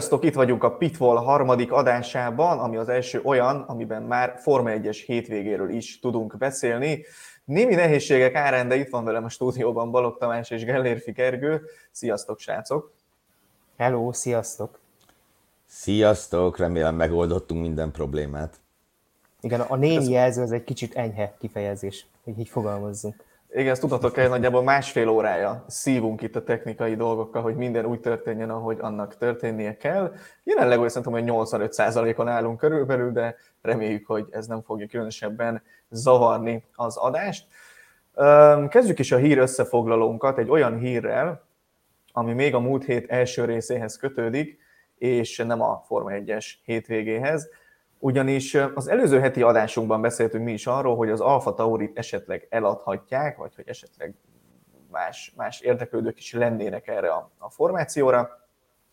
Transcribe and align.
Sziasztok, 0.00 0.24
itt 0.24 0.34
vagyunk 0.34 0.64
a 0.64 0.76
Pitfall 0.76 1.16
harmadik 1.16 1.72
adásában, 1.72 2.58
ami 2.58 2.76
az 2.76 2.88
első 2.88 3.20
olyan, 3.24 3.60
amiben 3.60 4.02
már 4.02 4.38
Forma 4.38 4.70
1-es 4.72 5.02
hétvégéről 5.06 5.70
is 5.70 6.00
tudunk 6.00 6.36
beszélni. 6.36 7.04
Némi 7.44 7.74
nehézségek 7.74 8.34
árán, 8.34 8.68
de 8.68 8.74
itt 8.74 8.88
van 8.88 9.04
velem 9.04 9.24
a 9.24 9.28
stúdióban 9.28 9.90
Balog 9.90 10.18
Tamás 10.18 10.50
és 10.50 10.64
Gellérfi 10.64 11.12
Kergő. 11.12 11.62
Sziasztok, 11.90 12.38
srácok! 12.38 12.92
Hello, 13.76 14.12
sziasztok! 14.12 14.78
Sziasztok, 15.66 16.58
remélem 16.58 16.94
megoldottunk 16.94 17.60
minden 17.60 17.90
problémát. 17.90 18.60
Igen, 19.40 19.60
a 19.60 19.76
némi 19.76 20.10
jelző 20.10 20.42
az 20.42 20.52
egy 20.52 20.64
kicsit 20.64 20.94
enyhe 20.94 21.34
kifejezés, 21.38 22.06
hogy 22.24 22.38
így 22.38 22.48
fogalmazzunk. 22.48 23.24
Igen, 23.52 23.70
ezt 23.70 23.80
tudhatok 23.80 24.16
el, 24.16 24.28
nagyjából 24.28 24.62
másfél 24.62 25.08
órája 25.08 25.64
szívunk 25.66 26.22
itt 26.22 26.36
a 26.36 26.42
technikai 26.42 26.94
dolgokkal, 26.94 27.42
hogy 27.42 27.56
minden 27.56 27.84
úgy 27.84 28.00
történjen, 28.00 28.50
ahogy 28.50 28.78
annak 28.80 29.16
történnie 29.16 29.76
kell. 29.76 30.12
Jelenleg 30.42 30.78
olyan 30.78 30.88
szerintem, 30.88 31.12
hogy 31.12 31.48
85%-on 31.50 32.28
állunk 32.28 32.58
körülbelül, 32.58 33.12
de 33.12 33.36
reméljük, 33.62 34.06
hogy 34.06 34.26
ez 34.30 34.46
nem 34.46 34.62
fogja 34.62 34.86
különösebben 34.86 35.62
zavarni 35.90 36.64
az 36.74 36.96
adást. 36.96 37.46
Kezdjük 38.68 38.98
is 38.98 39.12
a 39.12 39.16
hír 39.16 39.38
összefoglalónkat 39.38 40.38
egy 40.38 40.50
olyan 40.50 40.78
hírrel, 40.78 41.44
ami 42.12 42.32
még 42.32 42.54
a 42.54 42.60
múlt 42.60 42.84
hét 42.84 43.10
első 43.10 43.44
részéhez 43.44 43.96
kötődik, 43.96 44.58
és 44.98 45.36
nem 45.36 45.60
a 45.60 45.82
Forma 45.86 46.10
1-es 46.12 46.46
hétvégéhez 46.64 47.48
ugyanis 48.02 48.54
az 48.74 48.88
előző 48.88 49.20
heti 49.20 49.42
adásunkban 49.42 50.00
beszéltünk 50.00 50.44
mi 50.44 50.52
is 50.52 50.66
arról, 50.66 50.96
hogy 50.96 51.10
az 51.10 51.20
Alfa 51.20 51.54
Taurit 51.54 51.98
esetleg 51.98 52.46
eladhatják, 52.50 53.36
vagy 53.36 53.54
hogy 53.54 53.68
esetleg 53.68 54.14
más, 54.90 55.32
más 55.36 55.60
érdeklődők 55.60 56.18
is 56.18 56.32
lennének 56.32 56.88
erre 56.88 57.08
a, 57.08 57.30
a 57.38 57.50
formációra, 57.50 58.38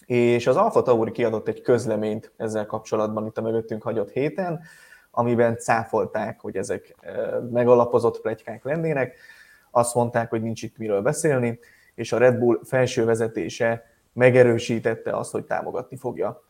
és 0.05 0.47
az 0.47 0.55
Alfa 0.55 0.81
Tauri 0.81 1.11
kiadott 1.11 1.47
egy 1.47 1.61
közleményt 1.61 2.31
ezzel 2.37 2.65
kapcsolatban 2.65 3.25
itt 3.25 3.37
a 3.37 3.41
mögöttünk 3.41 3.83
hagyott 3.83 4.09
héten, 4.09 4.61
amiben 5.11 5.57
cáfolták, 5.57 6.39
hogy 6.39 6.57
ezek 6.57 6.95
megalapozott 7.51 8.21
plegykák 8.21 8.63
lennének, 8.63 9.17
azt 9.71 9.95
mondták, 9.95 10.29
hogy 10.29 10.41
nincs 10.41 10.63
itt 10.63 10.77
miről 10.77 11.01
beszélni, 11.01 11.59
és 11.95 12.11
a 12.11 12.17
Red 12.17 12.37
Bull 12.37 12.59
felső 12.63 13.05
vezetése 13.05 13.85
megerősítette 14.13 15.17
azt, 15.17 15.31
hogy 15.31 15.45
támogatni 15.45 15.97
fogja 15.97 16.46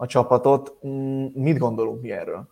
a 0.00 0.06
csapatot. 0.06 0.78
Mm, 0.86 1.26
mit 1.34 1.58
gondolunk 1.58 2.02
mi 2.02 2.10
erről? 2.10 2.48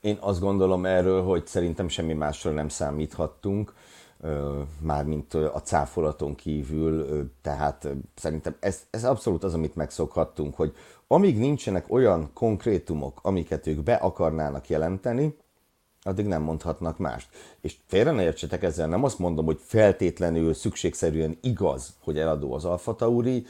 Én 0.00 0.16
azt 0.20 0.40
gondolom 0.40 0.84
erről, 0.84 1.22
hogy 1.22 1.46
szerintem 1.46 1.88
semmi 1.88 2.12
másról 2.12 2.52
nem 2.52 2.68
számíthattunk, 2.68 3.74
mármint 4.80 5.34
a 5.34 5.60
cáfolaton 5.62 6.34
kívül, 6.34 7.30
tehát 7.42 7.88
szerintem 8.14 8.56
ez, 8.60 8.86
ez 8.90 9.04
abszolút 9.04 9.44
az, 9.44 9.54
amit 9.54 9.74
megszokhattunk, 9.74 10.54
hogy 10.54 10.74
amíg 11.06 11.38
nincsenek 11.38 11.92
olyan 11.92 12.30
konkrétumok, 12.32 13.18
amiket 13.22 13.66
ők 13.66 13.82
be 13.82 13.94
akarnának 13.94 14.68
jelenteni, 14.68 15.36
addig 16.02 16.26
nem 16.26 16.42
mondhatnak 16.42 16.98
mást. 16.98 17.28
És 17.60 17.76
félre 17.86 18.10
ne 18.10 18.22
értsetek 18.22 18.62
ezzel, 18.62 18.88
nem 18.88 19.04
azt 19.04 19.18
mondom, 19.18 19.44
hogy 19.44 19.60
feltétlenül 19.62 20.54
szükségszerűen 20.54 21.38
igaz, 21.40 21.96
hogy 22.00 22.18
eladó 22.18 22.52
az 22.52 22.64
Alfa 22.64 22.94
Tauri, 22.94 23.46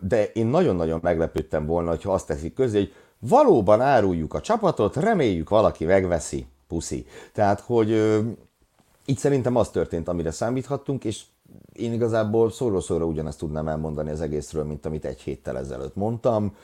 de 0.00 0.24
én 0.32 0.46
nagyon-nagyon 0.46 0.98
meglepődtem 1.02 1.66
volna, 1.66 1.96
ha 2.02 2.12
azt 2.12 2.26
teszik 2.26 2.54
közé, 2.54 2.78
hogy 2.78 2.92
valóban 3.18 3.80
áruljuk 3.80 4.34
a 4.34 4.40
csapatot, 4.40 4.96
reméljük 4.96 5.48
valaki 5.48 5.84
megveszi, 5.84 6.46
puszi. 6.68 7.06
Tehát, 7.32 7.60
hogy 7.60 7.90
így 9.06 9.18
szerintem 9.18 9.56
az 9.56 9.70
történt, 9.70 10.08
amire 10.08 10.30
számíthattunk, 10.30 11.04
és 11.04 11.22
én 11.72 11.92
igazából 11.92 12.50
szóról-szóra 12.50 13.04
ugyanezt 13.04 13.38
tudnám 13.38 13.68
elmondani 13.68 14.10
az 14.10 14.20
egészről, 14.20 14.64
mint 14.64 14.86
amit 14.86 15.04
egy 15.04 15.20
héttel 15.20 15.58
ezelőtt 15.58 15.94
mondtam. 15.94 16.56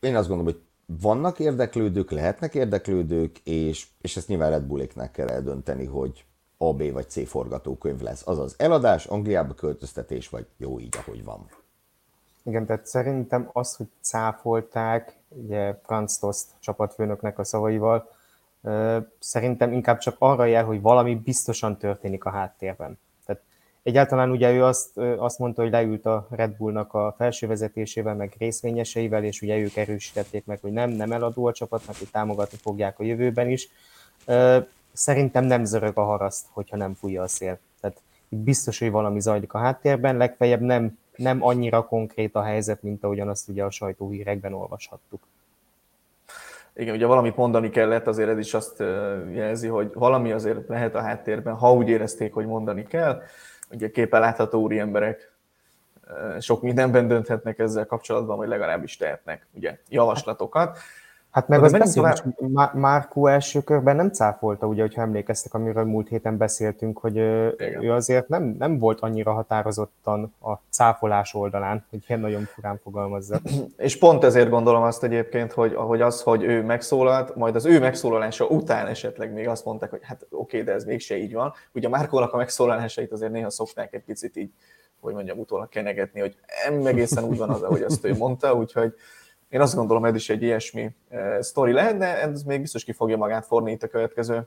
Én 0.00 0.16
azt 0.16 0.28
gondolom, 0.28 0.52
hogy 0.52 0.62
vannak 1.00 1.38
érdeklődők, 1.38 2.10
lehetnek 2.10 2.54
érdeklődők, 2.54 3.38
és, 3.38 3.86
és 4.00 4.16
ezt 4.16 4.28
nyilván 4.28 4.50
Red 4.50 4.62
Bulléknek 4.62 5.10
kell 5.10 5.28
eldönteni, 5.28 5.84
hogy 5.84 6.24
a, 6.56 6.74
B 6.74 6.92
vagy 6.92 7.10
C 7.10 7.28
forgatókönyv 7.28 8.00
lesz. 8.00 8.26
Azaz 8.26 8.54
eladás, 8.58 9.06
Angliába 9.06 9.54
költöztetés, 9.54 10.28
vagy 10.28 10.46
jó 10.56 10.80
így, 10.80 10.96
ahogy 11.00 11.24
van. 11.24 11.46
Igen, 12.42 12.66
tehát 12.66 12.86
szerintem 12.86 13.48
az, 13.52 13.76
hogy 13.76 13.86
cáfolták, 14.00 15.16
ugye 15.28 15.80
Franz 15.82 16.18
Tost 16.18 16.46
csapatfőnöknek 16.60 17.38
a 17.38 17.44
szavaival, 17.44 18.10
szerintem 19.18 19.72
inkább 19.72 19.98
csak 19.98 20.16
arra 20.18 20.44
jel, 20.44 20.64
hogy 20.64 20.80
valami 20.80 21.14
biztosan 21.14 21.76
történik 21.76 22.24
a 22.24 22.30
háttérben. 22.30 22.98
Tehát 23.26 23.42
egyáltalán 23.82 24.30
ugye 24.30 24.52
ő 24.52 24.64
azt, 24.64 24.98
azt 24.98 25.38
mondta, 25.38 25.62
hogy 25.62 25.70
leült 25.70 26.06
a 26.06 26.26
Red 26.30 26.56
Bullnak 26.56 26.94
a 26.94 27.14
felső 27.18 27.46
vezetésével, 27.46 28.14
meg 28.14 28.34
részvényeseivel, 28.38 29.24
és 29.24 29.42
ugye 29.42 29.56
ők 29.56 29.76
erősítették 29.76 30.44
meg, 30.44 30.58
hogy 30.60 30.72
nem, 30.72 30.90
nem 30.90 31.12
eladó 31.12 31.46
a 31.46 31.52
csapatnak, 31.52 31.96
hogy 31.96 32.10
támogatni 32.10 32.58
fogják 32.62 32.98
a 32.98 33.04
jövőben 33.04 33.50
is 33.50 33.68
szerintem 34.96 35.44
nem 35.44 35.64
zörög 35.64 35.98
a 35.98 36.04
haraszt, 36.04 36.46
hogyha 36.50 36.76
nem 36.76 36.94
fújja 36.94 37.22
a 37.22 37.28
szél. 37.28 37.58
Tehát 37.80 38.00
biztos, 38.28 38.78
hogy 38.78 38.90
valami 38.90 39.20
zajlik 39.20 39.52
a 39.52 39.58
háttérben, 39.58 40.16
legfeljebb 40.16 40.60
nem, 40.60 40.98
nem 41.16 41.42
annyira 41.42 41.86
konkrét 41.86 42.34
a 42.34 42.42
helyzet, 42.42 42.82
mint 42.82 43.04
ahogyan 43.04 43.28
azt 43.28 43.48
ugye 43.48 43.64
a 43.64 43.70
sajtóhírekben 43.70 44.52
olvashattuk. 44.52 45.22
Igen, 46.74 46.94
ugye 46.94 47.06
valamit 47.06 47.36
mondani 47.36 47.70
kellett, 47.70 48.06
azért 48.06 48.28
ez 48.28 48.38
is 48.38 48.54
azt 48.54 48.78
jelzi, 49.32 49.68
hogy 49.68 49.90
valami 49.94 50.32
azért 50.32 50.68
lehet 50.68 50.94
a 50.94 51.00
háttérben, 51.00 51.54
ha 51.54 51.72
úgy 51.72 51.88
érezték, 51.88 52.32
hogy 52.32 52.46
mondani 52.46 52.82
kell. 52.82 53.22
Ugye 53.70 53.90
képen 53.90 54.20
látható 54.20 54.60
úri 54.60 54.78
emberek 54.78 55.32
sok 56.40 56.62
mindenben 56.62 57.08
dönthetnek 57.08 57.58
ezzel 57.58 57.86
kapcsolatban, 57.86 58.36
vagy 58.36 58.48
legalábbis 58.48 58.96
tehetnek 58.96 59.46
ugye, 59.52 59.78
javaslatokat. 59.88 60.78
Hát 61.36 61.48
meg 61.48 61.62
az 61.62 61.72
beszélés, 61.72 62.22
tovább... 62.36 62.74
Márkó 62.74 63.26
első 63.26 63.60
körben 63.60 63.96
nem 63.96 64.10
cáfolta, 64.10 64.66
ugye, 64.66 64.80
hogyha 64.80 65.02
emlékeztek, 65.02 65.54
amiről 65.54 65.84
múlt 65.84 66.08
héten 66.08 66.36
beszéltünk, 66.36 66.98
hogy 66.98 67.16
Igen. 67.16 67.82
ő 67.82 67.92
azért 67.92 68.28
nem, 68.28 68.54
nem 68.58 68.78
volt 68.78 69.00
annyira 69.00 69.32
határozottan 69.32 70.34
a 70.40 70.52
cáfolás 70.70 71.34
oldalán, 71.34 71.84
hogy 71.90 72.04
ilyen 72.08 72.20
nagyon 72.20 72.44
furán 72.44 72.80
fogalmazza. 72.82 73.40
És 73.76 73.98
pont 73.98 74.24
ezért 74.24 74.48
gondolom 74.48 74.82
azt 74.82 75.04
egyébként, 75.04 75.52
hogy, 75.52 75.74
hogy 75.74 76.00
az, 76.00 76.22
hogy 76.22 76.42
ő 76.42 76.62
megszólalt, 76.62 77.34
majd 77.34 77.54
az 77.54 77.64
ő 77.64 77.78
megszólalása 77.78 78.46
után 78.46 78.86
esetleg 78.86 79.32
még 79.32 79.48
azt 79.48 79.64
mondták, 79.64 79.90
hogy 79.90 80.00
hát 80.02 80.26
oké, 80.30 80.62
de 80.62 80.72
ez 80.72 80.84
mégse 80.84 81.16
így 81.16 81.32
van. 81.32 81.52
Ugye 81.72 81.88
Márkónak 81.88 82.32
a 82.32 82.36
megszólalásait 82.36 83.12
azért 83.12 83.32
néha 83.32 83.50
szokták 83.50 83.94
egy 83.94 84.02
picit 84.04 84.36
így, 84.36 84.52
hogy 85.00 85.14
mondjam, 85.14 85.38
utólag 85.38 85.68
kenegetni, 85.68 86.20
hogy 86.20 86.36
nem 86.68 86.86
egészen 86.86 87.24
úgy 87.24 87.38
van 87.38 87.50
az, 87.50 87.62
ahogy 87.62 87.82
azt 87.82 88.04
ő 88.04 88.16
mondta, 88.16 88.54
úgyhogy 88.54 88.94
én 89.48 89.60
azt 89.60 89.74
gondolom, 89.74 90.04
ez 90.04 90.14
is 90.14 90.30
egy 90.30 90.42
ilyesmi 90.42 90.90
uh, 91.10 91.40
sztori 91.40 91.72
lehet, 91.72 91.96
de 91.96 92.20
ez 92.20 92.42
még 92.42 92.60
biztos 92.60 92.84
ki 92.84 92.92
fogja 92.92 93.16
magát 93.16 93.46
forni 93.46 93.70
itt 93.70 93.82
a 93.82 93.88
következő 93.88 94.46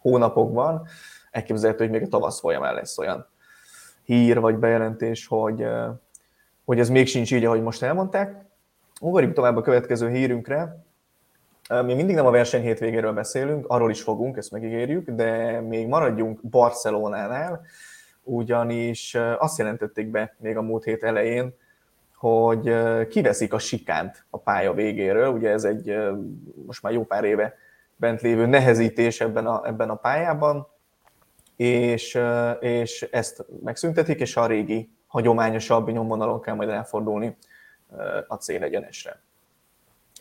hónapokban. 0.00 0.86
Elképzelhető, 1.30 1.84
hogy 1.84 1.92
még 1.92 2.02
a 2.02 2.08
tavasz 2.08 2.40
folyamán 2.40 2.74
lesz 2.74 2.98
olyan 2.98 3.26
hír 4.02 4.40
vagy 4.40 4.56
bejelentés, 4.56 5.26
hogy, 5.26 5.62
uh, 5.62 5.86
hogy 6.64 6.78
ez 6.78 6.88
még 6.88 7.06
sincs 7.06 7.32
így, 7.32 7.44
ahogy 7.44 7.62
most 7.62 7.82
elmondták. 7.82 8.46
Ugorjunk 9.00 9.34
tovább 9.34 9.56
a 9.56 9.62
következő 9.62 10.10
hírünkre. 10.10 10.84
Mi 11.68 11.94
mindig 11.94 12.14
nem 12.14 12.26
a 12.26 12.30
verseny 12.30 12.62
hétvégéről 12.62 13.12
beszélünk, 13.12 13.66
arról 13.68 13.90
is 13.90 14.02
fogunk, 14.02 14.36
ezt 14.36 14.50
megígérjük, 14.50 15.10
de 15.10 15.60
még 15.60 15.86
maradjunk 15.86 16.40
Barcelonánál, 16.42 17.60
ugyanis 18.22 19.14
azt 19.38 19.58
jelentették 19.58 20.10
be 20.10 20.34
még 20.38 20.56
a 20.56 20.62
múlt 20.62 20.84
hét 20.84 21.02
elején, 21.02 21.54
hogy 22.18 22.74
kiveszik 23.08 23.52
a 23.52 23.58
sikánt 23.58 24.24
a 24.30 24.38
pálya 24.38 24.72
végéről. 24.72 25.32
Ugye 25.32 25.50
ez 25.50 25.64
egy 25.64 25.96
most 26.66 26.82
már 26.82 26.92
jó 26.92 27.04
pár 27.04 27.24
éve 27.24 27.54
bent 27.96 28.20
lévő 28.20 28.46
nehezítés 28.46 29.20
ebben 29.20 29.46
a, 29.46 29.66
ebben 29.66 29.90
a 29.90 29.94
pályában, 29.94 30.66
és, 31.56 32.18
és 32.60 33.02
ezt 33.02 33.44
megszüntetik, 33.62 34.20
és 34.20 34.36
a 34.36 34.46
régi, 34.46 34.90
hagyományosabb 35.06 35.90
nyomvonalon 35.90 36.40
kell 36.40 36.54
majd 36.54 36.68
elfordulni 36.68 37.36
a 38.28 38.34
célegyenesre. 38.34 39.22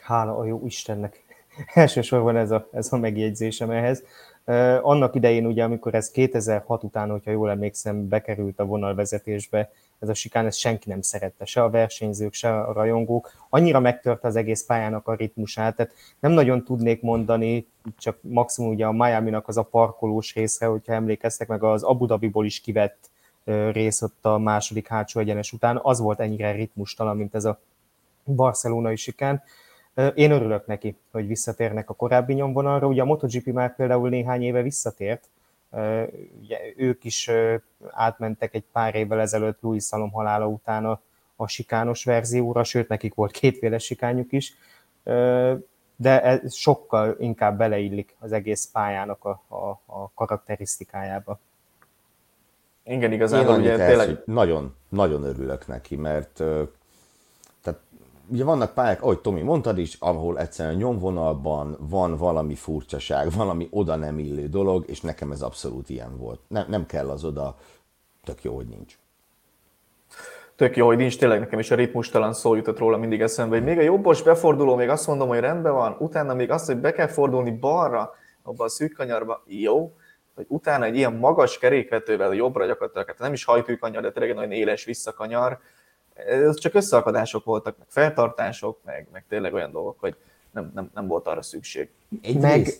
Hála 0.01 0.38
a 0.38 0.45
jó 0.45 0.65
Istennek! 0.65 1.25
Elsősorban 1.73 2.38
ez 2.38 2.51
a, 2.51 2.67
ez 2.71 2.93
a 2.93 2.97
megjegyzésem 2.97 3.71
ehhez. 3.71 4.03
Annak 4.81 5.15
idején 5.15 5.45
ugye, 5.45 5.63
amikor 5.63 5.95
ez 5.95 6.11
2006 6.11 6.83
után, 6.83 7.09
hogyha 7.09 7.31
jól 7.31 7.50
emlékszem, 7.50 8.07
bekerült 8.07 8.59
a 8.59 8.65
vonalvezetésbe, 8.65 9.71
ez 9.99 10.09
a 10.09 10.13
sikán, 10.13 10.45
ezt 10.45 10.57
senki 10.57 10.89
nem 10.89 11.01
szerette, 11.01 11.45
se 11.45 11.63
a 11.63 11.69
versenyzők, 11.69 12.33
se 12.33 12.59
a 12.59 12.73
rajongók. 12.73 13.31
Annyira 13.49 13.79
megtörte 13.79 14.27
az 14.27 14.35
egész 14.35 14.65
pályának 14.65 15.07
a 15.07 15.15
ritmusát, 15.15 15.75
tehát 15.75 15.94
nem 16.19 16.31
nagyon 16.31 16.63
tudnék 16.63 17.01
mondani, 17.01 17.67
csak 17.97 18.17
maximum 18.21 18.71
ugye 18.71 18.85
a 18.85 18.91
Miami-nak 18.91 19.47
az 19.47 19.57
a 19.57 19.63
parkolós 19.63 20.33
részre, 20.33 20.65
hogyha 20.65 20.94
emlékeztek 20.94 21.47
meg, 21.47 21.63
az 21.63 21.83
Abu 21.83 22.05
Dhabiból 22.05 22.45
is 22.45 22.59
kivett 22.59 23.09
rész 23.71 24.01
ott 24.01 24.25
a 24.25 24.38
második 24.38 24.88
hátsó 24.88 25.19
egyenes 25.19 25.51
után, 25.51 25.79
az 25.81 26.00
volt 26.00 26.19
ennyire 26.19 26.51
ritmustalan, 26.51 27.17
mint 27.17 27.35
ez 27.35 27.45
a 27.45 27.59
barcelonai 28.23 28.95
sikán. 28.95 29.43
Én 30.15 30.31
örülök 30.31 30.65
neki, 30.65 30.97
hogy 31.11 31.27
visszatérnek 31.27 31.89
a 31.89 31.93
korábbi 31.93 32.33
nyomvonalra. 32.33 32.88
Ugye 32.88 33.01
a 33.01 33.05
MotoGP 33.05 33.45
már 33.45 33.75
például 33.75 34.09
néhány 34.09 34.43
éve 34.43 34.61
visszatért, 34.61 35.29
Ugye, 36.41 36.59
ők 36.75 37.03
is 37.03 37.31
átmentek 37.89 38.53
egy 38.53 38.63
pár 38.71 38.95
évvel 38.95 39.19
ezelőtt 39.19 39.61
Louis 39.61 39.83
Salom 39.83 40.11
halála 40.11 40.47
után 40.47 40.85
a, 40.85 41.01
a 41.35 41.47
sikános 41.47 42.03
verzióra, 42.03 42.63
sőt 42.63 42.87
nekik 42.87 43.13
volt 43.13 43.31
kétféle 43.31 43.77
sikányuk 43.77 44.31
is, 44.31 44.53
de 45.95 46.21
ez 46.21 46.53
sokkal 46.53 47.15
inkább 47.19 47.57
beleillik 47.57 48.15
az 48.19 48.31
egész 48.31 48.69
pályának 48.71 49.25
a, 49.25 49.41
a, 49.47 49.81
a 49.85 50.11
karakterisztikájába. 50.15 51.39
Igen, 52.83 53.11
igazából 53.11 53.59
ugye 53.59 53.87
tényleg... 53.87 54.21
Nagyon, 54.25 54.75
nagyon 54.89 55.23
örülök 55.23 55.67
neki, 55.67 55.95
mert 55.95 56.43
ugye 58.29 58.44
vannak 58.44 58.74
pályák, 58.74 59.01
ahogy 59.01 59.19
Tomi 59.19 59.41
mondtad 59.41 59.77
is, 59.77 59.97
ahol 60.00 60.39
egyszerűen 60.39 60.75
nyomvonalban 60.75 61.77
van 61.79 62.18
valami 62.18 62.56
furcsaság, 62.56 63.31
valami 63.31 63.68
oda 63.71 63.95
nem 63.95 64.19
illő 64.19 64.47
dolog, 64.47 64.83
és 64.88 65.01
nekem 65.01 65.31
ez 65.31 65.41
abszolút 65.41 65.89
ilyen 65.89 66.18
volt. 66.18 66.39
Nem, 66.47 66.65
nem 66.69 66.85
kell 66.85 67.09
az 67.09 67.24
oda, 67.24 67.56
tök 68.24 68.44
jó, 68.44 68.56
hogy 68.56 68.68
nincs 68.68 68.97
tök 70.57 70.75
jó, 70.75 70.85
hogy 70.85 70.97
nincs 70.97 71.18
tényleg 71.18 71.39
nekem 71.39 71.59
is 71.59 71.71
a 71.71 71.75
ritmustalan 71.75 72.33
szó 72.33 72.56
jutott 72.56 72.77
róla 72.77 72.97
mindig 72.97 73.21
eszembe, 73.21 73.56
hogy 73.56 73.65
még 73.65 73.77
a 73.77 73.81
jobbos 73.81 74.21
beforduló, 74.21 74.75
még 74.75 74.89
azt 74.89 75.07
mondom, 75.07 75.27
hogy 75.27 75.39
rendben 75.39 75.74
van, 75.74 75.95
utána 76.00 76.33
még 76.33 76.51
azt, 76.51 76.65
hogy 76.65 76.77
be 76.77 76.91
kell 76.91 77.07
fordulni 77.07 77.51
balra, 77.51 78.13
abba 78.44 78.63
a 78.63 78.69
szűk 78.69 78.94
kanyarba, 78.94 79.44
jó, 79.45 79.94
hogy 80.35 80.45
utána 80.50 80.85
egy 80.85 80.95
ilyen 80.95 81.13
magas 81.13 81.57
kerékvetővel 81.57 82.33
jobbra 82.33 82.65
gyakorlatilag, 82.65 83.07
hát 83.07 83.19
nem 83.19 83.33
is 83.33 83.44
hajtűkanyar, 83.44 84.01
de 84.01 84.12
tényleg 84.12 84.35
nagyon 84.35 84.51
éles 84.51 84.85
visszakanyar, 84.85 85.59
ez 86.27 86.59
csak 86.59 86.73
összeakadások 86.73 87.43
voltak, 87.43 87.77
meg 87.77 87.87
feltartások, 87.89 88.79
meg, 88.85 89.07
meg 89.11 89.25
tényleg 89.29 89.53
olyan 89.53 89.71
dolgok, 89.71 89.99
hogy 89.99 90.15
nem, 90.51 90.71
nem, 90.75 90.89
nem 90.93 91.07
volt 91.07 91.27
arra 91.27 91.41
szükség. 91.41 91.89
Egyrészt 92.21 92.41
meg... 92.41 92.73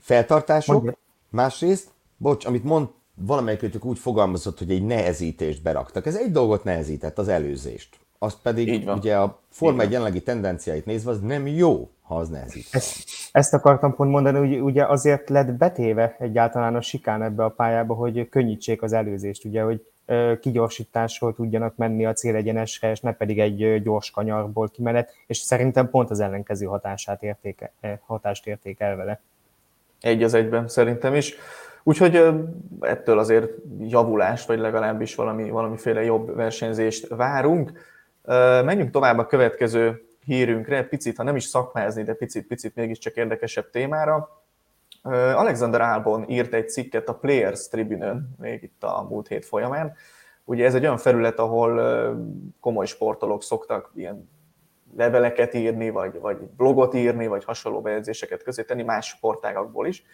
feltartások, 0.00 0.74
Mondja. 0.74 0.96
másrészt, 1.30 1.88
bocs, 2.16 2.44
amit 2.44 2.64
mond, 2.64 2.88
valamelyikőtök 3.14 3.84
úgy 3.84 3.98
fogalmazott, 3.98 4.58
hogy 4.58 4.70
egy 4.70 4.84
nehezítést 4.84 5.62
beraktak. 5.62 6.06
Ez 6.06 6.16
egy 6.16 6.30
dolgot 6.30 6.64
nehezített, 6.64 7.18
az 7.18 7.28
előzést. 7.28 7.98
Azt 8.18 8.38
pedig 8.42 8.88
ugye 8.88 9.16
a 9.16 9.38
Forma 9.50 9.82
egy 9.82 9.90
jelenlegi 9.90 10.22
tendenciáit 10.22 10.84
nézve, 10.84 11.10
az 11.10 11.20
nem 11.20 11.46
jó, 11.46 11.90
ha 12.02 12.16
az 12.16 12.28
nehezít. 12.28 12.66
Ezt, 12.70 13.04
ezt 13.32 13.54
akartam 13.54 13.94
pont 13.94 14.10
mondani, 14.10 14.38
hogy 14.38 14.60
ugye 14.60 14.86
azért 14.86 15.28
lett 15.28 15.52
betéve 15.52 16.16
egyáltalán 16.18 16.74
a 16.74 16.80
sikán 16.80 17.22
ebbe 17.22 17.44
a 17.44 17.48
pályába, 17.48 17.94
hogy 17.94 18.28
könnyítsék 18.28 18.82
az 18.82 18.92
előzést, 18.92 19.44
ugye, 19.44 19.62
hogy 19.62 19.86
kigyorsításról 20.40 21.34
tudjanak 21.34 21.76
menni 21.76 22.06
a 22.06 22.12
célegyenesre, 22.12 22.90
és 22.90 23.00
ne 23.00 23.12
pedig 23.12 23.40
egy 23.40 23.82
gyors 23.82 24.10
kanyarból 24.10 24.68
kimenet, 24.68 25.14
és 25.26 25.38
szerintem 25.38 25.90
pont 25.90 26.10
az 26.10 26.20
ellenkező 26.20 26.66
hatását 26.66 27.22
értéke, 27.22 27.72
hatást 28.00 28.46
értékel 28.46 28.96
vele. 28.96 29.20
Egy 30.00 30.22
az 30.22 30.34
egyben 30.34 30.68
szerintem 30.68 31.14
is. 31.14 31.34
Úgyhogy 31.82 32.22
ettől 32.80 33.18
azért 33.18 33.50
javulást, 33.80 34.46
vagy 34.46 34.58
legalábbis 34.58 35.14
valami, 35.14 35.50
valamiféle 35.50 36.02
jobb 36.02 36.34
versenyzést 36.34 37.08
várunk. 37.08 37.72
Menjünk 38.64 38.90
tovább 38.90 39.18
a 39.18 39.26
következő 39.26 40.04
hírünkre, 40.24 40.84
picit, 40.84 41.16
ha 41.16 41.22
nem 41.22 41.36
is 41.36 41.44
szakmázni, 41.44 42.02
de 42.02 42.14
picit-picit 42.14 42.74
mégiscsak 42.74 43.16
érdekesebb 43.16 43.70
témára. 43.70 44.43
Alexander 45.12 45.80
Albon 45.80 46.28
írt 46.28 46.54
egy 46.54 46.68
cikket 46.68 47.08
a 47.08 47.14
Players 47.14 47.68
Tribune-ön, 47.68 48.34
még 48.38 48.62
itt 48.62 48.82
a 48.82 49.06
múlt 49.08 49.28
hét 49.28 49.44
folyamán. 49.44 49.94
Ugye 50.44 50.64
ez 50.64 50.74
egy 50.74 50.82
olyan 50.82 50.98
felület, 50.98 51.38
ahol 51.38 51.80
komoly 52.60 52.86
sportolók 52.86 53.42
szoktak 53.42 53.90
ilyen 53.94 54.28
leveleket 54.96 55.54
írni, 55.54 55.90
vagy, 55.90 56.20
vagy 56.20 56.36
blogot 56.36 56.94
írni, 56.94 57.26
vagy 57.26 57.44
hasonló 57.44 57.80
bejegyzéseket 57.80 58.42
közé 58.42 58.62
tenni 58.62 58.82
más 58.82 59.06
sportágakból 59.06 59.86
is 59.86 60.04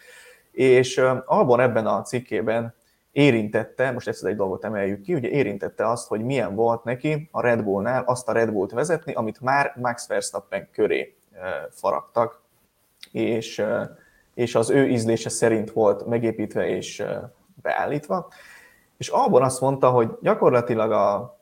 és 0.50 0.98
Albon 1.24 1.60
ebben 1.60 1.86
a 1.86 2.02
cikkében 2.02 2.74
érintette, 3.12 3.90
most 3.90 4.08
ezt 4.08 4.24
egy 4.24 4.36
dolgot 4.36 4.64
emeljük 4.64 5.00
ki, 5.00 5.14
ugye 5.14 5.28
érintette 5.28 5.88
azt, 5.88 6.08
hogy 6.08 6.24
milyen 6.24 6.54
volt 6.54 6.84
neki 6.84 7.28
a 7.30 7.40
Red 7.40 7.62
Bullnál 7.62 8.02
azt 8.06 8.28
a 8.28 8.32
Red 8.32 8.50
Bullt 8.50 8.70
vezetni, 8.70 9.12
amit 9.12 9.40
már 9.40 9.72
Max 9.76 10.06
Verstappen 10.06 10.68
köré 10.72 11.16
faragtak, 11.70 12.40
és, 13.12 13.62
és 14.34 14.54
az 14.54 14.70
ő 14.70 14.88
ízlése 14.88 15.28
szerint 15.28 15.70
volt 15.70 16.06
megépítve 16.06 16.68
és 16.68 17.02
beállítva. 17.62 18.28
És 18.96 19.08
Albon 19.08 19.42
azt 19.42 19.60
mondta, 19.60 19.90
hogy 19.90 20.10
gyakorlatilag 20.20 20.92
a 20.92 21.38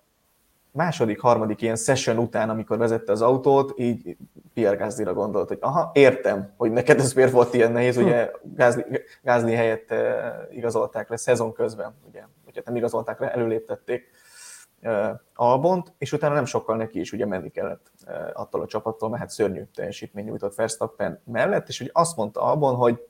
második, 0.71 1.21
harmadik 1.21 1.63
ilyen 1.63 1.77
session 1.77 2.19
után, 2.19 2.51
amikor 2.51 2.79
vezette 2.79 3.13
az 3.13 3.23
autót, 3.23 3.73
így 3.77 4.17
Pierre 4.55 4.77
Gasly-ra 4.77 5.13
gondolt, 5.15 5.49
hogy 5.49 5.59
aha, 5.61 5.91
értem, 5.95 6.53
hogy 6.57 6.71
neked 6.71 6.99
ez 6.99 7.13
miért 7.13 7.31
volt 7.31 7.55
ilyen 7.55 7.73
nehéz, 7.73 7.97
ugye 7.97 8.31
Gasly, 8.43 8.81
Gasly 9.23 9.53
helyett 9.53 9.95
igazolták 10.51 11.09
le 11.09 11.17
szezon 11.17 11.53
közben, 11.53 11.95
ugye, 12.09 12.23
ugye 12.47 12.63
nem 12.65 12.77
igazolták 12.77 13.21
le, 13.21 13.33
előléptették 13.33 14.11
Albont, 15.35 15.93
és 15.99 16.13
utána 16.13 16.35
nem 16.35 16.45
sokkal 16.45 16.77
neki 16.77 17.01
is 17.01 17.13
ugye 17.13 17.27
menni 17.27 17.51
kellett 17.51 17.91
attól 18.33 18.61
a 18.61 18.67
csapattól, 18.67 19.09
mert 19.09 19.21
hát 19.21 19.31
szörnyű 19.31 19.63
teljesítmény 19.75 20.25
nyújtott 20.25 20.55
Verstappen 20.55 21.21
mellett, 21.25 21.69
és 21.69 21.81
ugye 21.81 21.91
azt 21.93 22.17
mondta 22.17 22.43
Albon, 22.43 22.75
hogy 22.75 23.07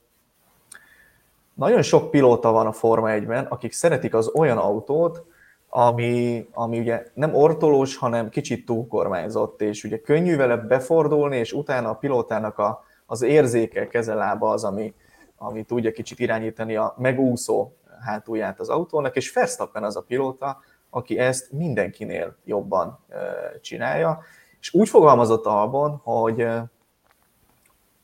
nagyon 1.54 1.82
sok 1.82 2.10
pilóta 2.10 2.50
van 2.50 2.66
a 2.66 2.72
Forma 2.72 3.08
1-ben, 3.10 3.44
akik 3.44 3.72
szeretik 3.72 4.14
az 4.14 4.30
olyan 4.34 4.58
autót, 4.58 5.24
ami, 5.68 6.48
ami 6.52 6.78
ugye 6.78 7.06
nem 7.14 7.34
ortolós, 7.34 7.96
hanem 7.96 8.28
kicsit 8.28 8.66
túlkormányzott, 8.66 9.60
és 9.60 9.84
ugye 9.84 10.00
könnyű 10.00 10.36
vele 10.36 10.56
befordulni, 10.56 11.36
és 11.36 11.52
utána 11.52 11.88
a 11.90 11.94
pilótának 11.94 12.58
a, 12.58 12.84
az 13.06 13.22
érzéke, 13.22 13.88
kezelába 13.88 14.50
az, 14.50 14.64
ami, 14.64 14.94
ami 15.36 15.62
tudja 15.62 15.92
kicsit 15.92 16.18
irányítani 16.18 16.76
a 16.76 16.94
megúszó 16.98 17.72
hátulját 18.00 18.60
az 18.60 18.68
autónak, 18.68 19.16
és 19.16 19.32
Verstappen 19.32 19.84
az 19.84 19.96
a 19.96 20.02
pilóta, 20.02 20.60
aki 20.90 21.18
ezt 21.18 21.52
mindenkinél 21.52 22.36
jobban 22.44 22.98
csinálja, 23.60 24.22
és 24.60 24.74
úgy 24.74 24.88
fogalmazott 24.88 25.44
Albon, 25.44 26.00
hogy 26.02 26.46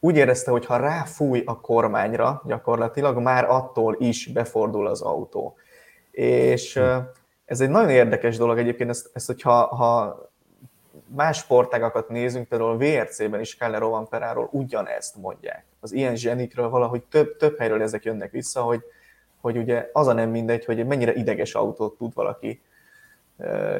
úgy 0.01 0.17
érezte, 0.17 0.51
hogy 0.51 0.67
ha 0.67 0.77
ráfúj 0.77 1.43
a 1.47 1.61
kormányra, 1.61 2.43
gyakorlatilag 2.47 3.19
már 3.19 3.45
attól 3.45 3.97
is 3.99 4.27
befordul 4.27 4.87
az 4.87 5.01
autó. 5.01 5.57
És 6.11 6.81
ez 7.45 7.61
egy 7.61 7.69
nagyon 7.69 7.91
érdekes 7.91 8.37
dolog 8.37 8.59
egyébként, 8.59 8.91
ezt, 8.91 9.11
ezt 9.13 9.27
hogyha 9.27 9.53
ha 9.67 10.19
más 11.07 11.39
sportágakat 11.39 12.09
nézünk, 12.09 12.49
például 12.49 12.71
a 12.71 12.77
VRC-ben 12.77 13.41
is 13.41 13.57
Kalle 13.57 13.79
Rovanperáról 13.79 14.49
ugyanezt 14.53 15.17
mondják. 15.17 15.65
Az 15.81 15.93
ilyen 15.93 16.17
zsenikről 16.17 16.69
valahogy 16.69 17.03
több, 17.03 17.37
több 17.37 17.59
helyről 17.59 17.83
ezek 17.83 18.05
jönnek 18.05 18.31
vissza, 18.31 18.63
hogy, 18.63 18.83
hogy 19.41 19.57
ugye 19.57 19.91
az 19.93 20.07
a 20.07 20.13
nem 20.13 20.31
mindegy, 20.31 20.65
hogy 20.65 20.87
mennyire 20.87 21.15
ideges 21.15 21.55
autót 21.55 21.97
tud 21.97 22.15
valaki 22.15 22.63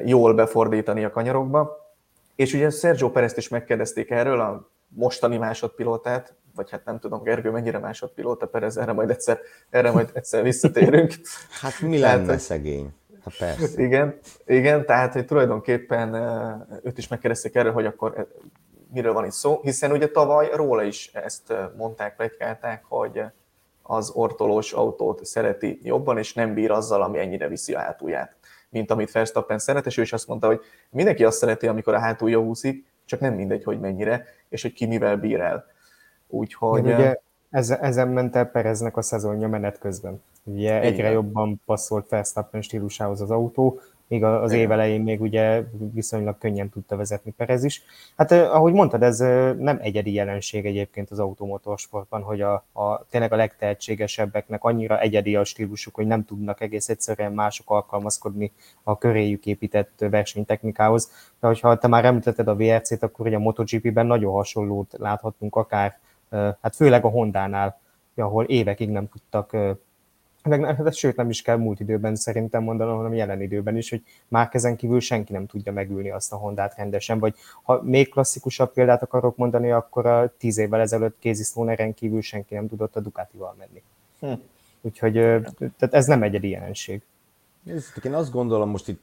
jól 0.05 0.35
befordítani 0.35 1.05
a 1.05 1.11
kanyarokba. 1.11 1.93
És 2.35 2.55
ugye 2.55 2.71
Sergio 2.71 3.11
Perez-t 3.11 3.37
is 3.37 3.49
megkérdezték 3.49 4.11
erről, 4.11 4.41
a 4.41 4.69
mostani 4.89 5.37
másodpilótát, 5.37 6.35
vagy 6.55 6.71
hát 6.71 6.85
nem 6.85 6.99
tudom, 6.99 7.23
Gergő 7.23 7.51
mennyire 7.51 7.79
másodpilóta 7.79 8.47
Perez, 8.47 8.77
erre 8.77 8.93
majd 8.93 9.11
egyszer, 9.11 9.39
erre 9.71 9.91
majd 9.91 10.11
egyszer 10.13 10.43
visszatérünk. 10.43 11.13
Hát 11.61 11.81
mi 11.81 11.99
lenne 11.99 12.25
Tehát, 12.25 12.41
szegény? 12.41 12.93
Hát 13.25 13.37
persze. 13.39 13.83
Igen, 13.83 14.19
igen, 14.47 14.87
tehát 14.87 15.13
hogy 15.13 15.25
tulajdonképpen 15.25 16.15
őt 16.83 16.99
is 16.99 17.09
megkérdezték 17.09 17.55
erről, 17.55 17.73
hogy 17.73 17.87
akkor 17.87 18.29
miről 18.93 19.13
van 19.13 19.25
itt 19.25 19.31
szó, 19.31 19.61
hiszen 19.63 19.93
ugye 19.93 20.09
tavaly 20.09 20.51
róla 20.55 20.83
is 20.83 21.11
ezt 21.13 21.53
mondták, 21.77 22.17
plegykálták, 22.17 22.85
hogy 22.85 23.23
az 23.83 24.11
ortolós 24.11 24.73
autót 24.73 25.25
szereti 25.25 25.79
jobban, 25.83 26.19
és 26.19 26.35
nem 26.35 26.55
bír 26.55 26.71
azzal, 26.71 27.03
ami 27.03 27.19
ennyire 27.19 27.49
viszi 27.49 27.75
a 27.75 27.79
hátulját, 27.79 28.37
mint 28.75 28.91
amit 28.91 29.13
Verstappen 29.13 29.59
szeret, 29.59 29.87
és 29.87 29.97
ő 29.97 30.03
is 30.03 30.13
azt 30.13 30.27
mondta, 30.27 30.47
hogy 30.47 30.61
mindenki 30.91 31.25
azt 31.25 31.39
szereti, 31.39 31.67
amikor 31.67 31.95
a 31.95 31.99
hátulja 31.99 32.41
húszik, 32.41 32.85
csak 33.05 33.21
nem 33.21 33.35
mindegy, 33.35 33.65
hogy 33.65 33.81
mennyire, 33.81 34.25
és 34.49 34.63
hogy 34.63 34.73
ki 34.73 34.87
mivel 34.87 35.17
bír 35.17 35.41
el. 35.41 35.67
Úgyhogy... 36.29 36.85
ugye 36.85 37.17
ezen, 37.51 37.79
ezen 37.81 38.09
ment 38.09 38.37
el 38.37 38.45
Pereznek 38.45 38.97
a 38.97 39.03
szezonja 39.03 39.49
menet 39.49 39.79
közben. 39.79 40.23
Ugye 40.45 40.81
egyre 40.81 40.99
Igen. 40.99 41.13
jobban 41.13 41.61
passzolt 41.65 42.09
Verstappen 42.09 42.63
stílusához 42.63 43.21
az 43.21 43.31
autó, 43.31 43.81
még 44.15 44.25
az 44.25 44.53
év 44.53 44.71
elején 44.71 45.01
még 45.01 45.21
ugye 45.21 45.63
viszonylag 45.93 46.39
könnyen 46.39 46.69
tudta 46.69 46.97
vezetni 46.97 47.31
Perez 47.31 47.65
is. 47.65 47.83
Hát 48.17 48.33
ahogy 48.33 48.73
mondtad, 48.73 49.03
ez 49.03 49.19
nem 49.59 49.79
egyedi 49.81 50.13
jelenség 50.13 50.67
egyébként 50.67 51.11
az 51.11 51.19
automotorsportban, 51.19 52.23
hogy 52.23 52.41
a, 52.41 52.53
a 52.73 53.07
tényleg 53.11 53.33
a 53.33 53.37
legtehetségesebbeknek 53.37 54.65
annyira 54.65 55.01
egyedi 55.01 55.37
a 55.37 55.45
stílusuk, 55.45 55.95
hogy 55.95 56.07
nem 56.07 56.25
tudnak 56.25 56.61
egész 56.61 56.89
egyszerűen 56.89 57.33
mások 57.33 57.71
alkalmazkodni 57.71 58.53
a 58.83 58.99
köréjük 58.99 59.47
épített 59.47 60.05
versenytechnikához. 60.11 61.11
De 61.41 61.47
hogyha 61.47 61.79
te 61.79 61.89
már 61.89 62.05
említetted 62.05 62.49
a 62.49 62.57
VRC-t, 62.57 63.03
akkor 63.03 63.27
ugye 63.27 63.37
a 63.37 63.41
MotoGP-ben 63.41 64.07
nagyon 64.07 64.33
hasonlót 64.33 64.95
láthatunk 64.99 65.57
akár, 65.57 65.99
hát 66.31 66.77
főleg 66.77 67.05
a 67.05 67.09
Honda-nál, 67.09 67.81
ahol 68.17 68.45
évekig 68.45 68.91
nem 68.91 69.09
tudtak 69.09 69.57
meg, 70.49 70.65
hát 70.65 70.95
sőt 70.95 71.17
nem 71.17 71.29
is 71.29 71.43
kell 71.43 71.57
múlt 71.57 71.81
időben 71.81 72.15
szerintem 72.15 72.63
mondanom, 72.63 72.97
hanem 72.97 73.15
jelen 73.15 73.41
időben 73.41 73.77
is, 73.77 73.91
hogy 73.91 74.03
már 74.29 74.49
ezen 74.53 74.77
kívül 74.77 75.01
senki 75.01 75.33
nem 75.33 75.47
tudja 75.47 75.73
megülni 75.73 76.11
azt 76.11 76.33
a 76.33 76.37
Hondát 76.37 76.77
rendesen, 76.77 77.19
vagy 77.19 77.35
ha 77.63 77.83
még 77.83 78.09
klasszikusabb 78.09 78.73
példát 78.73 79.03
akarok 79.03 79.37
mondani, 79.37 79.71
akkor 79.71 80.07
a 80.07 80.33
tíz 80.39 80.59
évvel 80.59 80.81
ezelőtt 80.81 81.27
Stoneren 81.43 81.95
kívül 81.95 82.23
senki 82.23 82.55
nem 82.55 82.69
tudott 82.69 82.97
a 82.97 83.01
Ducatival 83.01 83.55
menni. 83.59 83.83
Hm. 84.21 84.41
Úgyhogy 84.81 85.13
tehát 85.59 85.95
ez 85.95 86.07
nem 86.07 86.23
egyedi 86.23 86.49
jelenség. 86.49 87.03
Nézzétek, 87.63 88.05
én 88.05 88.15
azt 88.15 88.33
gondolom, 88.33 88.71
most 88.71 88.89
itt 88.89 89.03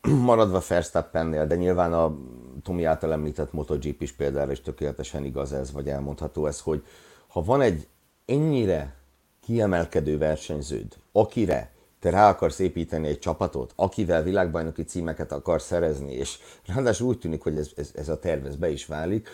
maradva 0.24 0.62
Verstappennél, 0.68 1.46
de 1.46 1.56
nyilván 1.56 1.92
a 1.92 2.16
Tomi 2.62 2.84
által 2.84 3.12
említett 3.12 3.52
MotoGP 3.52 4.02
is 4.02 4.12
például 4.12 4.50
is 4.50 4.60
tökéletesen 4.60 5.24
igaz 5.24 5.52
ez, 5.52 5.72
vagy 5.72 5.88
elmondható 5.88 6.46
ez, 6.46 6.60
hogy 6.60 6.84
ha 7.28 7.42
van 7.42 7.60
egy 7.60 7.88
ennyire 8.26 8.94
kiemelkedő 9.42 10.18
versenyződ, 10.18 10.96
akire 11.12 11.70
te 12.00 12.10
rá 12.10 12.28
akarsz 12.28 12.58
építeni 12.58 13.08
egy 13.08 13.18
csapatot, 13.18 13.72
akivel 13.76 14.22
világbajnoki 14.22 14.82
címeket 14.84 15.32
akarsz 15.32 15.66
szerezni, 15.66 16.12
és 16.12 16.38
ráadásul 16.66 17.08
úgy 17.08 17.18
tűnik, 17.18 17.42
hogy 17.42 17.56
ez, 17.56 17.70
ez, 17.76 17.90
ez 17.94 18.08
a 18.08 18.18
tervez 18.18 18.56
be 18.56 18.70
is 18.70 18.86
válik, 18.86 19.28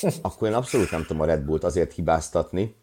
akkor 0.22 0.48
én 0.48 0.54
abszolút 0.54 0.90
nem 0.90 1.04
tudom 1.04 1.22
a 1.22 1.24
Red 1.24 1.40
Bullt 1.42 1.64
azért 1.64 1.92
hibáztatni, 1.92 2.74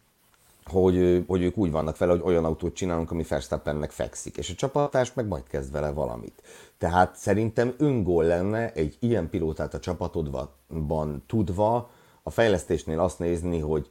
hogy, 0.64 1.24
hogy 1.26 1.42
ők 1.42 1.56
úgy 1.56 1.70
vannak 1.70 1.98
vele, 1.98 2.12
hogy 2.12 2.22
olyan 2.24 2.44
autót 2.44 2.74
csinálunk, 2.74 3.10
ami 3.10 3.22
Verstappennek 3.28 3.90
fekszik, 3.90 4.36
és 4.36 4.50
a 4.50 4.54
csapatás 4.54 5.14
meg 5.14 5.26
majd 5.26 5.46
kezd 5.46 5.72
vele 5.72 5.90
valamit. 5.90 6.42
Tehát 6.78 7.16
szerintem 7.16 7.74
öngól 7.78 8.24
lenne 8.24 8.72
egy 8.72 8.96
ilyen 9.00 9.30
pilótát 9.30 9.74
a 9.74 9.78
csapatodban 9.80 11.22
tudva 11.26 11.90
a 12.22 12.30
fejlesztésnél 12.30 13.00
azt 13.00 13.18
nézni, 13.18 13.58
hogy 13.58 13.88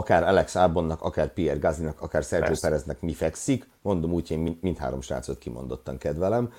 akár 0.00 0.22
Alex 0.22 0.54
Albonnak, 0.54 1.02
akár 1.02 1.32
Pierre 1.32 1.58
Gazinak, 1.58 2.00
akár 2.00 2.22
Sergio 2.22 2.46
Persze. 2.46 2.68
Pereznek 2.68 3.00
mi 3.00 3.12
fekszik. 3.12 3.68
Mondom 3.82 4.12
úgy, 4.12 4.30
én 4.30 4.58
mindhárom 4.60 5.00
srácot 5.00 5.38
kimondottan 5.38 5.98
kedvelem, 5.98 6.52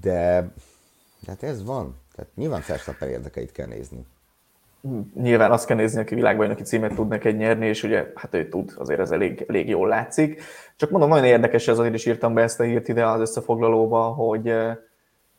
de, 0.00 0.52
de 1.20 1.30
hát 1.30 1.42
ez 1.42 1.64
van. 1.64 1.96
Tehát 2.14 2.30
nyilván 2.34 2.62
Verstappen 2.66 3.08
érdekeit 3.08 3.52
kell 3.52 3.66
nézni. 3.66 4.06
Nyilván 5.14 5.50
azt 5.50 5.66
kell 5.66 5.76
nézni, 5.76 6.00
aki 6.00 6.14
világbajnoki 6.14 6.62
címet 6.62 6.94
tud 6.94 7.08
neked 7.08 7.36
nyerni, 7.36 7.66
és 7.66 7.82
ugye 7.82 8.12
hát 8.14 8.34
ő 8.34 8.48
tud, 8.48 8.74
azért 8.76 9.00
ez 9.00 9.10
elég, 9.10 9.44
elég 9.48 9.68
jól 9.68 9.88
látszik. 9.88 10.42
Csak 10.76 10.90
mondom, 10.90 11.08
nagyon 11.08 11.24
érdekes, 11.24 11.68
ez 11.68 11.78
azért 11.78 11.94
is 11.94 12.06
írtam 12.06 12.34
be 12.34 12.42
ezt 12.42 12.60
a 12.60 12.64
hírt 12.64 12.88
ide 12.88 13.06
az 13.06 13.20
összefoglalóba, 13.20 14.02
hogy, 14.02 14.54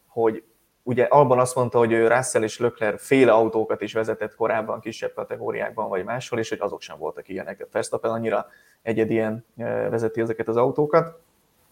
hogy 0.07 0.43
ugye 0.83 1.03
Alban 1.03 1.39
azt 1.39 1.55
mondta, 1.55 1.77
hogy 1.77 1.91
ő 1.91 2.07
Russell 2.07 2.43
és 2.43 2.59
Leclerc 2.59 3.05
féle 3.05 3.31
autókat 3.31 3.81
is 3.81 3.93
vezetett 3.93 4.35
korábban 4.35 4.79
kisebb 4.79 5.13
kategóriákban 5.13 5.89
vagy 5.89 6.03
máshol, 6.03 6.39
és 6.39 6.49
hogy 6.49 6.59
azok 6.61 6.81
sem 6.81 6.97
voltak 6.97 7.27
ilyenek. 7.27 7.67
Verstappen 7.71 8.11
annyira 8.11 8.47
egyedien 8.81 9.45
vezeti 9.89 10.21
ezeket 10.21 10.47
az 10.47 10.57
autókat. 10.57 11.19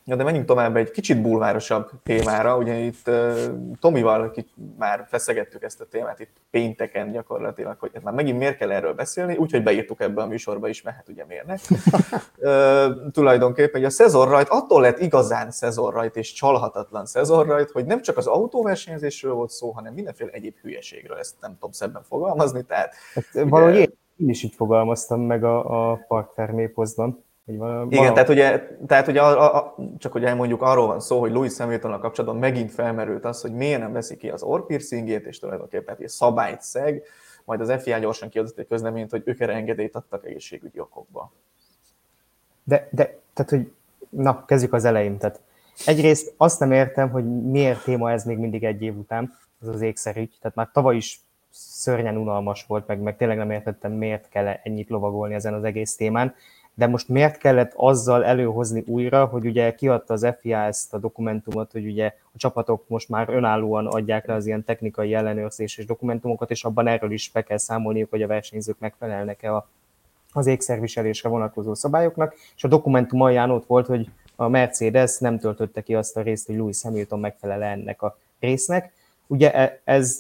Ja, 0.06 0.16
de 0.16 0.24
menjünk 0.24 0.46
tovább 0.46 0.76
egy 0.76 0.92
kicsit 0.92 1.22
bulvárosabb 1.22 1.90
témára. 2.04 2.58
Ugye 2.58 2.78
itt 2.78 3.08
uh, 3.08 3.34
Tomival 3.80 4.34
már 4.78 5.06
feszegettük 5.10 5.64
ezt 5.64 5.82
a 5.82 5.86
témát 5.86 6.20
itt 6.20 6.36
pénteken 6.52 7.12
gyakorlatilag, 7.12 7.80
hogy 7.80 7.92
már 8.04 8.14
megint 8.14 8.38
miért 8.38 8.58
kell 8.58 8.72
erről 8.72 8.94
beszélni, 8.94 9.36
úgyhogy 9.36 9.64
beírtuk 9.64 10.02
ebbe 10.02 10.22
a 10.22 10.28
műsorba 10.28 10.68
is, 10.68 10.82
mert 10.82 10.96
hát 10.96 11.10
ugye 11.10 11.26
miért 11.26 11.46
ne. 11.46 11.56
uh, 12.88 13.12
tulajdonképpen, 13.12 13.86
a 13.86 13.90
szezonrajt 13.90 14.48
attól 14.50 14.82
lett 14.82 15.00
igazán 15.00 15.52
szezonrajt 15.52 16.16
és 16.16 16.34
csalhatatlan 16.34 17.06
szezonrajt, 17.06 17.72
hogy 17.72 17.86
nem 17.86 18.02
csak 18.02 18.18
az 18.18 18.28
autóversenyzésről 18.28 19.34
volt 19.34 19.50
szó, 19.50 19.72
hanem 19.72 19.94
mindenféle 19.94 20.32
egyéb 20.32 20.56
hülyeségről, 20.62 21.18
ezt 21.18 21.36
nem 21.42 21.54
tudom 21.54 21.72
szebben 21.72 22.04
fogalmazni. 22.04 22.64
Tehát, 22.64 22.94
hát, 23.14 23.26
ugye, 23.34 23.46
valahogy 23.46 23.76
én 24.18 24.30
is 24.30 24.44
így 24.44 24.54
fogalmaztam 24.56 25.22
meg 25.22 25.44
a, 25.44 25.92
a 25.92 25.96
parkterméposzban 26.08 27.24
így 27.52 27.58
van, 27.58 27.92
Igen, 27.92 28.14
tehát 28.14 28.30
ugye, 28.30 28.68
tehát 28.88 29.08
ugye 29.08 29.22
a, 29.22 29.56
a, 29.56 29.76
csak 29.98 30.12
hogy 30.12 30.24
elmondjuk, 30.24 30.62
arról 30.62 30.88
van 30.88 31.00
szó, 31.00 31.20
hogy 31.20 31.32
Louis 31.32 31.58
hamilton 31.58 32.00
kapcsolatban 32.00 32.40
megint 32.40 32.72
felmerült 32.72 33.26
az, 33.26 33.42
hogy 33.42 33.54
miért 33.54 33.80
nem 33.80 33.94
veszi 33.94 34.18
ki 34.18 34.30
az 34.30 34.44
orrpiercingét, 34.44 35.26
és 35.26 35.40
tulajdonképpen 35.40 35.96
egy 36.00 36.08
szabályt 36.08 36.62
szeg, 36.62 37.04
majd 37.46 37.62
az 37.62 37.82
FIA 37.82 37.98
gyorsan 37.98 38.30
kiadott 38.30 38.58
egy 38.58 38.68
közleményt, 38.68 39.12
hogy 39.12 39.22
ők 39.26 39.40
erre 39.40 39.54
engedélyt 39.54 39.96
adtak 39.96 40.26
egészségügyi 40.26 40.80
okokba. 40.80 41.32
De, 42.64 42.88
de, 42.92 43.20
tehát, 43.34 43.52
hogy 43.52 43.72
na, 44.10 44.46
kezdjük 44.46 44.74
az 44.74 44.86
elején. 44.86 45.18
Tehát 45.18 45.40
egyrészt 45.86 46.34
azt 46.38 46.60
nem 46.60 46.72
értem, 46.72 47.10
hogy 47.10 47.42
miért 47.42 47.84
téma 47.84 48.12
ez 48.12 48.24
még 48.24 48.38
mindig 48.38 48.64
egy 48.64 48.82
év 48.82 48.98
után, 48.98 49.38
az 49.62 49.68
az 49.68 49.82
ékszerügy. 49.82 50.38
Tehát 50.42 50.56
már 50.56 50.70
tavaly 50.74 50.96
is 50.96 51.22
szörnyen 51.50 52.18
unalmas 52.18 52.66
volt, 52.66 52.88
meg, 52.88 53.00
meg 53.00 53.18
tényleg 53.18 53.38
nem 53.38 53.52
értettem, 53.52 53.92
miért 53.92 54.30
kell 54.30 54.48
ennyit 54.48 54.90
lovagolni 54.90 55.34
ezen 55.34 55.54
az 55.54 55.64
egész 55.64 55.96
témán 55.96 56.36
de 56.74 56.88
most 56.88 57.08
miért 57.08 57.38
kellett 57.38 57.72
azzal 57.76 58.26
előhozni 58.26 58.84
újra, 58.88 59.26
hogy 59.26 59.46
ugye 59.46 59.76
kiadta 59.76 60.14
az 60.14 60.28
FIA 60.40 60.60
ezt 60.60 60.94
a 60.94 60.98
dokumentumot, 60.98 61.72
hogy 61.72 61.86
ugye 61.86 62.06
a 62.08 62.38
csapatok 62.38 62.84
most 62.88 63.10
már 63.10 63.30
önállóan 63.30 63.88
adják 63.88 64.26
le 64.26 64.34
az 64.34 64.46
ilyen 64.46 64.64
technikai 64.64 65.14
ellenőrzéses 65.14 65.86
dokumentumokat, 65.86 66.52
és 66.52 66.64
abban 66.64 66.88
erről 66.88 67.12
is 67.12 67.32
be 67.34 67.42
kell 67.42 67.58
számolniuk, 67.58 68.10
hogy 68.10 68.22
a 68.22 68.28
versenyzők 68.28 68.80
megfelelnek-e 68.80 69.56
a, 69.56 69.68
az 70.34 70.48
ékszerviselésre 70.48 71.30
vonatkozó 71.30 71.74
szabályoknak, 71.74 72.34
és 72.56 72.64
a 72.64 72.68
dokumentum 72.68 73.22
alján 73.22 73.50
ott 73.50 73.66
volt, 73.66 73.86
hogy 73.86 74.10
a 74.36 74.48
Mercedes 74.48 75.18
nem 75.18 75.40
töltötte 75.40 75.82
ki 75.82 75.96
azt 75.96 76.18
a 76.18 76.22
részt, 76.22 76.46
hogy 76.46 76.56
Lewis 76.56 76.82
Hamilton 76.82 77.20
megfelel 77.20 77.64
ennek 77.64 78.02
a 78.02 78.18
résznek. 78.40 78.94
Ugye 79.28 79.54
e, 79.54 79.80
ez 79.84 80.20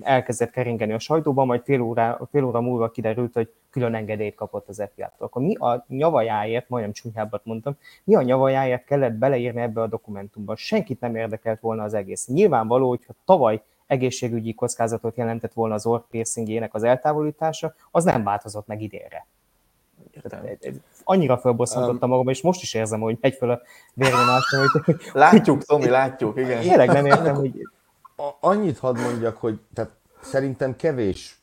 elkezdett 0.00 0.50
keringeni 0.50 0.92
a 0.92 0.98
sajtóban, 0.98 1.46
majd 1.46 1.62
fél 1.64 1.80
óra, 1.80 2.28
fél 2.30 2.44
óra 2.44 2.60
múlva 2.60 2.90
kiderült, 2.90 3.32
hogy 3.32 3.52
külön 3.74 3.94
engedélyt 3.94 4.34
kapott 4.34 4.68
az 4.68 4.88
FIA-tól. 4.94 5.26
Akkor 5.26 5.42
mi 5.42 5.54
a 5.54 5.84
nyavajáért, 5.88 6.68
majdnem 6.68 6.92
csúnyábbat 6.92 7.44
mondtam, 7.44 7.76
mi 8.04 8.14
a 8.14 8.22
nyavajáért 8.22 8.84
kellett 8.84 9.12
beleírni 9.12 9.60
ebbe 9.60 9.80
a 9.80 9.86
dokumentumba? 9.86 10.56
Senkit 10.56 11.00
nem 11.00 11.16
érdekelt 11.16 11.60
volna 11.60 11.82
az 11.82 11.94
egész. 11.94 12.26
Nyilvánvaló, 12.26 12.88
hogyha 12.88 13.12
tavaly 13.24 13.62
egészségügyi 13.86 14.54
kockázatot 14.54 15.16
jelentett 15.16 15.52
volna 15.52 15.74
az 15.74 15.86
orrpiercingjének 15.86 16.74
az 16.74 16.82
eltávolítása, 16.82 17.74
az 17.90 18.04
nem 18.04 18.24
változott 18.24 18.66
meg 18.66 18.82
idénre. 18.82 19.26
Annyira 21.04 21.38
felbosszantottam 21.38 22.08
magam, 22.08 22.28
és 22.28 22.42
most 22.42 22.62
is 22.62 22.74
érzem, 22.74 23.00
hogy 23.00 23.18
megy 23.20 23.34
fel 23.34 23.50
a 23.50 23.60
vérnyomásom. 23.94 24.60
Hogy... 24.84 24.96
Látjuk, 25.12 25.64
Tomi, 25.64 25.88
látjuk, 25.88 26.38
igen. 26.38 26.60
Tényleg 26.60 26.88
nem 26.88 27.06
értem, 27.06 27.34
hogy 27.34 27.68
annyit 28.40 28.78
hadd 28.78 28.98
mondjak, 28.98 29.36
hogy 29.36 29.58
tehát 29.74 29.90
szerintem 30.20 30.76
kevés 30.76 31.42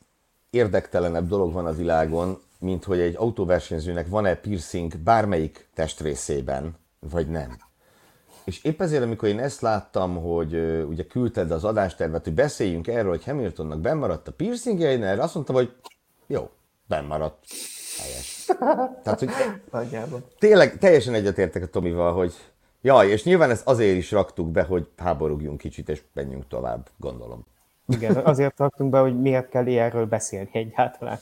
érdektelenebb 0.52 1.28
dolog 1.28 1.52
van 1.52 1.66
a 1.66 1.72
világon, 1.72 2.40
mint 2.58 2.84
hogy 2.84 3.00
egy 3.00 3.16
autóversenyzőnek 3.16 4.08
van-e 4.08 4.34
piercing 4.34 4.96
bármelyik 4.96 5.68
testrészében, 5.74 6.76
vagy 6.98 7.28
nem. 7.28 7.56
És 8.44 8.64
épp 8.64 8.80
ezért, 8.80 9.02
amikor 9.02 9.28
én 9.28 9.38
ezt 9.38 9.60
láttam, 9.60 10.16
hogy 10.16 10.54
uh, 10.54 10.88
ugye 10.88 11.06
küldted 11.06 11.50
az 11.50 11.64
adástervet, 11.64 12.24
hogy 12.24 12.34
beszéljünk 12.34 12.86
erről, 12.86 13.10
hogy 13.10 13.24
Hamiltonnak 13.24 13.80
bennmaradt 13.80 14.28
a 14.28 14.32
piercingje, 14.32 14.90
én 14.90 15.02
erre 15.02 15.22
azt 15.22 15.34
mondtam, 15.34 15.54
hogy 15.54 15.72
jó, 16.26 16.50
bennmaradt. 16.88 17.44
Helyes. 17.98 18.44
Tehát, 19.02 19.18
hogy 19.18 19.30
tényleg 20.38 20.78
teljesen 20.78 21.14
egyetértek 21.14 21.62
a 21.62 21.66
Tomival, 21.66 22.12
hogy 22.12 22.34
Jaj, 22.80 23.08
és 23.08 23.24
nyilván 23.24 23.50
ezt 23.50 23.66
azért 23.66 23.96
is 23.96 24.10
raktuk 24.10 24.50
be, 24.50 24.62
hogy 24.62 24.88
háborugjunk 24.96 25.58
kicsit, 25.58 25.88
és 25.88 26.02
menjünk 26.12 26.48
tovább, 26.48 26.88
gondolom. 26.96 27.46
Igen, 27.92 28.16
azért 28.16 28.58
raktunk 28.58 28.90
be, 28.90 28.98
hogy 28.98 29.20
miért 29.20 29.48
kell 29.48 29.66
ilyenről 29.66 30.06
beszélni 30.06 30.48
egyáltalán. 30.52 31.18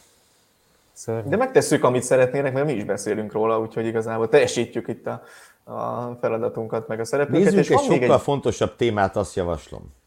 Szörny. 0.93 1.29
De 1.29 1.37
megtesszük, 1.37 1.85
amit 1.85 2.03
szeretnének, 2.03 2.53
mert 2.53 2.67
mi 2.67 2.73
is 2.73 2.85
beszélünk 2.85 3.33
róla, 3.33 3.61
úgyhogy 3.61 3.87
igazából 3.87 4.29
teljesítjük 4.29 4.89
itt 4.89 5.07
a, 5.07 5.23
a 5.65 6.17
feladatunkat, 6.21 6.89
meg 6.89 7.00
a 7.00 7.05
szereplőket. 7.05 7.45
Nézzük 7.45 7.61
és 7.61 7.71
egy 7.71 7.79
sokkal 7.79 8.15
egy... 8.15 8.21
fontosabb 8.21 8.77
témát, 8.77 9.17
azt 9.17 9.37
javaslom. 9.37 9.99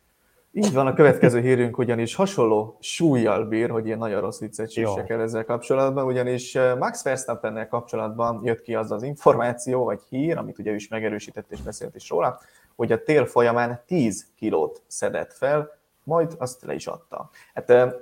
Így 0.55 0.73
van, 0.73 0.87
a 0.87 0.93
következő 0.93 1.41
hírünk 1.41 1.77
ugyanis 1.77 2.15
hasonló 2.15 2.77
súlyjal 2.79 3.45
bír, 3.45 3.69
hogy 3.69 3.85
ilyen 3.85 3.97
nagyon 3.97 4.21
rossz 4.21 4.39
viccet 4.39 4.77
el 5.07 5.21
ezzel 5.21 5.45
kapcsolatban, 5.45 6.05
ugyanis 6.05 6.55
eh, 6.55 6.77
Max 6.77 7.03
verstappen 7.03 7.67
kapcsolatban 7.69 8.41
jött 8.43 8.61
ki 8.61 8.75
az 8.75 8.91
az 8.91 9.03
információ, 9.03 9.83
vagy 9.83 10.01
hír, 10.09 10.37
amit 10.37 10.59
ugye 10.59 10.71
ő 10.71 10.75
is 10.75 10.87
megerősített 10.87 11.51
és 11.51 11.61
beszélt 11.61 11.95
is 11.95 12.09
róla, 12.09 12.39
hogy 12.75 12.91
a 12.91 13.03
tél 13.03 13.25
folyamán 13.25 13.81
10 13.85 14.25
kilót 14.35 14.81
szedett 14.87 15.33
fel, 15.33 15.77
majd 16.03 16.35
azt 16.37 16.63
le 16.63 16.73
is 16.73 16.87
adta. 16.87 17.29
Hát 17.53 17.95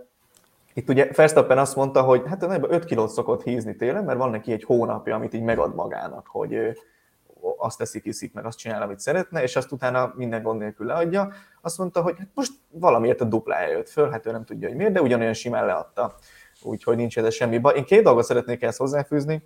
itt 0.74 0.90
ugye 0.90 1.12
Verstappen 1.16 1.58
azt 1.58 1.76
mondta, 1.76 2.02
hogy 2.02 2.24
hát 2.28 2.44
5 2.44 2.86
kilót 2.86 3.10
szokott 3.10 3.44
hízni 3.44 3.76
télen, 3.76 4.04
mert 4.04 4.18
van 4.18 4.30
neki 4.30 4.52
egy 4.52 4.64
hónapja, 4.64 5.16
amit 5.16 5.34
így 5.34 5.44
megad 5.44 5.76
magának, 5.76 6.28
hogy 6.28 6.78
azt 7.58 7.78
teszik, 7.78 8.06
iszik, 8.06 8.34
meg 8.34 8.46
azt 8.46 8.58
csinál, 8.58 8.82
amit 8.82 9.00
szeretne, 9.00 9.44
és 9.44 9.56
azt 9.56 9.72
utána 9.72 10.14
minden 10.16 10.44
gond 10.44 10.60
nélkül 10.60 10.86
leadja. 10.86 11.32
Azt 11.62 11.78
mondta, 11.78 12.02
hogy 12.02 12.16
hát 12.18 12.28
most 12.34 12.52
valamiért 12.70 13.22
a 13.22 13.26
duplája 13.26 13.72
jött 13.72 13.90
föl, 13.90 14.10
hát 14.10 14.26
ő 14.26 14.32
nem 14.32 14.46
tudja, 14.46 14.68
hogy 14.68 14.78
miért, 14.78 14.92
de 14.92 15.02
ugyanolyan 15.02 15.34
simán 15.34 15.66
leadta. 15.66 16.16
Úgyhogy 16.62 16.96
nincs 16.96 17.18
ez 17.18 17.34
semmi 17.34 17.58
baj. 17.58 17.76
Én 17.76 17.84
két 17.86 18.04
dolgot 18.04 18.24
szeretnék 18.24 18.62
ezt 18.62 18.78
hozzáfűzni. 18.78 19.44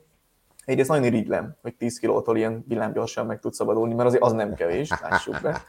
Egyrészt 0.66 0.90
nagyon 0.90 1.04
irigylem, 1.04 1.56
hogy 1.62 1.76
10 1.76 2.00
kilótól 2.00 2.38
ilyen 2.38 2.64
villámgyorsan 2.68 3.26
meg 3.26 3.40
tud 3.40 3.54
szabadulni, 3.54 3.94
mert 3.94 4.08
azért 4.08 4.24
az 4.24 4.32
nem 4.32 4.54
kevés, 4.54 4.90
lássuk 5.02 5.42
be. 5.42 5.62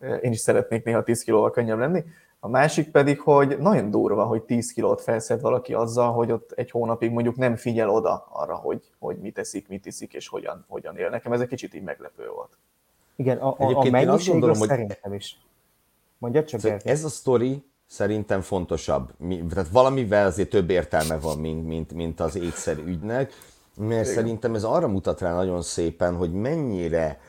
Én 0.00 0.32
is 0.32 0.38
szeretnék 0.38 0.84
néha 0.84 1.02
10 1.02 1.22
kilóval 1.22 1.50
könnyebb 1.50 1.78
lenni. 1.78 2.04
A 2.40 2.48
másik 2.48 2.90
pedig, 2.90 3.20
hogy 3.20 3.58
nagyon 3.58 3.90
durva, 3.90 4.24
hogy 4.24 4.42
10 4.42 4.72
kilót 4.72 5.00
felszed 5.00 5.40
valaki 5.40 5.74
azzal, 5.74 6.12
hogy 6.12 6.32
ott 6.32 6.52
egy 6.52 6.70
hónapig 6.70 7.10
mondjuk 7.10 7.36
nem 7.36 7.56
figyel 7.56 7.90
oda 7.90 8.26
arra, 8.32 8.54
hogy, 8.54 8.82
hogy 8.98 9.16
mit 9.16 9.38
eszik, 9.38 9.68
mit 9.68 9.86
iszik 9.86 10.12
és 10.12 10.28
hogyan, 10.28 10.64
hogyan 10.68 10.96
él. 10.96 11.08
Nekem 11.08 11.32
ez 11.32 11.40
egy 11.40 11.48
kicsit 11.48 11.74
így 11.74 11.82
meglepő 11.82 12.28
volt. 12.34 12.56
Igen, 13.16 13.38
a, 13.38 13.54
a, 13.58 13.76
a 13.76 13.90
mennyiség 13.90 14.30
gondolom, 14.30 14.58
hogy 14.58 14.68
szerintem 14.68 15.12
is. 15.12 15.40
Mondja 16.18 16.44
csak 16.44 16.60
szóval 16.60 16.78
Ez 16.84 17.04
a 17.04 17.08
sztori 17.08 17.64
szerintem 17.86 18.40
fontosabb. 18.40 19.12
Tehát 19.48 19.68
valamivel 19.68 20.26
azért 20.26 20.48
több 20.48 20.70
értelme 20.70 21.18
van, 21.18 21.38
mint, 21.38 21.66
mint, 21.66 21.92
mint 21.92 22.20
az 22.20 22.36
étszer 22.36 22.78
ügynek, 22.78 23.32
mert 23.76 23.90
Igen. 23.90 24.14
szerintem 24.14 24.54
ez 24.54 24.64
arra 24.64 24.88
mutat 24.88 25.20
rá 25.20 25.34
nagyon 25.34 25.62
szépen, 25.62 26.16
hogy 26.16 26.32
mennyire 26.32 27.20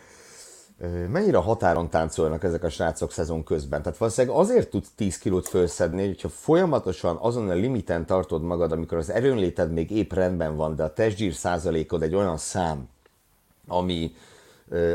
mennyire 1.10 1.38
határon 1.38 1.90
táncolnak 1.90 2.44
ezek 2.44 2.64
a 2.64 2.70
srácok 2.70 3.12
szezon 3.12 3.44
közben. 3.44 3.82
Tehát 3.82 3.98
valószínűleg 3.98 4.38
azért 4.38 4.70
tudsz 4.70 4.92
10 4.96 5.18
kilót 5.18 5.48
felszedni, 5.48 6.08
hogyha 6.08 6.30
folyamatosan 6.30 7.18
azon 7.22 7.50
a 7.50 7.54
limiten 7.54 8.06
tartod 8.06 8.42
magad, 8.42 8.72
amikor 8.72 8.98
az 8.98 9.10
erőnléted 9.10 9.72
még 9.72 9.92
épp 9.92 10.14
rendben 10.14 10.56
van, 10.56 10.76
de 10.76 10.84
a 10.84 10.94
testzsír 10.94 11.34
százalékod 11.34 12.04
egy 12.04 12.16
olyan 12.16 12.38
szám, 12.38 12.88
ami, 13.68 14.12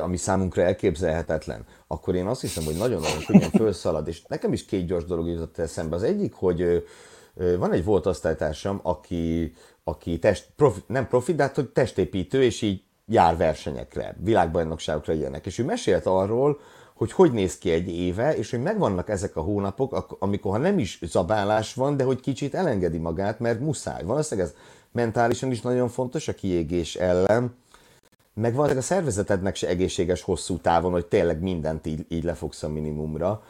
ami 0.01 0.17
számunkra 0.17 0.63
elképzelhetetlen, 0.63 1.67
akkor 1.87 2.15
én 2.15 2.27
azt 2.27 2.41
hiszem, 2.41 2.65
hogy 2.65 2.77
nagyon-nagyon 2.77 3.25
könnyen 3.27 3.51
felszalad, 3.61 4.09
és 4.09 4.23
nekem 4.29 4.53
is 4.53 4.65
két 4.65 4.87
gyors 4.87 5.05
dolog 5.05 5.29
jutott 5.29 5.59
eszembe. 5.59 5.97
Az 5.97 6.03
egyik, 6.03 6.33
hogy 6.35 6.87
van 7.59 7.73
egy 7.73 7.85
volt 7.85 8.07
osztálytársam, 8.07 8.81
aki, 8.83 9.55
aki 9.85 10.19
test, 10.19 10.49
profi, 10.57 10.81
nem 10.87 11.09
profi, 11.09 11.35
de 11.35 11.43
hát, 11.43 11.55
hogy 11.55 11.69
testépítő, 11.69 12.43
és 12.43 12.63
így 12.63 12.83
jár 13.07 13.37
versenyekre, 13.37 14.17
világbajnokságokra 14.23 15.13
ilyenek. 15.13 15.47
És 15.47 15.59
ő 15.59 15.65
mesélt 15.65 16.07
arról, 16.07 16.61
hogy 16.95 17.13
hogy 17.13 17.33
néz 17.33 17.59
ki 17.59 17.71
egy 17.71 17.89
éve, 17.89 18.37
és 18.37 18.51
hogy 18.51 18.63
megvannak 18.63 19.09
ezek 19.09 19.37
a 19.37 19.41
hónapok, 19.41 20.17
amikor 20.19 20.53
ha 20.53 20.59
nem 20.59 20.79
is 20.79 20.99
zabálás 21.03 21.75
van, 21.75 21.97
de 21.97 22.05
hogy 22.05 22.21
kicsit 22.21 22.55
elengedi 22.55 22.99
magát, 22.99 23.39
mert 23.39 23.61
muszáj. 23.61 24.03
Valószínűleg 24.03 24.51
ez 24.51 24.57
mentálisan 24.93 25.51
is 25.51 25.61
nagyon 25.61 25.89
fontos 25.89 26.29
a 26.29 26.35
kiégés 26.35 26.95
ellen, 26.95 27.55
meg 28.35 28.55
valószínűleg 28.55 28.85
a 28.85 28.87
szervezetednek 28.87 29.55
se 29.55 29.69
egészséges 29.69 30.23
hosszú 30.23 30.59
távon, 30.59 30.93
hogy 30.93 31.07
tényleg 31.07 31.41
mindent 31.41 31.87
így, 31.87 32.07
így 32.09 32.25
lefogsz 32.25 32.63
a 32.63 32.69
minimumra. 32.69 33.43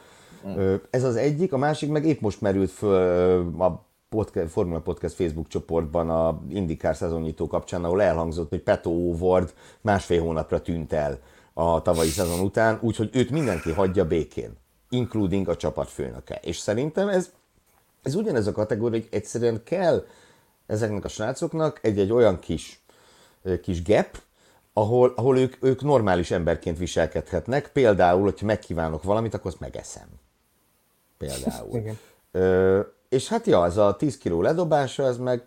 Mm. 0.47 0.75
Ez 0.91 1.05
az 1.05 1.17
egyik, 1.17 1.53
a 1.53 1.57
másik 1.57 1.91
meg 1.91 2.07
épp 2.07 2.21
most 2.21 2.41
merült 2.41 2.71
föl 2.71 3.55
a 3.59 3.84
podcast, 4.15 4.51
Formula 4.51 4.81
Podcast 4.81 5.15
Facebook 5.15 5.49
csoportban 5.49 6.11
a 6.11 6.43
IndyCar 6.49 6.97
szezonnyitó 6.97 7.47
kapcsán, 7.47 7.85
ahol 7.85 8.03
elhangzott, 8.03 8.49
hogy 8.49 8.63
Peto 8.63 8.91
Óvord 8.91 9.55
másfél 9.81 10.21
hónapra 10.21 10.61
tűnt 10.61 10.93
el 10.93 11.19
a 11.53 11.83
tavalyi 11.83 12.09
szezon 12.09 12.41
után, 12.41 12.79
úgyhogy 12.81 13.11
őt 13.13 13.31
mindenki 13.31 13.73
hagyja 13.73 14.07
békén, 14.07 14.57
including 14.89 15.49
a 15.49 15.57
csapatfőnöke. 15.57 16.41
És 16.43 16.59
szerintem 16.59 17.09
ez, 17.09 17.31
ez 18.03 18.15
ugyanez 18.15 18.47
a 18.47 18.53
kategória, 18.53 18.99
hogy 19.01 19.09
egyszerűen 19.11 19.63
kell 19.65 20.07
ezeknek 20.67 21.05
a 21.05 21.09
srácoknak 21.09 21.79
egy-egy 21.83 22.13
olyan 22.13 22.39
kis, 22.39 22.85
kis 23.63 23.83
gap, 23.83 24.23
ahol, 24.73 25.13
ahol 25.17 25.39
ők, 25.39 25.57
ők 25.61 25.83
normális 25.83 26.31
emberként 26.31 26.79
viselkedhetnek. 26.79 27.71
Például, 27.73 28.23
hogyha 28.23 28.47
megkívánok 28.47 29.03
valamit, 29.03 29.35
akkor 29.35 29.47
azt 29.47 29.61
megeszem. 29.61 30.09
Például. 31.19 31.77
Igen. 31.77 31.99
Ö, 32.31 32.81
és 33.15 33.29
hát 33.29 33.47
ja, 33.47 33.61
az 33.61 33.77
a 33.77 33.97
10 33.97 34.19
kiló 34.19 34.43
ledobása, 34.43 35.03
ez 35.03 35.19
meg 35.19 35.43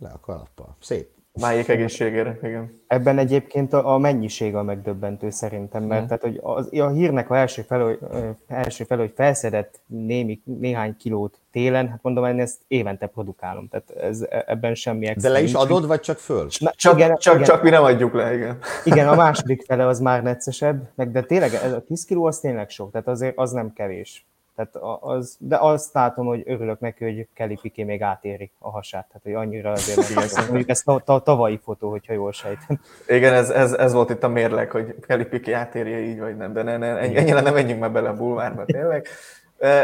le 0.00 0.08
a 0.08 0.20
kalappal. 0.20 0.76
Szép. 0.80 1.12
Májék 1.40 1.68
egészségére, 1.68 2.38
igen. 2.42 2.80
Ebben 2.86 3.18
egyébként 3.18 3.72
a, 3.72 3.94
a 3.94 3.98
mennyiség 3.98 4.54
a 4.54 4.62
megdöbbentő 4.62 5.30
szerintem, 5.30 5.82
mert 5.82 6.02
mm. 6.02 6.06
tehát, 6.06 6.22
hogy 6.22 6.40
az, 6.42 6.68
a 6.72 6.88
hírnek 6.88 7.30
a 7.30 7.36
első 7.36 7.62
felő, 7.62 7.98
első 8.46 8.84
felő, 8.84 9.00
hogy 9.00 9.12
felszedett 9.16 9.80
némi, 9.86 10.40
néhány 10.44 10.96
kilót 10.96 11.40
télen, 11.52 11.88
hát 11.88 11.98
mondom, 12.02 12.24
én 12.24 12.40
ezt 12.40 12.60
évente 12.68 13.06
produkálom, 13.06 13.68
tehát 13.68 13.90
ez, 13.90 14.20
e, 14.20 14.44
ebben 14.46 14.74
semmi 14.74 15.06
extra 15.06 15.28
De 15.28 15.34
le 15.38 15.42
is 15.42 15.54
adod, 15.54 15.86
vagy 15.86 16.00
csak 16.00 16.18
föl? 16.18 16.48
Na, 16.58 16.70
csak, 16.76 16.96
igen, 16.96 17.16
csak, 17.16 17.34
igen. 17.34 17.46
csak 17.46 17.62
mi 17.62 17.70
nem 17.70 17.82
adjuk 17.82 18.14
le, 18.14 18.34
igen. 18.34 18.58
Igen, 18.84 19.08
a 19.08 19.14
második 19.24 19.62
fele 19.62 19.86
az 19.86 20.00
már 20.00 20.22
neccesebb, 20.22 20.88
meg 20.94 21.10
de 21.10 21.22
tényleg 21.22 21.54
ez 21.54 21.72
a 21.72 21.80
10 21.80 22.04
kiló 22.04 22.24
az 22.24 22.38
tényleg 22.38 22.70
sok, 22.70 22.90
tehát 22.90 23.08
azért 23.08 23.38
az 23.38 23.50
nem 23.50 23.72
kevés. 23.72 24.26
Tehát 24.56 24.76
az, 25.00 25.36
de 25.38 25.56
azt 25.56 25.94
látom, 25.94 26.26
hogy 26.26 26.42
örülök 26.46 26.80
neki, 26.80 27.04
hogy 27.04 27.28
Kelly 27.34 27.58
Piqué 27.62 27.82
még 27.82 28.02
átéri 28.02 28.50
a 28.58 28.70
hasát. 28.70 29.06
Tehát, 29.06 29.22
hogy 29.22 29.34
annyira 29.34 29.70
azért 29.70 30.14
nem 30.14 30.24
ez, 30.24 30.36
mondjuk 30.36 30.68
ez 30.68 30.82
a 30.84 31.22
tavalyi 31.22 31.60
fotó, 31.62 31.90
hogyha 31.90 32.12
jól 32.12 32.32
sejtem. 32.32 32.80
Igen, 33.06 33.34
ez, 33.34 33.50
ez, 33.50 33.72
ez, 33.72 33.92
volt 33.92 34.10
itt 34.10 34.22
a 34.22 34.28
mérleg, 34.28 34.70
hogy 34.70 34.94
Kelly 35.00 35.24
Piqué 35.24 35.52
átérje 35.52 35.98
így 35.98 36.18
vagy 36.18 36.36
nem, 36.36 36.52
de 36.52 36.62
ne, 36.62 36.76
ne, 36.76 36.98
ennyire 36.98 37.40
nem 37.40 37.54
menjünk 37.54 37.80
már 37.80 37.92
bele 37.92 38.08
a 38.08 38.14
bulvárba 38.14 38.64
tényleg. 38.64 39.06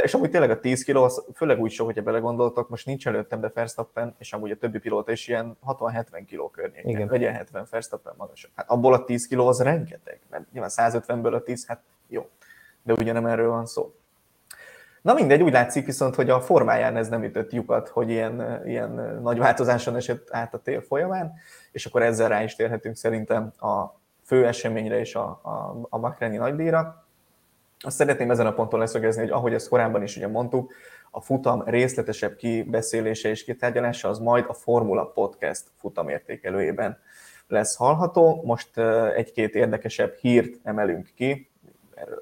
És 0.03 0.15
amúgy 0.15 0.31
tényleg 0.31 0.51
a 0.51 0.61
10 0.61 0.83
kiló, 0.83 1.05
az 1.05 1.25
főleg 1.35 1.61
úgy 1.61 1.71
sok, 1.71 1.87
hogyha 1.87 2.03
belegondoltok, 2.03 2.69
most 2.69 2.87
nincs 2.87 3.07
előttem, 3.07 3.41
de 3.41 3.51
Verstappen, 3.55 4.15
és 4.19 4.33
amúgy 4.33 4.51
a 4.51 4.57
többi 4.57 4.79
pilóta 4.79 5.13
is 5.13 5.29
ilyen 5.29 5.59
60-70 5.67 6.23
kiló 6.27 6.49
környéken, 6.49 6.91
Igen. 6.91 7.09
legyen 7.11 7.33
70 7.33 7.67
Verstappen 7.71 8.15
magasabb. 8.17 8.51
Hát 8.55 8.71
abból 8.71 8.95
a 8.95 9.05
10 9.05 9.27
kiló 9.27 9.47
az 9.47 9.63
rengeteg, 9.63 10.21
mert 10.31 10.53
nyilván 10.53 10.71
150-ből 10.75 11.35
a 11.35 11.43
10, 11.43 11.67
hát 11.67 11.83
jó, 12.09 12.29
de 12.83 12.93
ugye 12.93 13.13
nem 13.13 13.27
erről 13.27 13.49
van 13.49 13.67
szó. 13.67 13.95
Na 15.03 15.15
mindegy, 15.15 15.43
úgy 15.43 15.53
látszik 15.53 15.87
viszont, 15.87 16.15
hogy 16.15 16.31
a 16.31 16.41
formáján 16.41 16.97
ez 16.97 17.09
nem 17.09 17.25
ütött 17.25 17.53
lyukat, 17.53 17.89
hogy 17.89 18.11
ilyen, 18.11 18.63
ilyen 18.67 19.19
nagy 19.23 19.39
változáson 19.39 19.97
esett 19.97 20.29
át 20.31 20.55
a 20.55 20.59
tél 20.59 20.81
folyamán, 20.81 21.33
és 21.73 21.87
akkor 21.87 22.03
ezzel 22.03 22.29
rá 22.29 22.43
is 22.43 22.55
térhetünk 22.55 22.97
szerintem 22.97 23.53
a 23.59 23.99
fő 24.25 24.47
eseményre 24.47 24.99
és 24.99 25.15
a, 25.15 25.25
a, 25.43 25.87
a 25.89 25.99
Makreni 25.99 26.37
nagydíjra. 26.37 27.05
Azt 27.81 27.97
szeretném 27.97 28.31
ezen 28.31 28.47
a 28.47 28.53
ponton 28.53 28.81
leszögezni, 28.81 29.23
hogy 29.23 29.31
ahogy 29.31 29.55
ezt 29.55 29.69
korábban 29.69 30.03
is 30.03 30.17
ugye 30.17 30.29
mondtuk, 30.29 30.73
a 31.11 31.21
futam 31.21 31.63
részletesebb 31.63 32.37
kibeszélése 32.37 33.29
és 33.29 33.45
kitárgyalása 33.45 34.09
az 34.09 34.19
majd 34.19 34.45
a 34.49 34.55
Formula 34.55 35.05
Podcast 35.05 35.65
futamértékelőjében 35.77 36.99
lesz 37.49 37.77
hallható. 37.77 38.43
Most 38.45 38.79
egy-két 39.17 39.55
érdekesebb 39.55 40.15
hírt 40.15 40.59
emelünk 40.63 41.11
ki, 41.15 41.51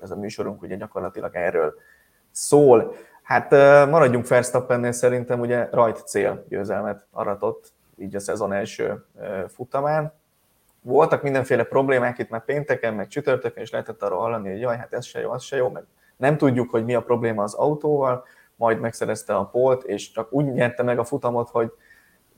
ez 0.01 0.11
a 0.11 0.17
műsorunk 0.17 0.63
ugye 0.63 0.77
gyakorlatilag 0.77 1.37
erről 1.37 1.75
szól. 2.39 2.95
Hát 3.23 3.51
maradjunk 3.91 4.29
Verstappennél 4.29 4.93
szerintem 4.93 5.41
ugye 5.41 5.69
rajt 5.71 6.07
cél 6.07 6.45
győzelmet 6.49 7.07
aratott 7.11 7.73
így 7.97 8.17
a 8.17 8.21
szezon 8.21 8.53
első 8.53 9.05
futamán. 9.49 10.13
Voltak 10.83 11.23
mindenféle 11.23 11.65
problémák 11.65 12.19
itt 12.19 12.29
már 12.29 12.45
pénteken, 12.45 12.95
meg 12.95 13.09
csütörtökön, 13.09 13.63
és 13.63 13.71
lehetett 13.71 14.03
arról 14.03 14.19
hallani, 14.19 14.51
hogy 14.51 14.61
jaj, 14.61 14.77
hát 14.77 14.93
ez 14.93 15.05
se 15.05 15.21
jó, 15.21 15.31
az 15.31 15.43
se 15.43 15.57
jó, 15.57 15.69
meg 15.69 15.85
nem 16.17 16.37
tudjuk, 16.37 16.71
hogy 16.71 16.85
mi 16.85 16.95
a 16.95 17.03
probléma 17.03 17.43
az 17.43 17.55
autóval, 17.55 18.25
majd 18.57 18.81
megszerezte 18.81 19.35
a 19.35 19.45
polt, 19.45 19.83
és 19.83 20.11
csak 20.11 20.33
úgy 20.33 20.53
nyerte 20.53 20.83
meg 20.83 20.99
a 20.99 21.05
futamot, 21.05 21.49
hogy 21.49 21.73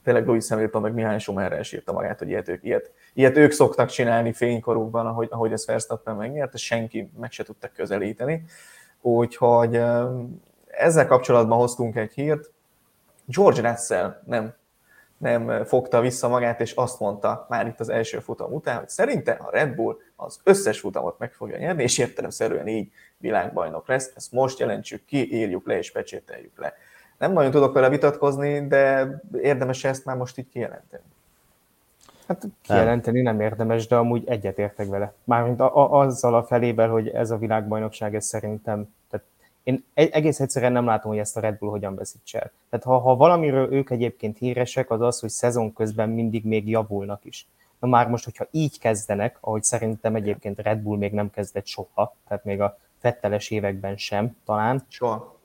tényleg 0.04 0.26
Louis 0.26 0.48
Hamilton 0.48 0.82
meg 0.82 0.94
Mihály 0.94 1.18
Schumacher 1.18 1.52
elsírta 1.52 1.92
magát, 1.92 2.18
hogy 2.18 2.28
ilyet 2.28 2.48
ők, 2.48 2.64
ilyet, 2.64 2.92
ilyet 3.14 3.36
ők 3.36 3.50
szoktak 3.50 3.88
csinálni 3.88 4.32
fénykorukban, 4.32 5.06
ahogy, 5.06 5.28
ahogy 5.30 5.52
ezt 5.52 5.66
Verstappen 5.66 6.16
megnyert, 6.16 6.54
és 6.54 6.64
senki 6.64 7.12
meg 7.20 7.30
se 7.30 7.42
tudta 7.42 7.68
közelíteni. 7.68 8.44
Úgyhogy 9.00 9.82
ezzel 10.66 11.06
kapcsolatban 11.06 11.58
hoztunk 11.58 11.96
egy 11.96 12.12
hírt. 12.12 12.50
George 13.26 13.70
Russell 13.70 14.22
nem, 14.26 14.54
nem 15.16 15.64
fogta 15.64 16.00
vissza 16.00 16.28
magát, 16.28 16.60
és 16.60 16.72
azt 16.72 17.00
mondta 17.00 17.46
már 17.48 17.66
itt 17.66 17.80
az 17.80 17.88
első 17.88 18.18
futam 18.18 18.52
után, 18.52 18.78
hogy 18.78 18.88
szerinte 18.88 19.32
a 19.32 19.50
Red 19.50 19.74
Bull 19.74 19.96
az 20.16 20.40
összes 20.44 20.80
futamot 20.80 21.18
meg 21.18 21.32
fogja 21.32 21.58
nyerni, 21.58 21.82
és 21.82 21.98
értelemszerűen 21.98 22.66
így 22.66 22.90
világbajnok 23.16 23.88
lesz. 23.88 24.12
Ezt 24.16 24.32
most 24.32 24.58
jelentsük 24.58 25.04
ki, 25.04 25.34
írjuk 25.34 25.66
le 25.66 25.78
és 25.78 25.92
pecsételjük 25.92 26.58
le. 26.58 26.74
Nem 27.18 27.32
nagyon 27.32 27.50
tudok 27.50 27.72
vele 27.72 27.88
vitatkozni, 27.88 28.66
de 28.66 29.08
érdemes 29.40 29.84
ezt 29.84 30.04
már 30.04 30.16
most 30.16 30.38
így 30.38 30.48
kijelenteni. 30.48 31.02
Hát 32.30 32.46
kijelenteni 32.62 33.20
nem 33.20 33.40
érdemes, 33.40 33.86
de 33.86 33.96
amúgy 33.96 34.22
egyetértek 34.26 34.88
vele. 34.88 35.14
Mármint 35.24 35.60
a, 35.60 35.76
a, 35.76 36.00
azzal 36.00 36.34
a 36.34 36.42
felével, 36.42 36.88
hogy 36.88 37.08
ez 37.08 37.30
a 37.30 37.36
világbajnokság, 37.36 38.14
ez 38.14 38.26
szerintem, 38.26 38.94
tehát 39.10 39.26
én 39.62 39.84
egész 39.94 40.40
egyszerűen 40.40 40.72
nem 40.72 40.84
látom, 40.84 41.10
hogy 41.10 41.20
ezt 41.20 41.36
a 41.36 41.40
Red 41.40 41.58
Bull 41.58 41.70
hogyan 41.70 41.94
veszítse 41.94 42.38
el. 42.38 42.50
Tehát 42.68 42.84
ha, 42.84 42.98
ha 42.98 43.16
valamiről 43.16 43.72
ők 43.72 43.90
egyébként 43.90 44.38
híresek, 44.38 44.90
az 44.90 45.00
az, 45.00 45.20
hogy 45.20 45.28
szezon 45.30 45.72
közben 45.72 46.08
mindig 46.08 46.44
még 46.44 46.68
javulnak 46.68 47.24
is. 47.24 47.46
Na 47.78 47.88
már 47.88 48.08
most, 48.08 48.24
hogyha 48.24 48.46
így 48.50 48.78
kezdenek, 48.78 49.38
ahogy 49.40 49.62
szerintem 49.62 50.14
egyébként 50.14 50.58
Red 50.58 50.78
Bull 50.78 50.98
még 50.98 51.12
nem 51.12 51.30
kezdett 51.30 51.66
soha, 51.66 52.16
tehát 52.28 52.44
még 52.44 52.60
a 52.60 52.78
fetteles 52.98 53.50
években 53.50 53.96
sem 53.96 54.36
talán. 54.44 54.84
Soha. 54.88 55.38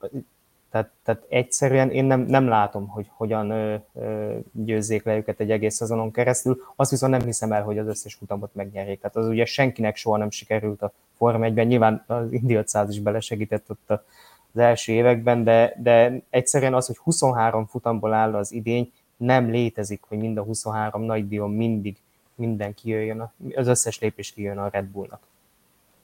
Tehát, 0.76 0.92
tehát 1.04 1.26
egyszerűen 1.30 1.92
én 1.92 2.06
nem, 2.06 2.20
nem 2.20 2.48
látom, 2.48 2.88
hogy 2.88 3.10
hogyan 3.14 3.50
ö, 3.50 3.76
ö, 3.94 4.38
győzzék 4.52 5.04
le 5.04 5.16
őket 5.16 5.40
egy 5.40 5.52
egész 5.52 5.76
szezonon 5.76 6.12
keresztül. 6.12 6.62
Azt 6.76 6.92
viszont 6.92 7.12
nem 7.12 7.22
hiszem 7.22 7.52
el, 7.52 7.64
hogy 7.64 7.78
az 7.78 7.88
összes 7.88 8.14
futamot 8.14 8.56
megnyerjék. 8.56 9.00
Tehát 9.00 9.16
az 9.16 9.28
ugye 9.28 9.46
senkinek 9.46 9.96
soha 9.96 10.18
nem 10.18 10.30
sikerült 10.30 10.82
a 10.82 10.92
Forma 11.18 11.46
1-ben. 11.48 11.68
Nyilván 11.68 12.04
az 12.08 12.32
Indy 12.32 12.54
500 12.54 12.90
is 12.90 13.00
belesegített 13.00 13.70
ott 13.70 13.90
az 13.90 14.60
első 14.60 14.94
években, 14.94 15.44
de, 15.44 15.74
de 15.82 16.22
egyszerűen 16.30 16.74
az, 16.74 16.88
hogy 16.88 16.98
23 16.98 17.66
futamból 17.66 18.14
áll 18.14 18.36
az 18.36 18.52
idény, 18.52 18.92
nem 19.18 19.50
létezik, 19.50 20.02
hogy 20.08 20.18
mind 20.18 20.38
a 20.38 20.44
23 20.44 21.02
nagy 21.02 21.28
dion 21.28 21.52
mindig 21.52 21.98
minden 22.36 22.74
kijöjjön, 22.74 23.32
az 23.56 23.68
összes 23.68 24.00
lépés 24.00 24.32
kijön 24.32 24.58
a 24.58 24.70
Red 24.72 24.86
Bullnak. 24.86 25.22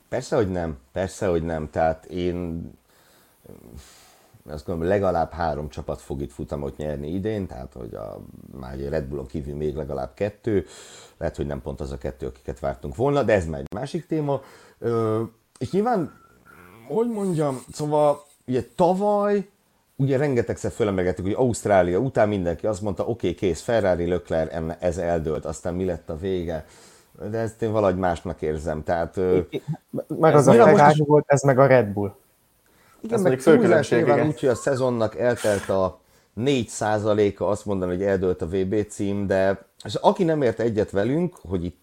Persze, 0.10 0.36
hogy 0.36 0.51
nem. 0.51 0.77
Persze, 0.91 1.27
hogy 1.27 1.43
nem. 1.43 1.69
Tehát 1.69 2.05
én 2.05 2.71
azt 4.49 4.65
gondolom, 4.65 4.91
legalább 4.91 5.32
három 5.32 5.69
csapat 5.69 6.01
fog 6.01 6.21
itt 6.21 6.32
futamot 6.32 6.77
nyerni 6.77 7.13
idén, 7.13 7.47
tehát 7.47 7.73
hogy 7.73 7.93
a, 7.93 8.21
már 8.60 8.73
egy 8.73 8.89
Red 8.89 9.04
Bullon 9.04 9.25
kívül 9.25 9.56
még 9.56 9.75
legalább 9.75 10.13
kettő, 10.13 10.65
lehet, 11.17 11.36
hogy 11.36 11.45
nem 11.45 11.62
pont 11.62 11.80
az 11.80 11.91
a 11.91 11.97
kettő, 11.97 12.25
akiket 12.25 12.60
vártunk 12.60 12.95
volna, 12.95 13.23
de 13.23 13.34
ez 13.34 13.45
már 13.45 13.60
egy 13.60 13.73
másik 13.73 14.06
téma. 14.06 14.41
Ö, 14.80 15.21
és 15.58 15.71
nyilván, 15.71 16.19
hogy 16.88 17.10
mondjam, 17.10 17.60
szóval 17.71 18.23
ugye 18.47 18.63
tavaly 18.75 19.49
ugye 19.95 20.17
rengetegszer 20.17 20.71
fölemelgettük, 20.71 21.25
hogy 21.25 21.34
Ausztrália 21.34 21.97
után 21.97 22.27
mindenki 22.27 22.67
azt 22.67 22.82
mondta, 22.82 23.04
oké, 23.04 23.12
okay, 23.12 23.34
kész, 23.34 23.62
Ferrari, 23.62 24.08
Leclerc, 24.08 24.75
ez 24.80 24.97
eldőlt, 24.97 25.45
aztán 25.45 25.73
mi 25.73 25.86
lett 25.86 26.10
a 26.10 26.17
vége? 26.17 26.65
de 27.30 27.38
ezt 27.38 27.62
én 27.62 27.71
valahogy 27.71 27.97
másnak 27.97 28.41
érzem. 28.41 28.84
Tehát, 28.84 29.19
meg 30.08 30.36
az 30.36 30.47
a 30.47 30.51
Ferrari 30.51 30.91
is... 30.91 31.08
volt, 31.08 31.23
ez 31.27 31.41
meg 31.41 31.60
a 31.60 31.65
Red 31.65 31.88
Bull. 31.88 32.13
Igen, 33.01 33.17
ez 33.17 33.21
meg 33.21 33.41
túlzás 33.41 33.89
nyilván 33.89 34.27
úgy, 34.27 34.39
hogy 34.39 34.49
a 34.49 34.55
szezonnak 34.55 35.17
eltelt 35.17 35.69
a 35.69 35.99
4 36.33 36.69
a 36.81 37.43
azt 37.43 37.65
mondani, 37.65 37.91
hogy 37.91 38.03
eldőlt 38.03 38.41
a 38.41 38.47
VB 38.47 38.87
cím, 38.87 39.27
de 39.27 39.65
és 39.83 39.95
aki 39.95 40.23
nem 40.23 40.41
ért 40.41 40.59
egyet 40.59 40.91
velünk, 40.91 41.35
hogy 41.41 41.63
itt 41.63 41.79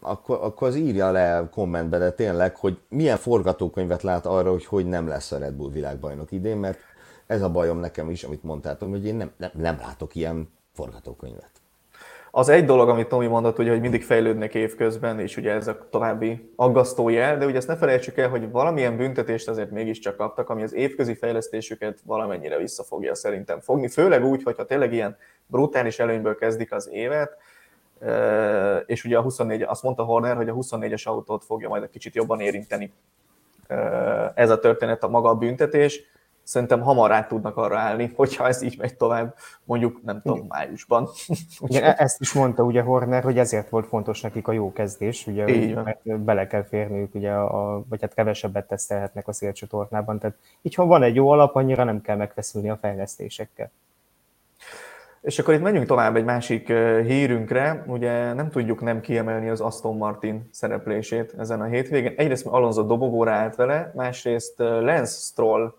akkor, 0.00 0.38
akkor 0.42 0.68
az 0.68 0.76
írja 0.76 1.10
le 1.10 1.48
kommentbe, 1.52 1.98
de 1.98 2.12
tényleg, 2.12 2.56
hogy 2.56 2.78
milyen 2.88 3.16
forgatókönyvet 3.16 4.02
lát 4.02 4.26
arra, 4.26 4.50
hogy 4.50 4.64
hogy 4.64 4.86
nem 4.86 5.08
lesz 5.08 5.32
a 5.32 5.38
Red 5.38 5.54
Bull 5.54 5.70
világbajnok 5.70 6.32
idén, 6.32 6.56
mert 6.56 6.78
ez 7.26 7.42
a 7.42 7.50
bajom 7.50 7.78
nekem 7.78 8.10
is, 8.10 8.24
amit 8.24 8.42
mondtátok, 8.42 8.90
hogy 8.90 9.06
én 9.06 9.14
nem, 9.14 9.30
nem, 9.36 9.50
nem 9.54 9.78
látok 9.80 10.14
ilyen 10.14 10.52
forgatókönyvet. 10.72 11.53
Az 12.36 12.48
egy 12.48 12.64
dolog, 12.64 12.88
amit 12.88 13.08
Tomi 13.08 13.26
mondott, 13.26 13.58
ugye, 13.58 13.70
hogy 13.70 13.80
mindig 13.80 14.04
fejlődnek 14.04 14.54
évközben, 14.54 15.20
és 15.20 15.36
ugye 15.36 15.52
ez 15.52 15.68
a 15.68 15.88
további 15.90 16.52
aggasztó 16.56 17.08
jel, 17.08 17.38
de 17.38 17.46
ugye 17.46 17.56
ezt 17.56 17.68
ne 17.68 17.76
felejtsük 17.76 18.18
el, 18.18 18.28
hogy 18.28 18.50
valamilyen 18.50 18.96
büntetést 18.96 19.48
azért 19.48 19.70
mégiscsak 19.70 20.16
kaptak, 20.16 20.50
ami 20.50 20.62
az 20.62 20.74
évközi 20.74 21.14
fejlesztésüket 21.14 21.98
valamennyire 22.04 22.58
vissza 22.58 22.82
fogja 22.82 23.14
szerintem 23.14 23.60
fogni, 23.60 23.88
főleg 23.88 24.24
úgy, 24.24 24.42
hogyha 24.42 24.64
tényleg 24.64 24.92
ilyen 24.92 25.16
brutális 25.46 25.98
előnyből 25.98 26.36
kezdik 26.36 26.72
az 26.72 26.88
évet, 26.92 27.36
és 28.86 29.04
ugye 29.04 29.18
a 29.18 29.22
24, 29.22 29.62
azt 29.62 29.82
mondta 29.82 30.02
Horner, 30.02 30.36
hogy 30.36 30.48
a 30.48 30.54
24-es 30.54 31.02
autót 31.04 31.44
fogja 31.44 31.68
majd 31.68 31.82
egy 31.82 31.90
kicsit 31.90 32.14
jobban 32.14 32.40
érinteni 32.40 32.92
ez 34.34 34.50
a 34.50 34.58
történet, 34.58 35.02
a 35.02 35.08
maga 35.08 35.28
a 35.28 35.34
büntetés, 35.34 36.02
szerintem 36.44 36.80
hamar 36.80 37.12
át 37.12 37.28
tudnak 37.28 37.56
arra 37.56 37.78
állni, 37.78 38.12
hogyha 38.16 38.46
ez 38.46 38.62
így 38.62 38.78
megy 38.78 38.96
tovább, 38.96 39.34
mondjuk 39.64 40.00
nem 40.02 40.20
tudom, 40.22 40.46
májusban. 40.48 41.08
Igen, 41.66 41.82
e- 41.82 41.94
ezt 41.98 42.20
is 42.20 42.32
mondta 42.32 42.62
ugye 42.62 42.82
Horner, 42.82 43.22
hogy 43.22 43.38
ezért 43.38 43.68
volt 43.68 43.86
fontos 43.86 44.20
nekik 44.20 44.48
a 44.48 44.52
jó 44.52 44.72
kezdés, 44.72 45.26
ugye, 45.26 45.48
így 45.48 45.74
mert 45.74 46.20
bele 46.20 46.46
kell 46.46 46.64
férniük, 46.64 47.14
ugye, 47.14 47.32
a, 47.32 47.84
vagy 47.88 48.00
hát 48.00 48.14
kevesebbet 48.14 48.68
tesztelhetnek 48.68 49.28
a 49.28 49.32
szélcsatornában, 49.32 50.18
tehát 50.18 50.36
így 50.62 50.74
ha 50.74 50.86
van 50.86 51.02
egy 51.02 51.14
jó 51.14 51.28
alap, 51.28 51.54
annyira 51.54 51.84
nem 51.84 52.00
kell 52.00 52.16
megfeszülni 52.16 52.70
a 52.70 52.78
fejlesztésekkel. 52.80 53.70
És 55.24 55.38
akkor 55.38 55.54
itt 55.54 55.60
menjünk 55.60 55.86
tovább 55.86 56.16
egy 56.16 56.24
másik 56.24 56.66
hírünkre. 57.02 57.84
Ugye 57.86 58.32
nem 58.32 58.50
tudjuk 58.50 58.80
nem 58.80 59.00
kiemelni 59.00 59.48
az 59.48 59.60
Aston 59.60 59.96
Martin 59.96 60.48
szereplését 60.50 61.34
ezen 61.38 61.60
a 61.60 61.64
hétvégén. 61.64 62.14
Egyrészt 62.16 62.46
Alonso 62.46 62.82
dobogóra 62.82 63.32
állt 63.32 63.56
vele, 63.56 63.92
másrészt 63.94 64.58
Lance 64.58 65.18
Stroll 65.20 65.74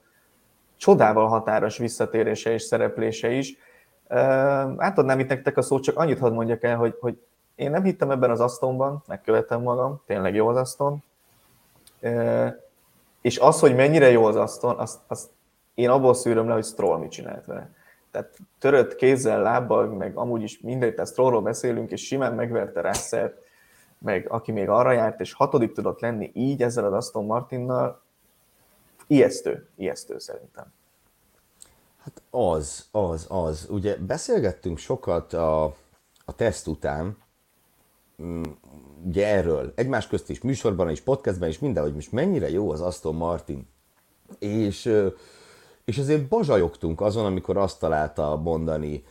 csodával 0.77 1.27
határos 1.27 1.77
visszatérése 1.77 2.51
és 2.51 2.61
szereplése 2.61 3.31
is. 3.31 3.57
Átadnám 4.77 5.19
itt 5.19 5.29
nektek 5.29 5.57
a 5.57 5.61
szót, 5.61 5.83
csak 5.83 5.97
annyit 5.97 6.19
hadd 6.19 6.33
mondjak 6.33 6.63
el, 6.63 6.77
hogy, 6.77 6.97
hogy 6.99 7.21
én 7.55 7.71
nem 7.71 7.83
hittem 7.83 8.11
ebben 8.11 8.29
az 8.29 8.39
Astonban, 8.39 9.03
megkövetem 9.07 9.61
magam, 9.61 10.01
tényleg 10.05 10.35
jó 10.35 10.47
az 10.47 10.57
Aston. 10.57 11.03
És 13.21 13.37
az, 13.37 13.59
hogy 13.59 13.75
mennyire 13.75 14.11
jó 14.11 14.25
az 14.25 14.35
Aston, 14.35 14.77
azt, 14.77 14.99
azt 15.07 15.29
én 15.73 15.89
abból 15.89 16.13
szűröm 16.13 16.47
le, 16.47 16.53
hogy 16.53 16.65
Stroll 16.65 16.97
mit 16.97 17.11
csinált 17.11 17.45
vele 17.45 17.69
tehát 18.15 18.37
törött 18.59 18.95
kézzel, 18.95 19.41
lábbal, 19.41 19.87
meg 19.87 20.17
amúgy 20.17 20.41
is 20.41 20.59
mindegy, 20.59 20.93
tehát 20.93 21.11
Strollról 21.11 21.41
beszélünk, 21.41 21.91
és 21.91 22.05
simán 22.05 22.33
megverte 22.33 22.81
russell 22.81 23.33
meg 23.97 24.27
aki 24.29 24.51
még 24.51 24.69
arra 24.69 24.91
járt, 24.91 25.19
és 25.19 25.33
hatodik 25.33 25.71
tudott 25.71 25.99
lenni 25.99 26.31
így 26.33 26.61
ezzel 26.61 26.85
az 26.85 26.93
Aston 26.93 27.25
Martinnal, 27.25 28.01
ijesztő, 29.07 29.67
ijesztő 29.75 30.19
szerintem. 30.19 30.65
Hát 31.97 32.21
az, 32.29 32.85
az, 32.91 33.25
az. 33.29 33.67
Ugye 33.69 33.95
beszélgettünk 33.95 34.77
sokat 34.77 35.33
a, 35.33 35.63
a 36.25 36.35
teszt 36.35 36.67
után, 36.67 37.17
mm, 38.21 38.43
ugye 39.05 39.27
erről, 39.27 39.73
egymás 39.75 40.07
közt 40.07 40.29
is, 40.29 40.41
műsorban 40.41 40.89
is, 40.89 41.01
podcastben 41.01 41.49
is, 41.49 41.59
mindenhogy 41.59 41.93
most 41.93 42.11
mennyire 42.11 42.49
jó 42.49 42.71
az 42.71 42.81
Aston 42.81 43.15
Martin. 43.15 43.67
És 44.39 45.09
és 45.85 45.97
azért 45.97 46.27
bazsajogtunk 46.27 47.01
azon, 47.01 47.25
amikor 47.25 47.57
azt 47.57 47.79
találta 47.79 48.35
mondani 48.35 49.03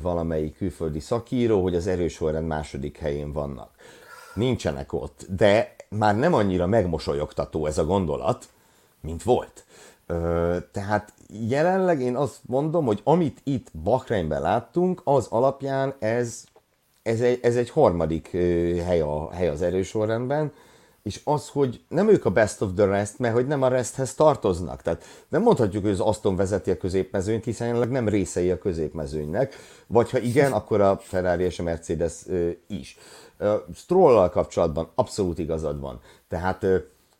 valamelyik 0.00 0.56
külföldi 0.56 1.00
szakíró, 1.00 1.62
hogy 1.62 1.74
az 1.74 1.86
erősorrend 1.86 2.46
második 2.46 2.98
helyén 2.98 3.32
vannak. 3.32 3.70
Nincsenek 4.34 4.92
ott, 4.92 5.26
de 5.28 5.76
már 5.88 6.16
nem 6.16 6.34
annyira 6.34 6.66
megmosolyogtató 6.66 7.66
ez 7.66 7.78
a 7.78 7.84
gondolat, 7.84 8.48
mint 9.02 9.22
volt. 9.22 9.64
Tehát 10.72 11.12
jelenleg 11.48 12.00
én 12.00 12.16
azt 12.16 12.40
mondom, 12.46 12.84
hogy 12.84 13.00
amit 13.04 13.40
itt 13.44 13.68
Bahreinben 13.82 14.40
láttunk, 14.40 15.00
az 15.04 15.26
alapján 15.30 15.94
ez, 15.98 16.44
ez, 17.02 17.20
egy, 17.20 17.38
ez 17.42 17.56
egy 17.56 17.70
harmadik 17.70 18.30
hely, 18.84 19.00
a, 19.00 19.30
hely 19.30 19.48
az 19.48 19.62
erősorrendben, 19.62 20.52
és 21.02 21.20
az, 21.24 21.48
hogy 21.48 21.84
nem 21.88 22.08
ők 22.08 22.24
a 22.24 22.30
best 22.30 22.62
of 22.62 22.70
the 22.76 22.86
rest, 22.86 23.18
mert 23.18 23.34
hogy 23.34 23.46
nem 23.46 23.62
a 23.62 23.68
resthez 23.68 24.14
tartoznak. 24.14 24.82
Tehát 24.82 25.04
nem 25.28 25.42
mondhatjuk, 25.42 25.82
hogy 25.82 25.92
az 25.92 26.00
Aston 26.00 26.36
vezeti 26.36 26.70
a 26.70 26.76
középmezőnyt, 26.76 27.44
hiszen 27.44 27.66
jelenleg 27.66 27.90
nem 27.90 28.08
részei 28.08 28.50
a 28.50 28.58
középmezőnynek, 28.58 29.54
vagy 29.86 30.10
ha 30.10 30.18
igen, 30.18 30.52
akkor 30.52 30.80
a 30.80 30.96
Ferrari 30.96 31.44
és 31.44 31.58
a 31.58 31.62
Mercedes 31.62 32.12
is. 32.66 32.98
Stroll 33.74 34.28
kapcsolatban 34.28 34.90
abszolút 34.94 35.38
igazad 35.38 35.80
van. 35.80 36.00
Tehát 36.28 36.66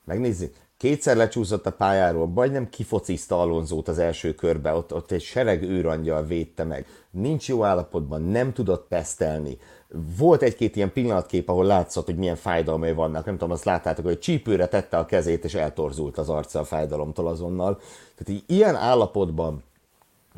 megnézzük, 0.04 0.54
kétszer 0.82 1.16
lecsúszott 1.16 1.66
a 1.66 1.72
pályáról, 1.72 2.32
vagy 2.32 2.50
nem 2.50 2.68
kifociszta 2.68 3.40
Alonzót 3.40 3.88
az 3.88 3.98
első 3.98 4.34
körbe, 4.34 4.74
ott, 4.74 4.94
ott 4.94 5.10
egy 5.10 5.22
sereg 5.22 5.62
őrangyal 5.62 6.24
védte 6.24 6.64
meg. 6.64 6.86
Nincs 7.10 7.48
jó 7.48 7.64
állapotban, 7.64 8.22
nem 8.22 8.52
tudott 8.52 8.86
pesztelni 8.88 9.58
volt 10.16 10.42
egy-két 10.42 10.76
ilyen 10.76 10.92
pillanatkép, 10.92 11.48
ahol 11.48 11.64
látszott, 11.64 12.04
hogy 12.04 12.16
milyen 12.16 12.36
fájdalmai 12.36 12.92
vannak. 12.92 13.24
Nem 13.24 13.34
tudom, 13.34 13.50
azt 13.50 13.64
láttátok, 13.64 14.04
hogy 14.04 14.18
csípőre 14.18 14.66
tette 14.66 14.98
a 14.98 15.06
kezét, 15.06 15.44
és 15.44 15.54
eltorzult 15.54 16.18
az 16.18 16.28
arca 16.28 16.58
a 16.58 16.64
fájdalomtól 16.64 17.28
azonnal. 17.28 17.80
Tehát 18.16 18.40
így 18.40 18.44
ilyen 18.46 18.76
állapotban 18.76 19.62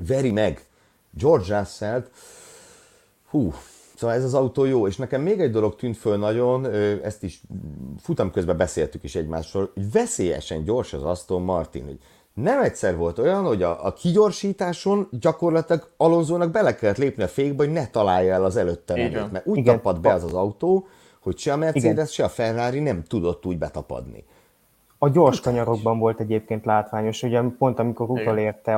veri 0.07 0.31
meg 0.31 0.65
George 1.11 1.59
russell 1.59 2.05
hú, 3.31 3.53
Szóval 3.97 4.17
ez 4.17 4.25
az 4.25 4.35
autó 4.35 4.65
jó, 4.65 4.87
és 4.87 4.97
nekem 4.97 5.23
még 5.23 5.41
egy 5.41 5.51
dolog 5.51 5.77
tűnt 5.77 5.97
föl 5.97 6.17
nagyon, 6.17 6.67
ezt 7.03 7.23
is 7.23 7.43
futam 8.01 8.31
közben 8.31 8.57
beszéltük 8.57 9.03
is 9.03 9.15
egymásról, 9.15 9.71
hogy 9.75 9.93
veszélyesen 9.93 10.65
gyors 10.65 10.93
az 10.93 11.03
Aston 11.03 11.43
Martin, 11.43 11.85
hogy 11.85 11.99
nem 12.35 12.63
egyszer 12.63 12.97
volt 12.97 13.19
olyan, 13.19 13.45
hogy 13.45 13.63
a, 13.63 13.87
a 13.87 13.93
kigyorsításon 13.93 15.09
gyakorlatilag 15.21 15.89
Alonzónak 15.97 16.51
bele 16.51 16.75
kellett 16.75 16.97
lépni 16.97 17.23
a 17.23 17.29
fékbe, 17.29 17.65
hogy 17.65 17.73
ne 17.73 17.87
találja 17.87 18.33
el 18.33 18.45
az 18.45 18.57
előtte 18.57 18.95
menőt, 18.95 19.33
mert 19.33 19.47
úgy 19.47 19.59
Igen. 19.59 19.75
tapad 19.75 20.01
be 20.01 20.13
az 20.13 20.25
az 20.25 20.35
autó, 20.35 20.87
hogy 21.21 21.39
se 21.39 21.53
a 21.53 21.57
Mercedes, 21.57 21.93
Igen. 21.93 22.07
se 22.07 22.25
a 22.25 22.29
Ferrari 22.29 22.81
nem 22.81 23.03
tudott 23.03 23.47
úgy 23.47 23.59
betapadni. 23.59 24.25
A 24.99 25.09
gyors 25.09 25.41
kanyarokban 25.41 25.99
volt 25.99 26.21
egyébként 26.21 26.65
látványos, 26.65 27.23
ugye 27.23 27.43
pont 27.59 27.79
amikor 27.79 28.11
utolérte 28.11 28.75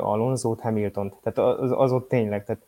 Alonzót, 0.00 0.60
Hamilton, 0.60 1.14
tehát 1.22 1.58
az, 1.60 1.70
az 1.76 1.92
ott 1.92 2.08
tényleg, 2.08 2.44
tehát 2.44 2.62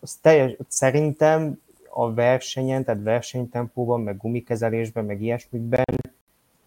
az 0.00 0.14
teljes, 0.20 0.56
szerintem 0.68 1.60
a 1.88 2.14
versenyen, 2.14 2.84
tehát 2.84 3.02
versenytempóban, 3.02 4.00
meg 4.00 4.16
gumikezelésben, 4.16 5.04
meg 5.04 5.22
ilyesmikben 5.22 5.84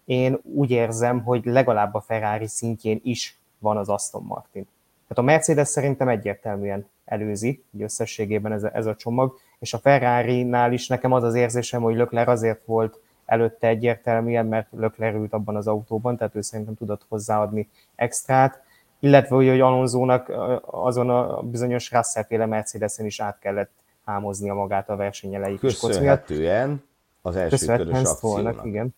én 0.04 0.38
úgy 0.42 0.70
érzem, 0.70 1.22
hogy 1.22 1.44
legalább 1.44 1.94
a 1.94 2.00
Ferrari 2.00 2.46
szintjén 2.46 3.00
is 3.02 3.38
van 3.58 3.76
az 3.76 3.88
Aston 3.88 4.22
Martin. 4.22 4.66
Tehát 5.08 5.18
a 5.18 5.22
Mercedes 5.22 5.68
szerintem 5.68 6.08
egyértelműen 6.08 6.86
előzi, 7.04 7.62
így 7.70 7.82
összességében 7.82 8.52
ez 8.52 8.62
a, 8.62 8.70
ez 8.74 8.86
a 8.86 8.96
csomag, 8.96 9.38
és 9.58 9.74
a 9.74 9.78
Ferrari-nál 9.78 10.72
is 10.72 10.88
nekem 10.88 11.12
az 11.12 11.22
az 11.22 11.34
érzésem, 11.34 11.82
hogy 11.82 11.94
Lökler 11.94 12.28
azért 12.28 12.64
volt 12.64 13.00
előtte 13.24 13.68
egyértelműen, 13.68 14.46
mert 14.46 14.68
Lökler 14.70 15.14
ült 15.14 15.32
abban 15.32 15.56
az 15.56 15.66
autóban, 15.66 16.16
tehát 16.16 16.34
ő 16.34 16.40
szerintem 16.40 16.74
tudott 16.74 17.04
hozzáadni 17.08 17.68
extrát, 17.94 18.62
illetve 19.04 19.34
hogy 19.34 19.48
Alonzónak 19.48 20.32
azon 20.66 21.10
a 21.10 21.42
bizonyos 21.42 21.92
Russell-féle 21.92 22.46
Mercedesen 22.46 23.06
is 23.06 23.20
át 23.20 23.38
kellett 23.38 23.70
hámoznia 24.04 24.54
magát 24.54 24.88
a 24.88 24.96
verseny 24.96 25.34
elejé 25.34 25.56
Köszönhetően 25.56 26.82
az 27.22 27.36
első 27.36 27.66
körös 27.66 28.02
akciónak. 28.02 28.60
igen. 28.64 28.94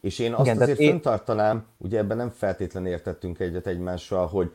És 0.00 0.18
én 0.18 0.32
azt 0.32 0.46
Igen, 0.46 0.62
azért 0.62 0.78
én... 0.78 0.90
föntartanám, 0.90 1.66
ugye 1.76 1.98
ebben 1.98 2.16
nem 2.16 2.30
feltétlenül 2.30 2.88
értettünk 2.88 3.38
egyet 3.38 3.66
egymással, 3.66 4.26
hogy 4.26 4.54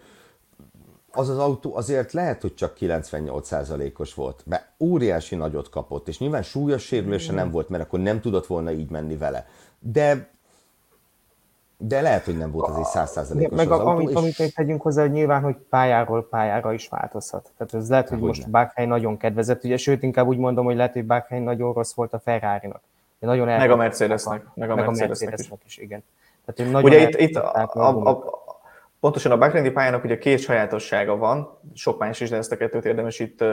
az 1.12 1.30
az 1.30 1.38
autó 1.38 1.76
azért 1.76 2.12
lehet, 2.12 2.42
hogy 2.42 2.56
csak 2.56 2.78
98%-os 2.80 4.14
volt, 4.14 4.44
mert 4.46 4.66
óriási 4.80 5.36
nagyot 5.36 5.70
kapott, 5.70 6.08
és 6.08 6.20
nyilván 6.20 6.44
súlyos 6.44 6.84
sérülése 6.84 7.34
nem 7.34 7.52
volt, 7.52 7.70
mert 7.70 7.84
akkor 7.84 8.00
nem 8.00 8.22
tudott 8.22 8.46
volna 8.46 8.72
így 8.72 8.90
menni 8.90 9.18
vele. 9.18 9.48
De 9.80 10.35
de 11.78 12.02
lehet, 12.02 12.26
hogy 12.26 12.38
nem 12.38 12.52
volt 12.52 12.70
az 12.70 12.78
egy 12.78 12.84
százszázalékos 12.84 13.58
Meg 13.58 13.72
az 13.72 13.80
autó, 13.80 13.90
amit, 13.90 14.10
és... 14.10 14.16
amit 14.16 14.40
még 14.40 14.54
tegyünk 14.54 14.82
hozzá, 14.82 15.02
hogy 15.02 15.12
nyilván, 15.12 15.42
hogy 15.42 15.56
pályáról 15.70 16.28
pályára 16.28 16.74
is 16.74 16.88
változhat. 16.88 17.52
Tehát 17.58 17.74
ez 17.74 17.90
lehet, 17.90 18.10
hogy 18.10 18.20
most 18.20 18.50
Bahrein 18.50 18.88
nagyon 18.88 19.18
kedvezett, 19.18 19.64
ugye, 19.64 19.78
sőt, 19.78 20.04
inkább 20.04 20.28
úgy 20.28 20.38
mondom, 20.38 20.66
hogy 20.66 20.76
lehet, 20.76 20.94
hogy 20.94 21.06
Bahrein 21.06 21.44
nagyon 21.44 21.74
rossz 21.74 21.94
volt 21.94 22.14
a 22.14 22.20
Ferrari-nak. 22.20 22.82
Nagyon 23.20 23.46
meg 23.46 23.72
a 23.72 23.76
Mercedesnek. 23.76 24.46
Meg 24.54 24.70
a, 24.70 24.76
meg 24.76 24.88
a 24.88 24.92
Mercedesnek, 24.92 25.60
is. 25.66 25.78
is. 25.78 25.84
igen. 25.84 26.04
Tehát, 26.46 26.84
Ugye 26.84 27.02
itt, 27.02 27.20
itt 27.20 27.36
a, 27.36 27.70
a, 27.74 28.10
a, 28.10 28.24
Pontosan 29.00 29.32
a 29.32 29.38
Bahreini 29.38 29.70
pályának 29.70 30.04
ugye 30.04 30.18
két 30.18 30.40
sajátossága 30.40 31.18
van, 31.18 31.60
sok 31.74 32.00
más 32.00 32.20
is, 32.20 32.30
de 32.30 32.38
ezt 32.38 32.52
a 32.52 32.58
kettőt 32.58 32.86
érdemes 32.86 33.20
itt 33.20 33.44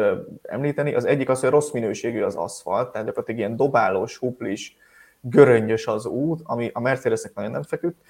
említeni. 0.42 0.94
Az 0.94 1.04
egyik 1.04 1.28
az, 1.28 1.40
hogy 1.40 1.50
rossz 1.50 1.70
minőségű 1.70 2.22
az 2.22 2.35
aszfalt, 2.35 2.92
tehát 2.92 3.06
gyakorlatilag 3.06 3.40
ilyen 3.40 3.56
dobálós, 3.56 4.16
huplis, 4.16 4.76
göröngyös 5.22 5.87
az 5.87 6.06
út, 6.06 6.40
ami 6.44 6.70
a 6.72 6.80
Mercedesnek 6.80 7.35
nagyon 7.35 7.50
nem 7.50 7.62
feküdt. 7.62 8.00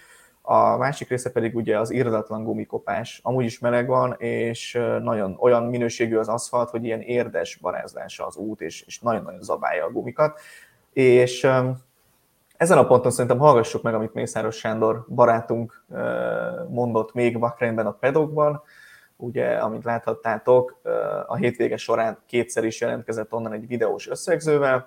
A 0.43 0.77
másik 0.77 1.09
része 1.09 1.31
pedig 1.31 1.57
ugye 1.57 1.79
az 1.79 1.91
irdatlan 1.91 2.45
gumikopás. 2.45 3.21
Amúgy 3.23 3.45
is 3.45 3.59
meleg 3.59 3.87
van, 3.87 4.15
és 4.19 4.73
nagyon 5.03 5.37
olyan 5.41 5.63
minőségű 5.63 6.17
az 6.17 6.29
aszfalt, 6.29 6.71
hogy 6.71 6.85
ilyen 6.85 7.01
érdes 7.01 7.57
barázlása 7.57 8.27
az 8.27 8.37
út, 8.37 8.61
és, 8.61 8.83
és 8.83 9.01
nagyon-nagyon 9.01 9.43
zabálja 9.43 9.85
a 9.85 9.91
gumikat. 9.91 10.41
És 10.93 11.49
ezen 12.57 12.79
a 12.79 12.87
ponton 12.87 13.11
szerintem 13.11 13.39
hallgassuk 13.39 13.83
meg, 13.83 13.95
amit 13.95 14.15
Mészáros 14.15 14.57
Sándor 14.57 15.05
barátunk 15.09 15.85
mondott 16.69 17.13
még 17.13 17.39
Bakreinben 17.39 17.87
a 17.87 17.93
pedokban. 17.93 18.63
Ugye, 19.17 19.55
amit 19.55 19.85
láthattátok, 19.85 20.81
a 21.27 21.37
hétvége 21.37 21.77
során 21.77 22.19
kétszer 22.27 22.65
is 22.65 22.81
jelentkezett 22.81 23.33
onnan 23.33 23.53
egy 23.53 23.67
videós 23.67 24.09
összegzővel, 24.09 24.87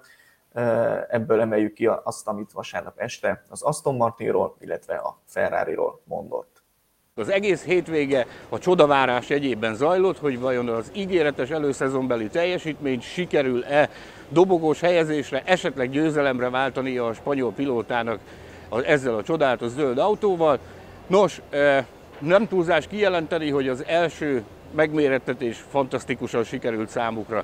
ebből 1.09 1.41
emeljük 1.41 1.73
ki 1.73 1.85
azt, 2.03 2.27
amit 2.27 2.51
vasárnap 2.51 2.99
este 2.99 3.43
az 3.49 3.61
Aston 3.61 3.95
Martinról, 3.95 4.55
illetve 4.59 4.95
a 4.95 5.19
Ferrari-ról 5.25 6.01
mondott. 6.03 6.63
Az 7.17 7.29
egész 7.29 7.63
hétvége 7.63 8.25
a 8.49 8.59
csodavárás 8.59 9.29
egyében 9.29 9.75
zajlott, 9.75 10.19
hogy 10.19 10.39
vajon 10.39 10.69
az 10.69 10.91
ígéretes 10.93 11.49
előszezonbeli 11.49 12.27
teljesítményt 12.27 13.01
sikerül-e 13.01 13.89
dobogós 14.29 14.79
helyezésre, 14.79 15.41
esetleg 15.45 15.89
győzelemre 15.89 16.49
váltani 16.49 16.97
a 16.97 17.13
spanyol 17.13 17.51
pilótának 17.51 18.19
ezzel 18.85 19.15
a 19.15 19.23
csodálatos 19.23 19.69
zöld 19.69 19.97
autóval. 19.97 20.59
Nos, 21.07 21.41
nem 22.19 22.47
túlzás 22.47 22.87
kijelenteni, 22.87 23.49
hogy 23.49 23.67
az 23.67 23.83
első 23.87 24.43
megmérettetés 24.71 25.63
fantasztikusan 25.69 26.43
sikerült 26.43 26.89
számukra. 26.89 27.43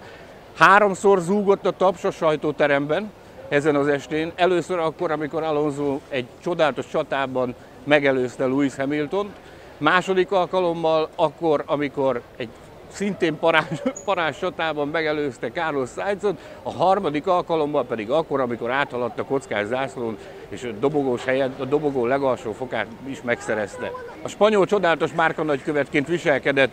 Háromszor 0.56 1.20
zúgott 1.20 1.66
a 1.66 1.72
taps 1.72 2.04
a 2.04 2.12
sajtóteremben 2.12 3.12
ezen 3.50 3.76
az 3.76 3.88
estén. 3.88 4.32
Először 4.36 4.80
akkor, 4.80 5.12
amikor 5.12 5.44
Alonso 5.44 6.00
egy 6.10 6.26
csodálatos 6.44 6.88
csatában 6.88 7.56
megelőzte 7.84 8.46
Lewis 8.46 8.76
Hamilton. 8.76 9.34
Második 9.78 10.32
alkalommal 10.32 11.10
akkor, 11.16 11.64
amikor 11.66 12.22
egy 12.38 12.50
szintén 12.92 13.40
parás, 13.40 13.66
parás 14.06 14.40
csatában 14.40 14.88
megelőzte 14.88 15.52
Carlos 15.52 15.90
Sainzot, 15.90 16.40
a 16.64 16.72
harmadik 16.72 17.28
alkalommal 17.28 17.86
pedig 17.86 18.10
akkor, 18.10 18.40
amikor 18.40 18.72
áthaladt 18.72 19.20
a 19.20 19.24
kockás 19.24 19.66
zászlón, 19.66 20.18
és 20.50 20.64
a 20.64 20.72
dobogós 20.80 21.26
helyen, 21.26 21.56
a 21.60 21.66
dobogó 21.66 22.06
legalsó 22.06 22.52
fokát 22.52 22.88
is 23.06 23.22
megszerezte. 23.22 23.92
A 24.22 24.28
spanyol 24.28 24.66
csodálatos 24.66 25.14
márka 25.14 25.44
nagykövetként 25.44 26.08
viselkedett 26.08 26.72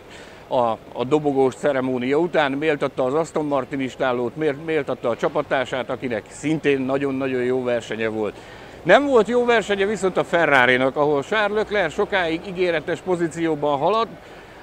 a, 0.49 0.77
a 0.93 1.03
dobogós 1.07 1.55
ceremónia 1.55 2.17
után, 2.17 2.51
méltatta 2.51 3.03
az 3.03 3.13
Aston 3.13 3.45
Martin 3.45 3.79
istállót, 3.79 4.33
méltatta 4.65 5.09
a 5.09 5.15
csapatását, 5.15 5.89
akinek 5.89 6.23
szintén 6.29 6.81
nagyon-nagyon 6.81 7.43
jó 7.43 7.63
versenye 7.63 8.07
volt. 8.07 8.35
Nem 8.83 9.05
volt 9.05 9.27
jó 9.27 9.45
versenye 9.45 9.85
viszont 9.85 10.17
a 10.17 10.23
Ferrari-nak, 10.23 10.95
ahol 10.95 11.23
Charles 11.23 11.57
Leclerc 11.57 11.93
sokáig 11.93 12.41
ígéretes 12.47 12.99
pozícióban 12.99 13.77
haladt, 13.77 14.11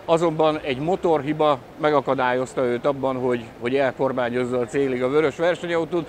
azonban 0.04 0.58
egy 0.62 0.78
motorhiba 0.78 1.58
megakadályozta 1.80 2.64
őt 2.64 2.86
abban, 2.86 3.16
hogy, 3.16 3.44
hogy 3.60 3.74
elkormányozza 3.74 4.58
a 4.58 4.66
célig 4.66 5.02
a 5.02 5.08
vörös 5.08 5.36
versenyautót. 5.36 6.08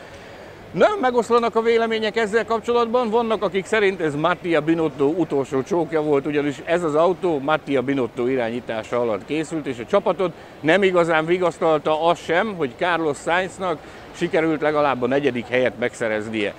Nem 0.72 1.00
megoszlanak 1.02 1.56
a 1.56 1.62
vélemények 1.62 2.16
ezzel 2.16 2.46
kapcsolatban, 2.46 3.10
vannak 3.10 3.44
akik 3.44 3.66
szerint 3.66 4.02
ez 4.02 4.16
Mattia 4.16 4.62
Binotto 4.62 5.06
utolsó 5.06 5.64
csókja 5.64 6.02
volt, 6.02 6.26
ugyanis 6.26 6.62
ez 6.66 6.84
az 6.84 6.96
autó 6.96 7.40
Mattia 7.40 7.82
Binotto 7.82 8.28
irányítása 8.28 9.00
alatt 9.00 9.26
készült, 9.26 9.66
és 9.66 9.80
a 9.80 9.86
csapatot 9.86 10.34
nem 10.60 10.84
igazán 10.84 11.26
vigasztalta 11.26 12.08
az 12.08 12.20
sem, 12.20 12.56
hogy 12.56 12.74
Carlos 12.78 13.18
Sainznak 13.18 13.80
sikerült 14.16 14.62
legalább 14.62 15.02
a 15.02 15.08
negyedik 15.08 15.48
helyet 15.48 15.80
megszereznie. 15.80 16.54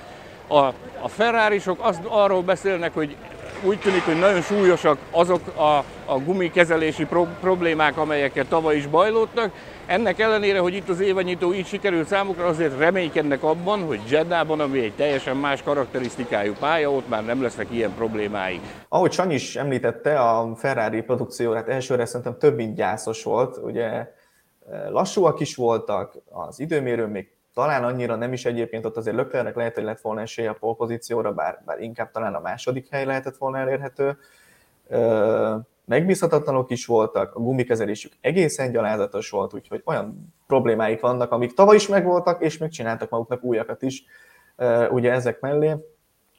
A, 0.47 0.59
a 1.01 1.09
Ferrari-sok 1.09 1.79
azt 1.83 2.05
arról 2.05 2.43
beszélnek, 2.43 2.95
hogy 2.95 3.17
úgy 3.63 3.79
tűnik, 3.79 4.05
hogy 4.05 4.19
nagyon 4.19 4.43
súlyosak 4.43 4.99
azok 5.11 5.41
a, 5.57 5.85
a 6.05 6.19
gumikezelési 6.25 7.05
pro- 7.05 7.39
problémák, 7.41 7.97
amelyeket 7.97 8.47
tavaly 8.47 8.77
is 8.77 8.87
bajlódtak. 8.87 9.51
Ennek 9.89 10.19
ellenére, 10.19 10.59
hogy 10.59 10.75
itt 10.75 10.89
az 10.89 11.01
évanyító 11.01 11.55
így 11.55 11.67
sikerült 11.67 12.07
számukra, 12.07 12.47
azért 12.47 12.79
reménykednek 12.79 13.43
abban, 13.43 13.83
hogy 13.83 14.01
Jeddában, 14.09 14.61
ami 14.61 14.81
egy 14.81 14.95
teljesen 14.95 15.37
más 15.37 15.63
karakterisztikájú 15.63 16.53
pálya, 16.61 16.93
ott 16.93 17.09
már 17.09 17.25
nem 17.25 17.43
lesznek 17.43 17.71
ilyen 17.71 17.95
problémái. 17.95 18.61
Ahogy 18.89 19.13
Sanyi 19.13 19.35
is 19.35 19.57
említette, 19.57 20.21
a 20.21 20.57
Ferrari 20.57 21.03
produkcióját 21.03 21.69
elsőre 21.69 22.05
szerintem 22.05 22.39
több 22.39 22.57
mint 22.57 22.77
gyászos 22.77 23.25
volt. 23.25 23.57
Ugye 23.57 23.85
eh, 23.85 24.07
lassúak 24.91 25.41
is 25.41 25.57
voltak, 25.57 26.15
az 26.31 26.61
időmérő 26.61 27.07
még 27.07 27.31
talán 27.55 27.85
annyira 27.85 28.15
nem 28.17 28.33
is 28.33 28.45
egyébként, 28.45 28.85
ott 28.85 28.97
azért 28.97 29.17
Löklernek 29.17 29.57
lehet, 29.57 29.75
hogy 29.75 29.85
lett 29.85 30.01
volna 30.01 30.21
esélye 30.21 30.51
a 30.51 30.57
polpozícióra, 30.61 31.33
bár, 31.33 31.63
bár 31.67 31.81
inkább 31.81 32.11
talán 32.11 32.35
a 32.35 32.41
második 32.41 32.89
hely 32.91 33.05
lehetett 33.05 33.37
volna 33.37 33.59
elérhető. 33.59 34.19
Megbízhatatlanok 35.89 36.71
is 36.71 36.87
voltak, 36.87 37.35
a 37.35 37.41
gumikezelésük 37.41 38.13
egészen 38.21 38.71
gyalázatos 38.71 39.31
volt, 39.31 39.55
úgyhogy 39.55 39.83
olyan 39.85 40.35
problémáik 40.47 41.01
vannak, 41.01 41.33
amik 41.33 41.55
tavaly 41.55 41.77
is 41.77 41.89
megvoltak, 41.89 42.43
és 42.43 42.59
még 42.59 42.71
csináltak 42.71 43.11
maguknak 43.11 43.43
újakat 43.45 43.83
is, 43.83 44.05
ugye 44.91 45.13
ezek 45.13 45.41
mellé. 45.41 45.77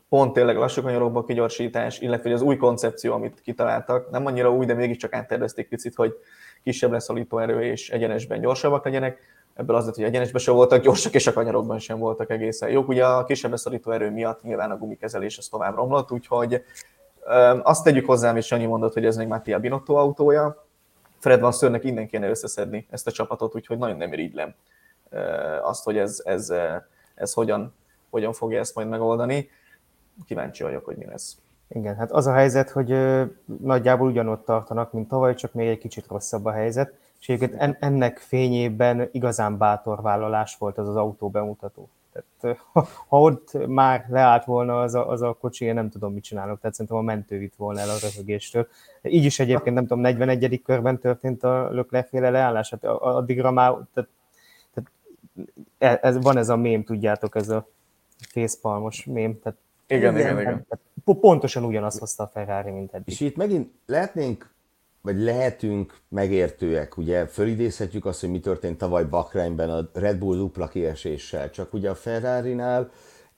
Pont 0.10 0.34
tényleg 0.34 0.58
lassú 0.58 0.82
kanyarokba 0.82 1.24
kigyorsítás, 1.24 2.00
illetve 2.00 2.34
az 2.34 2.42
új 2.42 2.58
koncepció, 2.58 3.14
amit 3.14 3.42
kitaláltak, 3.42 4.10
nem 4.10 4.26
annyira 4.26 4.54
új, 4.54 4.66
de 4.66 4.74
mégiscsak 4.74 5.14
áttervezték 5.14 5.68
picit, 5.68 5.96
hogy 5.96 6.14
kisebb 6.64 6.92
leszalító 6.92 7.38
erő 7.38 7.64
és 7.64 7.90
egyenesben 7.90 8.42
gyorsabbak 8.42 8.86
legyenek 8.86 9.20
ebből 9.54 9.76
az 9.76 9.86
lett, 9.86 9.96
hogy 9.96 10.04
egyenesben 10.04 10.42
sem 10.42 10.54
voltak 10.54 10.84
gyorsak, 10.84 11.14
és 11.14 11.28
a 11.28 11.34
kanyarokban 11.34 11.80
sem 11.80 12.00
voltak 12.00 12.30
egészen 12.30 12.70
jók. 12.70 12.88
Ugye 12.88 13.06
a 13.06 13.24
kisebb 13.24 13.52
beszorító 13.52 13.92
erő 13.92 14.12
miatt 14.12 14.42
nyilván 14.42 14.72
a 14.72 14.78
gumikezelés 14.78 15.38
az 15.38 15.48
tovább 15.48 15.76
romlott, 15.76 16.12
úgyhogy 16.12 16.62
azt 17.64 17.84
tegyük 17.84 18.06
hozzá, 18.06 18.36
és 18.36 18.46
Sanyi 18.46 18.66
mondott, 18.66 18.94
hogy 18.94 19.06
ez 19.06 19.18
még 19.18 19.28
Mattia 19.28 19.60
Binotto 19.60 19.94
autója. 19.94 20.66
Fred 21.20 21.40
Van 21.40 21.52
Szörnek 21.52 21.84
innen 21.84 22.08
kéne 22.08 22.30
összeszedni 22.30 22.88
ezt 22.90 23.08
a 23.08 23.12
csapatot, 23.12 23.56
úgyhogy 23.56 23.78
nagyon 23.78 23.98
nem 23.98 24.14
irigylem 24.14 24.54
azt, 25.62 25.84
hogy 25.84 25.98
ez, 25.98 26.22
ez, 26.26 26.54
ez 27.16 27.34
hogyan, 27.34 27.74
hogyan 28.10 28.34
fogja 28.34 28.60
ezt 28.60 28.76
majd 28.76 28.88
megoldani. 28.88 29.50
Kíváncsi 30.26 30.64
vagyok, 30.64 30.86
hogy 30.86 30.98
mi 30.98 31.06
lesz. 31.06 31.38
Igen, 31.68 31.96
hát 31.96 32.12
az 32.12 32.28
a 32.28 32.34
helyzet, 32.34 32.70
hogy 32.70 32.96
nagyjából 33.62 34.08
ugyanott 34.08 34.46
tartanak, 34.46 34.92
mint 34.92 35.08
tavaly, 35.08 35.34
csak 35.34 35.54
még 35.54 35.68
egy 35.68 35.78
kicsit 35.78 36.08
rosszabb 36.08 36.46
a 36.46 36.52
helyzet 36.52 36.94
és 37.20 37.30
egyébként 37.30 37.78
ennek 37.80 38.18
fényében 38.18 39.10
igazán 39.12 39.58
bátor 39.58 40.02
vállalás 40.02 40.58
volt 40.58 40.78
az 40.78 40.88
az 40.88 40.96
autó 40.96 41.30
bemutató. 41.30 41.90
Tehát, 42.12 42.60
ha, 43.08 43.20
ott 43.22 43.68
már 43.68 44.06
leállt 44.10 44.46
volna 44.46 44.82
az 44.82 44.96
a, 44.96 45.10
az 45.10 45.22
a 45.22 45.34
kocsi, 45.34 45.66
én 45.66 45.74
nem 45.74 45.90
tudom, 45.90 46.14
mit 46.14 46.24
csinálok, 46.24 46.60
tehát 46.60 46.76
szerintem 46.76 47.00
a 47.00 47.02
mentő 47.02 47.38
vitt 47.38 47.56
volna 47.56 47.80
el 47.80 47.90
a 47.90 47.98
röhögéstől. 48.02 48.68
Így 49.02 49.26
is 49.26 49.40
egyébként, 49.40 49.76
nem 49.76 49.88
tudom, 49.88 50.00
41. 50.00 50.62
körben 50.62 51.00
történt 51.00 51.44
a 51.44 51.70
löklerféle 51.70 52.30
leállás, 52.30 52.70
hát 52.70 52.84
addigra 52.84 53.52
már, 53.52 53.72
tehát, 53.94 54.10
tehát 54.74 54.92
e, 55.78 56.08
ez, 56.08 56.22
van 56.22 56.38
ez 56.38 56.50
a 56.50 56.56
mém, 56.56 56.84
tudjátok, 56.84 57.36
ez 57.36 57.50
a 57.50 57.68
fészpalmos 58.30 59.06
mém, 59.06 59.40
tehát 59.40 59.58
igen, 59.88 60.18
igen, 60.18 60.40
igen. 60.40 60.66
igen. 61.06 61.20
Pontosan 61.20 61.64
ugyanazt 61.64 62.00
hozta 62.00 62.24
a 62.24 62.28
Ferrari, 62.28 62.72
mint 62.72 62.94
eddig. 62.94 63.14
És 63.14 63.20
itt 63.20 63.36
megint 63.36 63.72
lehetnénk 63.86 64.54
vagy 65.02 65.20
lehetünk 65.20 65.98
megértőek, 66.10 66.98
ugye 66.98 67.28
fölidézhetjük 67.28 68.06
azt, 68.06 68.20
hogy 68.20 68.30
mi 68.30 68.40
történt 68.40 68.78
tavaly 68.78 69.06
Bakrányban 69.06 69.70
a 69.70 69.90
Red 69.94 70.18
Bull 70.18 70.38
dupla 70.38 70.68
kieséssel, 70.68 71.50
csak 71.50 71.74
ugye 71.74 71.90
a 71.90 71.96
Ferrari-nál 71.96 72.92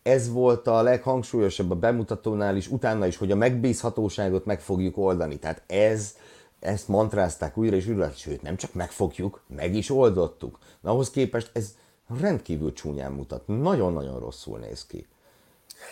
ez 0.04 0.32
volt 0.32 0.68
a 0.68 0.82
leghangsúlyosabb 0.82 1.72
a 1.72 1.76
bemutatónál 1.76 2.56
is, 2.56 2.68
utána 2.68 3.06
is, 3.06 3.18
hogy 3.18 3.32
a 3.32 3.36
megbízhatóságot 3.36 4.46
meg 4.46 4.62
fogjuk 4.62 4.98
oldani. 4.98 5.40
Tehát 5.40 5.64
ez, 5.68 6.16
ezt 6.60 6.88
mantrázták 6.88 7.58
újra 7.58 7.76
és 7.76 7.88
újra, 7.88 8.12
sőt, 8.16 8.42
nem 8.42 8.56
csak 8.56 8.74
megfogjuk, 8.74 9.42
meg 9.48 9.76
is 9.76 9.90
oldottuk. 9.90 10.60
Na, 10.82 10.92
ahhoz 10.92 11.10
képest 11.10 11.50
ez 11.54 11.76
rendkívül 12.20 12.74
csúnyán 12.74 13.12
mutat. 13.12 13.48
Nagyon-nagyon 13.48 14.20
rosszul 14.20 14.60
néz 14.60 14.86
ki. 14.86 15.08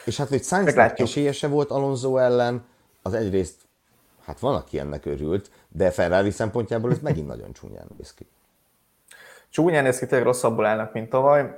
És 0.05 0.17
hát, 0.17 0.27
hogy 0.27 0.43
Sainznak 0.43 0.99
esélyese 0.99 1.47
volt 1.47 1.71
Alonso 1.71 2.17
ellen, 2.17 2.65
az 3.01 3.13
egyrészt 3.13 3.55
Hát 4.29 4.39
van, 4.39 4.55
aki 4.55 4.79
ennek 4.79 5.05
örült, 5.05 5.51
de 5.69 5.91
Ferrari 5.91 6.29
szempontjából 6.29 6.91
ez 6.91 6.99
megint 6.99 7.27
nagyon 7.27 7.53
csúnyán 7.53 7.87
néz 7.97 8.13
ki. 8.13 8.27
Csúnyán 9.49 9.83
néz 9.83 9.99
ki, 9.99 10.05
tényleg 10.05 10.27
rosszabbul 10.27 10.65
állnak, 10.65 10.93
mint 10.93 11.09
tavaly. 11.09 11.55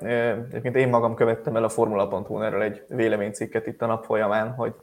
Egyébként 0.49 0.75
én 0.75 0.89
magam 0.89 1.15
követtem 1.15 1.55
el 1.55 1.63
a 1.63 1.69
Formula.hu 1.69 2.41
erről 2.41 2.61
egy 2.61 2.83
véleménycikket 2.87 3.67
itt 3.67 3.81
a 3.81 3.85
nap 3.85 4.05
folyamán, 4.05 4.53
hogy 4.53 4.73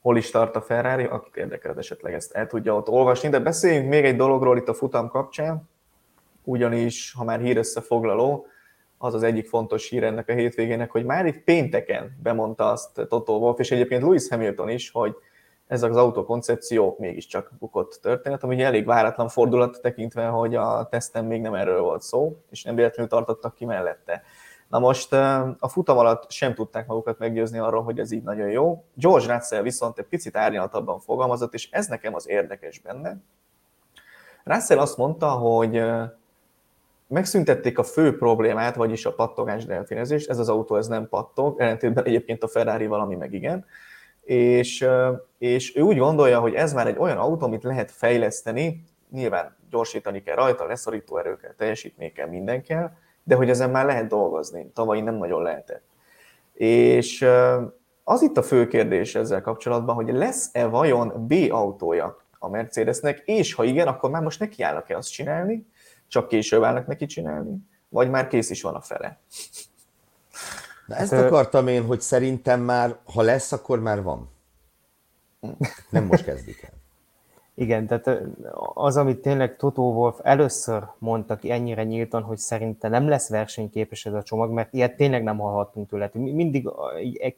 hol 0.00 0.16
is 0.16 0.30
tart 0.30 0.56
a 0.56 0.60
Ferrari, 0.60 1.04
akit 1.04 1.36
érdekel, 1.36 1.78
esetleg 1.78 2.14
ezt 2.14 2.32
el 2.32 2.46
tudja 2.46 2.74
ott 2.74 2.88
olvasni. 2.88 3.28
De 3.28 3.38
beszéljünk 3.38 3.88
még 3.88 4.04
egy 4.04 4.16
dologról 4.16 4.56
itt 4.56 4.68
a 4.68 4.74
futam 4.74 5.08
kapcsán, 5.08 5.68
ugyanis, 6.44 7.12
ha 7.16 7.24
már 7.24 7.40
hír 7.40 7.56
összefoglaló, 7.56 8.46
az 8.98 9.14
az 9.14 9.22
egyik 9.22 9.48
fontos 9.48 9.88
hír 9.88 10.04
ennek 10.04 10.28
a 10.28 10.32
hétvégének, 10.32 10.90
hogy 10.90 11.04
már 11.04 11.26
itt 11.26 11.44
pénteken 11.44 12.18
bemondta 12.22 12.70
azt 12.70 13.06
Toto 13.08 13.32
Wolff, 13.32 13.58
és 13.58 13.70
egyébként 13.70 14.02
Lewis 14.02 14.28
Hamilton 14.28 14.68
is, 14.68 14.90
hogy 14.90 15.16
ez 15.70 15.82
az 15.82 15.96
autókoncepció 15.96 16.96
mégiscsak 16.98 17.50
bukott 17.58 17.98
történet, 18.02 18.42
ami 18.42 18.62
elég 18.62 18.86
váratlan 18.86 19.28
fordulat 19.28 19.80
tekintve, 19.82 20.26
hogy 20.26 20.54
a 20.54 20.88
teszten 20.90 21.24
még 21.24 21.40
nem 21.40 21.54
erről 21.54 21.80
volt 21.80 22.02
szó, 22.02 22.36
és 22.50 22.62
nem 22.62 22.74
véletlenül 22.74 23.10
tartottak 23.10 23.54
ki 23.54 23.64
mellette. 23.64 24.22
Na 24.68 24.78
most 24.78 25.12
a 25.58 25.68
futam 25.68 25.98
alatt 25.98 26.30
sem 26.30 26.54
tudták 26.54 26.86
magukat 26.86 27.18
meggyőzni 27.18 27.58
arról, 27.58 27.82
hogy 27.82 27.98
ez 27.98 28.10
így 28.10 28.22
nagyon 28.22 28.48
jó. 28.48 28.84
George 28.94 29.34
Russell 29.34 29.62
viszont 29.62 29.98
egy 29.98 30.04
picit 30.04 30.36
árnyaltabban 30.36 31.00
fogalmazott, 31.00 31.54
és 31.54 31.70
ez 31.70 31.86
nekem 31.86 32.14
az 32.14 32.28
érdekes 32.28 32.78
benne. 32.78 33.16
Russell 34.44 34.78
azt 34.78 34.96
mondta, 34.96 35.28
hogy 35.28 35.82
megszüntették 37.06 37.78
a 37.78 37.82
fő 37.82 38.16
problémát, 38.16 38.74
vagyis 38.76 39.06
a 39.06 39.14
pattogás 39.14 39.64
delfinezést. 39.64 40.30
Ez 40.30 40.38
az 40.38 40.48
autó 40.48 40.76
ez 40.76 40.86
nem 40.86 41.08
pattog, 41.08 41.60
ellentétben 41.60 42.04
egyébként 42.04 42.42
a 42.42 42.48
Ferrari 42.48 42.86
valami 42.86 43.14
meg 43.14 43.32
igen. 43.32 43.66
És, 44.30 44.86
és 45.38 45.76
ő 45.76 45.80
úgy 45.80 45.98
gondolja, 45.98 46.40
hogy 46.40 46.54
ez 46.54 46.72
már 46.72 46.86
egy 46.86 46.98
olyan 46.98 47.16
autó, 47.16 47.46
amit 47.46 47.62
lehet 47.62 47.90
fejleszteni, 47.90 48.84
nyilván 49.10 49.56
gyorsítani 49.70 50.22
kell 50.22 50.34
rajta, 50.34 50.66
leszorító 50.66 51.18
erőkkel, 51.18 51.54
teljesítmény 51.56 52.12
kell, 52.12 52.28
minden 52.28 52.62
kell, 52.62 52.90
de 53.22 53.34
hogy 53.34 53.50
ezen 53.50 53.70
már 53.70 53.84
lehet 53.84 54.06
dolgozni. 54.06 54.70
Tavaly 54.74 55.00
nem 55.00 55.14
nagyon 55.14 55.42
lehetett. 55.42 55.84
És 56.52 57.26
az 58.04 58.22
itt 58.22 58.36
a 58.36 58.42
fő 58.42 58.66
kérdés 58.66 59.14
ezzel 59.14 59.40
kapcsolatban, 59.40 59.94
hogy 59.94 60.08
lesz-e 60.08 60.66
vajon 60.66 61.26
B 61.26 61.34
autója 61.50 62.16
a 62.38 62.48
Mercedesnek, 62.48 63.22
és 63.24 63.54
ha 63.54 63.64
igen, 63.64 63.86
akkor 63.86 64.10
már 64.10 64.22
most 64.22 64.40
nekiállnak-e 64.40 64.96
azt 64.96 65.12
csinálni, 65.12 65.66
csak 66.08 66.28
később 66.28 66.62
állnak 66.62 66.86
neki 66.86 67.06
csinálni, 67.06 67.56
vagy 67.88 68.10
már 68.10 68.26
kész 68.26 68.50
is 68.50 68.62
van 68.62 68.74
a 68.74 68.80
fele. 68.80 69.20
Na 70.90 70.96
ezt 70.96 71.12
hát, 71.12 71.24
akartam 71.24 71.66
én, 71.66 71.84
hogy 71.84 72.00
szerintem 72.00 72.60
már, 72.60 72.96
ha 73.04 73.22
lesz, 73.22 73.52
akkor 73.52 73.80
már 73.80 74.02
van. 74.02 74.28
Nem 75.90 76.04
most 76.04 76.24
kezdik 76.24 76.62
el. 76.62 76.78
Igen, 77.54 77.86
tehát 77.86 78.20
az, 78.74 78.96
amit 78.96 79.18
tényleg 79.18 79.56
Toto 79.56 79.82
Wolf 79.82 80.18
először 80.22 80.84
mondta 80.98 81.36
ki 81.36 81.50
ennyire 81.50 81.84
nyíltan, 81.84 82.22
hogy 82.22 82.38
szerinte 82.38 82.88
nem 82.88 83.08
lesz 83.08 83.28
versenyképes 83.28 84.06
ez 84.06 84.12
a 84.12 84.22
csomag, 84.22 84.50
mert 84.50 84.72
ilyet 84.72 84.96
tényleg 84.96 85.22
nem 85.22 85.38
hallhattunk 85.38 85.88
tőle. 85.88 86.10
Mindig 86.12 86.68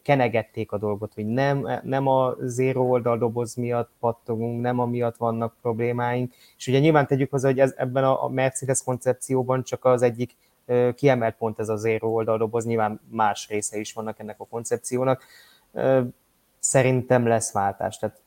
kenegették 0.03 0.73
a 0.73 0.79
dolgot, 0.79 1.15
hogy 1.15 1.27
nem, 1.27 1.69
nem 1.83 2.07
a 2.07 2.35
zéro 2.41 2.83
oldal 2.83 3.19
doboz 3.19 3.55
miatt 3.55 3.91
pattogunk, 4.01 4.61
nem 4.61 4.79
amiatt 4.79 5.17
vannak 5.17 5.55
problémáink, 5.63 6.33
és 6.57 6.67
ugye 6.67 6.79
nyilván 6.79 7.07
tegyük 7.07 7.31
hozzá, 7.31 7.49
hogy 7.49 7.61
ez, 7.61 7.75
ebben 7.77 8.05
a 8.05 8.29
Mercedes 8.29 8.83
koncepcióban 8.85 9.63
csak 9.63 9.85
az 9.85 10.03
egyik 10.03 10.37
kiemelt 10.95 11.37
pont 11.37 11.59
ez 11.59 11.69
a 11.69 11.77
zéro 11.77 12.09
oldal 12.09 12.39
doboz, 12.39 12.65
nyilván 12.65 13.01
más 13.09 13.49
része 13.49 13.79
is 13.79 13.93
vannak 13.93 14.19
ennek 14.19 14.41
a 14.41 14.47
koncepciónak. 14.47 15.25
Szerintem 16.59 17.27
lesz 17.27 17.53
váltás, 17.53 17.99
tehát 17.99 18.21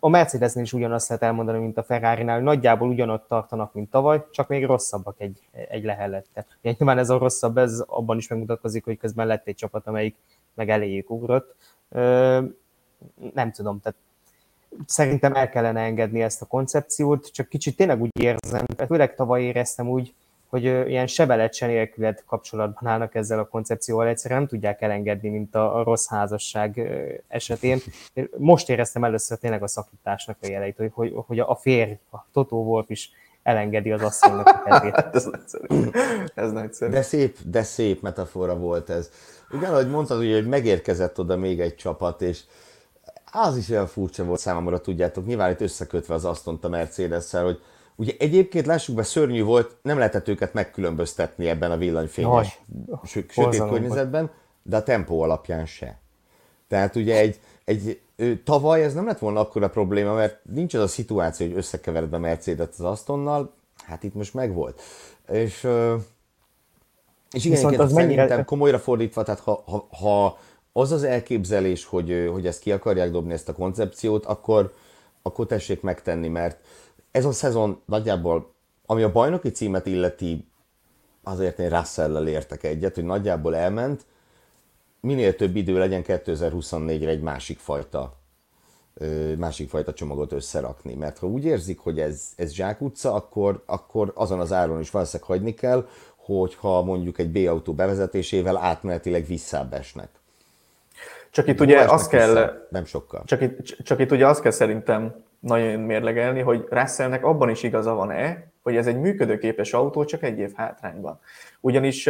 a 0.00 0.08
Mercedesnél 0.08 0.64
is 0.64 0.72
ugyanazt 0.72 1.08
lehet 1.08 1.22
elmondani, 1.22 1.58
mint 1.58 1.78
a 1.78 1.82
Ferrari-nál, 1.82 2.40
nagyjából 2.40 2.88
ugyanott 2.88 3.28
tartanak, 3.28 3.74
mint 3.74 3.90
tavaly, 3.90 4.24
csak 4.30 4.48
még 4.48 4.64
rosszabbak 4.64 5.20
egy, 5.20 5.48
egy 5.68 5.84
lehellette. 5.84 6.46
Nyilván 6.62 6.98
ez 6.98 7.10
a 7.10 7.18
rosszabb, 7.18 7.58
ez 7.58 7.84
abban 7.86 8.16
is 8.16 8.28
megmutatkozik, 8.28 8.84
hogy 8.84 8.98
közben 8.98 9.26
lett 9.26 9.46
egy 9.46 9.54
csapat, 9.54 9.86
amelyik 9.86 10.16
meg 10.54 10.70
eléjük 10.70 11.10
ugrott. 11.10 11.54
Nem 13.34 13.52
tudom, 13.52 13.80
tehát 13.80 13.98
szerintem 14.86 15.34
el 15.34 15.48
kellene 15.48 15.80
engedni 15.80 16.22
ezt 16.22 16.42
a 16.42 16.46
koncepciót, 16.46 17.32
csak 17.32 17.48
kicsit 17.48 17.76
tényleg 17.76 18.00
úgy 18.00 18.20
érzem, 18.20 18.64
főleg 18.86 19.14
tavaly 19.14 19.42
éreztem 19.42 19.88
úgy, 19.88 20.14
hogy 20.48 20.64
ilyen 20.64 21.06
sebelet 21.06 21.54
se 21.54 21.66
nélküled 21.66 22.22
kapcsolatban 22.26 22.88
állnak 22.88 23.14
ezzel 23.14 23.38
a 23.38 23.48
koncepcióval, 23.48 24.06
egyszerűen 24.06 24.40
nem 24.40 24.48
tudják 24.48 24.82
elengedni, 24.82 25.28
mint 25.28 25.54
a, 25.54 25.82
rossz 25.82 26.08
házasság 26.08 26.80
esetén. 27.28 27.78
Most 28.36 28.68
éreztem 28.68 29.04
először 29.04 29.38
tényleg 29.38 29.62
a 29.62 29.68
szakításnak 29.68 30.36
a 30.42 30.46
jeleit, 30.46 30.76
hogy, 30.76 30.90
hogy, 30.94 31.12
hogy 31.26 31.38
a 31.38 31.54
férj, 31.54 31.92
a 32.12 32.16
Totó 32.32 32.64
Wolf 32.64 32.90
is 32.90 33.10
elengedi 33.42 33.92
az 33.92 34.02
asszonynak 34.02 34.46
a. 34.46 34.74
Hát 34.74 35.14
ez 35.14 35.24
nagyszerű. 35.24 35.90
Ez 36.34 36.52
nagyszerű. 36.52 36.92
De 36.92 37.02
szép, 37.02 37.36
de 37.44 37.62
szép 37.62 38.02
metafora 38.02 38.56
volt 38.56 38.90
ez. 38.90 39.10
Igen, 39.50 39.72
ahogy 39.72 39.90
mondtad, 39.90 40.18
ugye, 40.18 40.34
hogy 40.34 40.46
megérkezett 40.46 41.18
oda 41.18 41.36
még 41.36 41.60
egy 41.60 41.74
csapat, 41.74 42.22
és 42.22 42.40
az 43.32 43.56
is 43.56 43.70
olyan 43.70 43.86
furcsa 43.86 44.24
volt 44.24 44.40
számomra, 44.40 44.80
tudjátok, 44.80 45.26
nyilván 45.26 45.50
itt 45.50 45.60
összekötve 45.60 46.14
az 46.14 46.24
asztont 46.24 46.64
a 46.64 46.68
mercedes 46.68 47.30
hogy 47.30 47.60
Ugye 47.96 48.12
egyébként 48.18 48.66
lássuk 48.66 48.94
be, 48.94 49.02
szörnyű 49.02 49.42
volt, 49.42 49.76
nem 49.82 49.98
lehetett 49.98 50.28
őket 50.28 50.54
megkülönböztetni 50.54 51.48
ebben 51.48 51.70
a 51.70 51.76
villanyfényes, 51.76 52.60
sötét 53.04 53.58
környezetben, 53.58 54.30
de 54.62 54.76
a 54.76 54.82
tempó 54.82 55.20
alapján 55.20 55.66
se. 55.66 55.98
Tehát 56.68 56.96
ugye 56.96 57.18
egy, 57.18 57.40
egy 57.64 58.00
tavaly 58.44 58.82
ez 58.82 58.94
nem 58.94 59.06
lett 59.06 59.18
volna 59.18 59.40
akkora 59.40 59.68
probléma, 59.68 60.14
mert 60.14 60.38
nincs 60.52 60.74
az 60.74 60.80
a 60.80 60.86
szituáció, 60.86 61.46
hogy 61.46 61.56
összekevered 61.56 62.12
a 62.12 62.18
Mercedes 62.18 62.68
az 62.70 62.80
Astonnal, 62.80 63.54
hát 63.84 64.02
itt 64.02 64.14
most 64.14 64.34
megvolt. 64.34 64.82
És, 65.32 65.66
és 67.32 67.44
igen, 67.44 67.56
Viszont 67.56 67.78
az 67.78 67.92
szerintem 67.92 68.26
mennyire... 68.26 68.44
komolyra 68.44 68.78
fordítva, 68.78 69.22
tehát 69.22 69.40
ha, 69.40 69.62
ha, 69.66 69.86
ha 69.90 70.38
az 70.72 70.92
az 70.92 71.02
elképzelés, 71.02 71.84
hogy, 71.84 72.28
hogy 72.32 72.46
ezt 72.46 72.60
ki 72.60 72.72
akarják 72.72 73.10
dobni, 73.10 73.32
ezt 73.32 73.48
a 73.48 73.52
koncepciót, 73.52 74.24
akkor, 74.24 74.72
akkor 75.22 75.46
tessék 75.46 75.80
megtenni, 75.80 76.28
mert 76.28 76.60
ez 77.16 77.24
a 77.24 77.32
szezon 77.32 77.80
nagyjából, 77.84 78.54
ami 78.86 79.02
a 79.02 79.12
bajnoki 79.12 79.50
címet 79.50 79.86
illeti, 79.86 80.48
azért 81.22 81.58
én 81.58 81.68
russell 81.68 82.26
értek 82.26 82.62
egyet, 82.62 82.94
hogy 82.94 83.04
nagyjából 83.04 83.56
elment, 83.56 84.06
minél 85.00 85.36
több 85.36 85.56
idő 85.56 85.78
legyen 85.78 86.02
2024-re 86.06 87.08
egy 87.08 87.20
másik 87.20 87.58
fajta 87.58 88.16
másik 89.38 89.68
fajta 89.68 89.92
csomagot 89.92 90.32
összerakni. 90.32 90.94
Mert 90.94 91.18
ha 91.18 91.26
úgy 91.26 91.44
érzik, 91.44 91.78
hogy 91.78 92.00
ez, 92.00 92.32
ez 92.36 92.52
zsákutca, 92.52 93.14
akkor, 93.14 93.62
akkor 93.66 94.12
azon 94.14 94.40
az 94.40 94.52
áron 94.52 94.80
is 94.80 94.90
valószínűleg 94.90 95.30
hagyni 95.30 95.54
kell, 95.54 95.88
hogyha 96.16 96.82
mondjuk 96.82 97.18
egy 97.18 97.30
B-autó 97.30 97.72
bevezetésével 97.72 98.56
átmenetileg 98.56 99.26
visszábbesnek. 99.26 100.08
Csak 101.30 101.46
itt 101.46 101.60
ugye 101.60 101.80
azt 101.80 102.08
kell... 102.08 102.28
Vissza, 102.28 102.66
nem 102.70 102.84
sokkal. 102.84 103.22
Csak 103.24 103.40
itt, 103.40 103.64
csak 103.64 104.00
itt 104.00 104.10
ugye 104.10 104.26
azt 104.26 104.40
kell 104.40 104.50
szerintem 104.50 105.24
nagyon 105.46 105.80
mérlegelni, 105.80 106.40
hogy 106.40 106.66
Russellnek 106.70 107.24
abban 107.24 107.50
is 107.50 107.62
igaza 107.62 107.94
van-e, 107.94 108.46
hogy 108.62 108.76
ez 108.76 108.86
egy 108.86 109.00
működőképes 109.00 109.72
autó, 109.72 110.04
csak 110.04 110.22
egy 110.22 110.38
év 110.38 110.52
hátrányban. 110.54 111.20
Ugyanis 111.60 112.06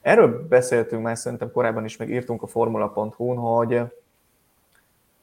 erről 0.00 0.46
beszéltünk 0.48 1.02
már 1.02 1.16
szerintem 1.16 1.52
korábban 1.52 1.84
is, 1.84 1.96
meg 1.96 2.10
írtunk 2.10 2.42
a 2.42 2.46
formula.hu-n, 2.46 3.36
hogy 3.36 3.80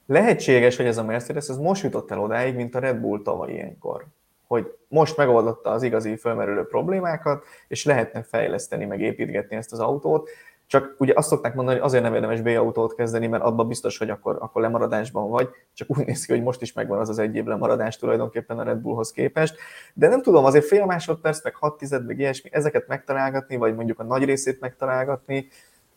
lehetséges, 0.06 0.78
hogy 0.78 0.86
ez 0.86 0.98
a 0.98 1.04
Mercedes 1.04 1.50
ez 1.50 1.58
most 1.58 1.84
jutott 1.84 2.12
el 2.12 2.20
odáig, 2.20 2.56
mint 2.56 2.76
a 2.76 2.80
Red 2.80 2.98
Bull 2.98 3.22
tavaly 3.22 3.52
ilyenkor. 3.52 4.06
Hogy 4.48 4.78
most 4.88 5.18
megoldotta 5.18 5.70
az 5.70 5.84
igazi 5.84 6.16
fölmerülő 6.16 6.68
problémákat, 6.68 7.46
és 7.68 7.86
lehetne 7.86 8.24
fejleszteni, 8.24 8.86
meg 8.86 9.02
építgetni 9.02 9.56
ezt 9.56 9.72
az 9.72 9.80
autót, 9.80 10.30
csak 10.68 10.96
ugye 10.98 11.14
azt 11.16 11.28
szokták 11.28 11.56
mondani, 11.56 11.78
hogy 11.78 11.88
azért 11.88 12.04
nem 12.04 12.14
érdemes 12.14 12.42
B-autót 12.42 12.96
kezdeni, 12.96 13.28
mert 13.28 13.44
abban 13.44 13.68
biztos, 13.68 13.98
hogy 13.98 14.10
akkor, 14.10 14.38
akkor 14.40 14.62
lemaradásban 14.62 15.30
vagy, 15.30 15.50
csak 15.74 15.98
úgy 15.98 16.06
néz 16.06 16.26
ki, 16.26 16.32
hogy 16.32 16.44
most 16.44 16.62
is 16.62 16.74
megvan 16.74 17.00
az 17.00 17.10
az 17.10 17.20
egy 17.20 17.36
év 17.36 17.46
lemaradás 17.46 17.98
tulajdonképpen 17.98 18.60
a 18.60 18.64
Red 18.64 18.78
Bullhoz 18.78 19.12
képest. 19.12 19.56
De 19.94 20.08
nem 20.08 20.22
tudom, 20.22 20.46
azért 20.46 20.66
fél 20.66 20.86
másodperc, 20.86 21.44
meg 21.44 21.56
hat 21.56 21.78
tized, 21.78 22.06
meg 22.06 22.20
ilyesmi, 22.20 22.50
ezeket 22.54 22.88
megtalálgatni, 22.88 23.56
vagy 23.56 23.76
mondjuk 23.76 24.00
a 24.00 24.04
nagy 24.04 24.24
részét 24.24 24.60
megtalálgatni, 24.60 25.48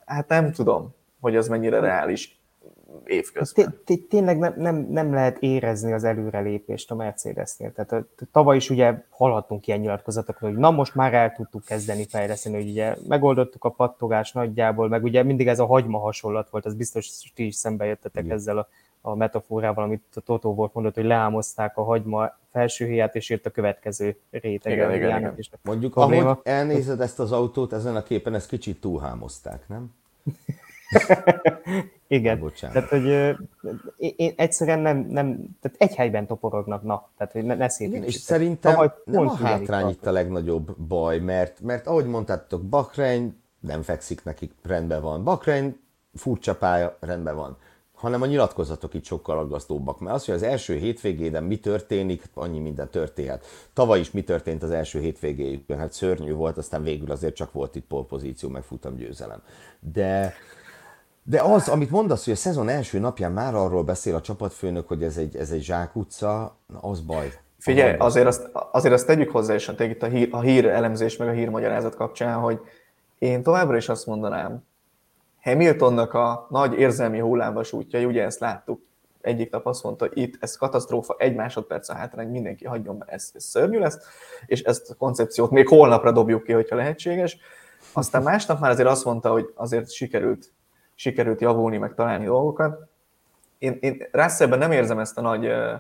hát 0.05 0.29
nem 0.29 0.53
tudom, 0.53 0.95
hogy 1.21 1.37
az 1.37 1.49
mennyire 1.49 1.81
reális 1.81 2.38
évközben. 3.05 3.81
Tényleg 4.09 4.39
nem, 4.39 4.55
nem, 4.57 4.87
nem 4.91 5.13
lehet 5.13 5.39
érezni 5.39 5.93
az 5.93 6.05
előrelépést 6.05 6.91
a 6.91 6.95
Mercedesnél. 6.95 7.73
Tehát 7.73 8.05
tavaly 8.33 8.57
is 8.57 8.71
ugye 8.71 8.95
hallhattunk 9.11 9.67
ilyen 9.67 9.81
nyilatkozatokról, 9.81 10.51
hogy 10.51 10.59
na 10.59 10.71
most 10.71 10.95
már 10.95 11.15
el 11.15 11.33
tudtuk 11.33 11.65
kezdeni 11.65 12.07
fejleszteni, 12.09 12.55
hogy 12.55 12.69
ugye 12.69 12.97
megoldottuk 13.09 13.65
a 13.65 13.71
pattogást 13.71 14.35
nagyjából, 14.35 14.89
meg 14.89 15.03
ugye 15.03 15.23
mindig 15.23 15.49
ez 15.49 15.59
a 15.59 15.67
hagyma 15.67 15.99
hasonlat 15.99 16.51
volt, 16.51 16.67
az 16.67 16.75
biztos, 16.75 17.11
hogy 17.23 17.33
ti 17.35 17.47
is 17.47 17.55
szembe 17.55 17.85
jöttetek 17.85 18.25
Igen. 18.25 18.37
ezzel 18.37 18.59
a, 18.59 18.69
a 19.01 19.15
metaforával, 19.15 19.85
amit 19.85 20.03
a 20.15 20.21
Totó 20.21 20.55
volt 20.55 20.75
mondott, 20.75 20.95
hogy 20.95 21.05
leámozták 21.05 21.77
a 21.77 21.83
hagyma 21.83 22.37
felső 22.53 22.87
héját, 22.87 23.15
és 23.15 23.31
jött 23.31 23.47
a 23.47 23.51
következő 23.51 24.17
réteg. 24.31 24.73
Igen, 24.73 24.95
igen, 24.95 25.19
igen. 25.19 25.37
Mondjuk, 25.63 25.97
ahogy 25.97 26.39
elnézed 26.43 27.01
ezt 27.01 27.19
az 27.19 27.33
autót, 27.33 27.73
ezen 27.73 27.97
a 27.97 28.03
képen 28.03 28.35
ezt 28.35 28.49
kicsit 28.49 28.81
túlhámozták, 28.81 29.69
nem? 29.69 29.95
Igen. 32.09 32.39
Bocsánat. 32.39 32.75
Tehát, 32.75 32.89
hogy 32.89 33.37
én 34.17 34.33
egyszerűen 34.37 34.79
nem, 34.79 34.99
nem, 34.99 35.57
tehát 35.61 35.77
egy 35.79 35.95
helyben 35.95 36.27
toporognak, 36.27 36.83
na, 36.83 37.09
tehát 37.17 37.33
hogy 37.33 37.45
ne, 37.45 37.55
ne 37.55 37.67
Igen, 37.79 38.03
És 38.03 38.15
szerintem 38.15 38.73
Tavaly 38.73 38.93
nem 39.05 39.29
a 39.29 39.35
hátrány 39.35 39.89
itt 39.89 40.07
a 40.07 40.13
legnagyobb 40.13 40.77
baj, 40.77 41.19
mert, 41.19 41.61
mert 41.61 41.87
ahogy 41.87 42.07
mondtátok, 42.07 42.63
Bahrein 42.63 43.43
nem 43.61 43.83
fekszik 43.83 44.25
nekik, 44.25 44.53
rendben 44.63 45.03
van. 45.03 45.25
Bahrein 45.25 45.81
furcsa 46.15 46.55
pálya, 46.55 46.97
rendben 47.01 47.37
van 47.37 47.57
hanem 47.99 48.23
a 48.23 48.27
nyilatkozatok 48.27 48.95
itt 48.95 49.05
sokkal 49.05 49.39
aggasztóbbak. 49.39 50.01
Mert 50.01 50.15
az, 50.15 50.25
hogy 50.25 50.35
az 50.35 50.43
első 50.43 50.77
hétvégéden 50.77 51.45
mi 51.45 51.59
történik, 51.59 52.23
annyi 52.35 52.59
minden 52.59 52.89
történhet. 52.91 53.45
Tavaly 53.73 54.01
is 54.01 54.11
mi 54.11 54.23
történt 54.23 54.63
az 54.63 54.71
első 54.71 55.01
hétvégéjükben, 55.01 55.79
hát 55.79 55.93
szörnyű 55.93 56.33
volt, 56.33 56.57
aztán 56.57 56.83
végül 56.83 57.11
azért 57.11 57.35
csak 57.35 57.53
volt 57.53 57.77
itt 57.77 57.87
polpozíció, 57.87 58.49
meg 58.49 58.63
futam 58.63 58.97
győzelem. 58.97 59.43
De, 59.81 60.35
De 61.29 61.43
az, 61.43 61.69
amit 61.69 61.91
mondasz, 61.91 62.25
hogy 62.25 62.33
a 62.33 62.37
szezon 62.37 62.69
első 62.69 62.99
napján 62.99 63.33
már 63.33 63.55
arról 63.55 63.83
beszél 63.83 64.15
a 64.15 64.21
csapatfőnök, 64.21 64.89
hogy 64.89 65.03
ez 65.03 65.17
egy, 65.17 65.37
ez 65.37 65.51
egy 65.51 65.63
zsákutca, 65.63 66.57
az 66.81 67.01
baj. 67.01 67.33
Figyelj, 67.59 67.97
azért 67.99 68.27
azt, 68.27 68.51
azért 68.73 68.95
azt 68.95 69.07
tegyük 69.07 69.31
hozzá, 69.31 69.55
és 69.55 69.73
itt 69.79 70.03
a 70.03 70.07
hír, 70.07 70.29
a 70.31 70.41
hír 70.41 70.67
elemzés 70.67 71.17
meg 71.17 71.29
a 71.29 71.33
hírmagyarázat 71.33 71.95
kapcsán, 71.95 72.39
hogy 72.39 72.61
én 73.19 73.43
továbbra 73.43 73.77
is 73.77 73.89
azt 73.89 74.07
mondanám, 74.07 74.67
Hamiltonnak 75.43 76.15
a 76.15 76.47
nagy 76.51 76.79
érzelmi 76.79 77.19
hullámvas 77.19 77.73
útjai, 77.73 78.05
ugye 78.05 78.25
ezt 78.25 78.41
láttuk, 78.41 78.81
egyik 79.21 79.51
nap 79.51 79.67
azt 79.67 79.83
mondta, 79.83 80.07
hogy 80.07 80.19
itt 80.19 80.37
ez 80.41 80.57
katasztrófa, 80.57 81.15
egy 81.19 81.35
másodperc 81.35 81.89
a 81.89 81.95
hátrány, 81.95 82.29
mindenki 82.29 82.65
hagyjon 82.65 82.99
be, 82.99 83.05
ez, 83.09 83.31
ez 83.35 83.45
szörnyű 83.45 83.79
lesz, 83.79 83.99
és 84.47 84.63
ezt 84.63 84.91
a 84.91 84.95
koncepciót 84.95 85.51
még 85.51 85.69
holnapra 85.69 86.13
dobjuk 86.13 86.43
ki, 86.43 86.53
hogyha 86.53 86.77
lehetséges. 86.77 87.37
Aztán 87.93 88.23
másnap 88.23 88.61
már 88.61 88.71
azért 88.71 88.89
azt 88.89 89.05
mondta, 89.05 89.31
hogy 89.31 89.53
azért 89.55 89.91
sikerült, 89.91 90.53
sikerült 90.99 91.41
javulni, 91.41 91.77
meg 91.77 91.95
találni 91.95 92.25
dolgokat. 92.25 92.89
Én, 93.59 93.79
én 93.81 94.09
Russellben 94.11 94.59
nem 94.59 94.73
érzem 94.73 94.99
ezt 94.99 95.19
a 95.19 95.21
nagy 95.21 95.47
uh, 95.47 95.73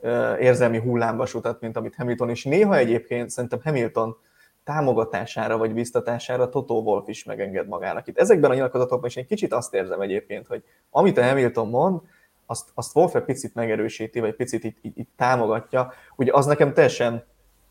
uh, 0.00 0.40
érzelmi 0.40 0.78
hullámvasutat, 0.78 1.60
mint 1.60 1.76
amit 1.76 1.94
Hamilton, 1.94 2.30
és 2.30 2.44
néha 2.44 2.76
egyébként 2.76 3.30
szerintem 3.30 3.60
Hamilton 3.64 4.16
támogatására 4.64 5.58
vagy 5.58 5.74
biztatására 5.74 6.48
Toto 6.48 6.74
Wolf 6.74 7.08
is 7.08 7.24
megenged 7.24 7.68
magának. 7.68 8.06
Itt 8.06 8.18
ezekben 8.18 8.50
a 8.50 8.54
nyilatkozatokban 8.54 9.08
is 9.08 9.16
egy 9.16 9.26
kicsit 9.26 9.52
azt 9.52 9.74
érzem 9.74 10.00
egyébként, 10.00 10.46
hogy 10.46 10.62
amit 10.90 11.18
a 11.18 11.24
Hamilton 11.24 11.68
mond, 11.68 12.00
azt, 12.46 12.68
azt 12.74 12.96
Wolf 12.96 13.14
egy 13.14 13.24
picit 13.24 13.54
megerősíti, 13.54 14.20
vagy 14.20 14.34
picit 14.34 14.64
itt, 14.64 14.78
itt, 14.80 14.96
itt 14.96 15.10
támogatja. 15.16 15.92
Ugye 16.16 16.32
az 16.32 16.46
nekem 16.46 16.72
teljesen 16.72 17.24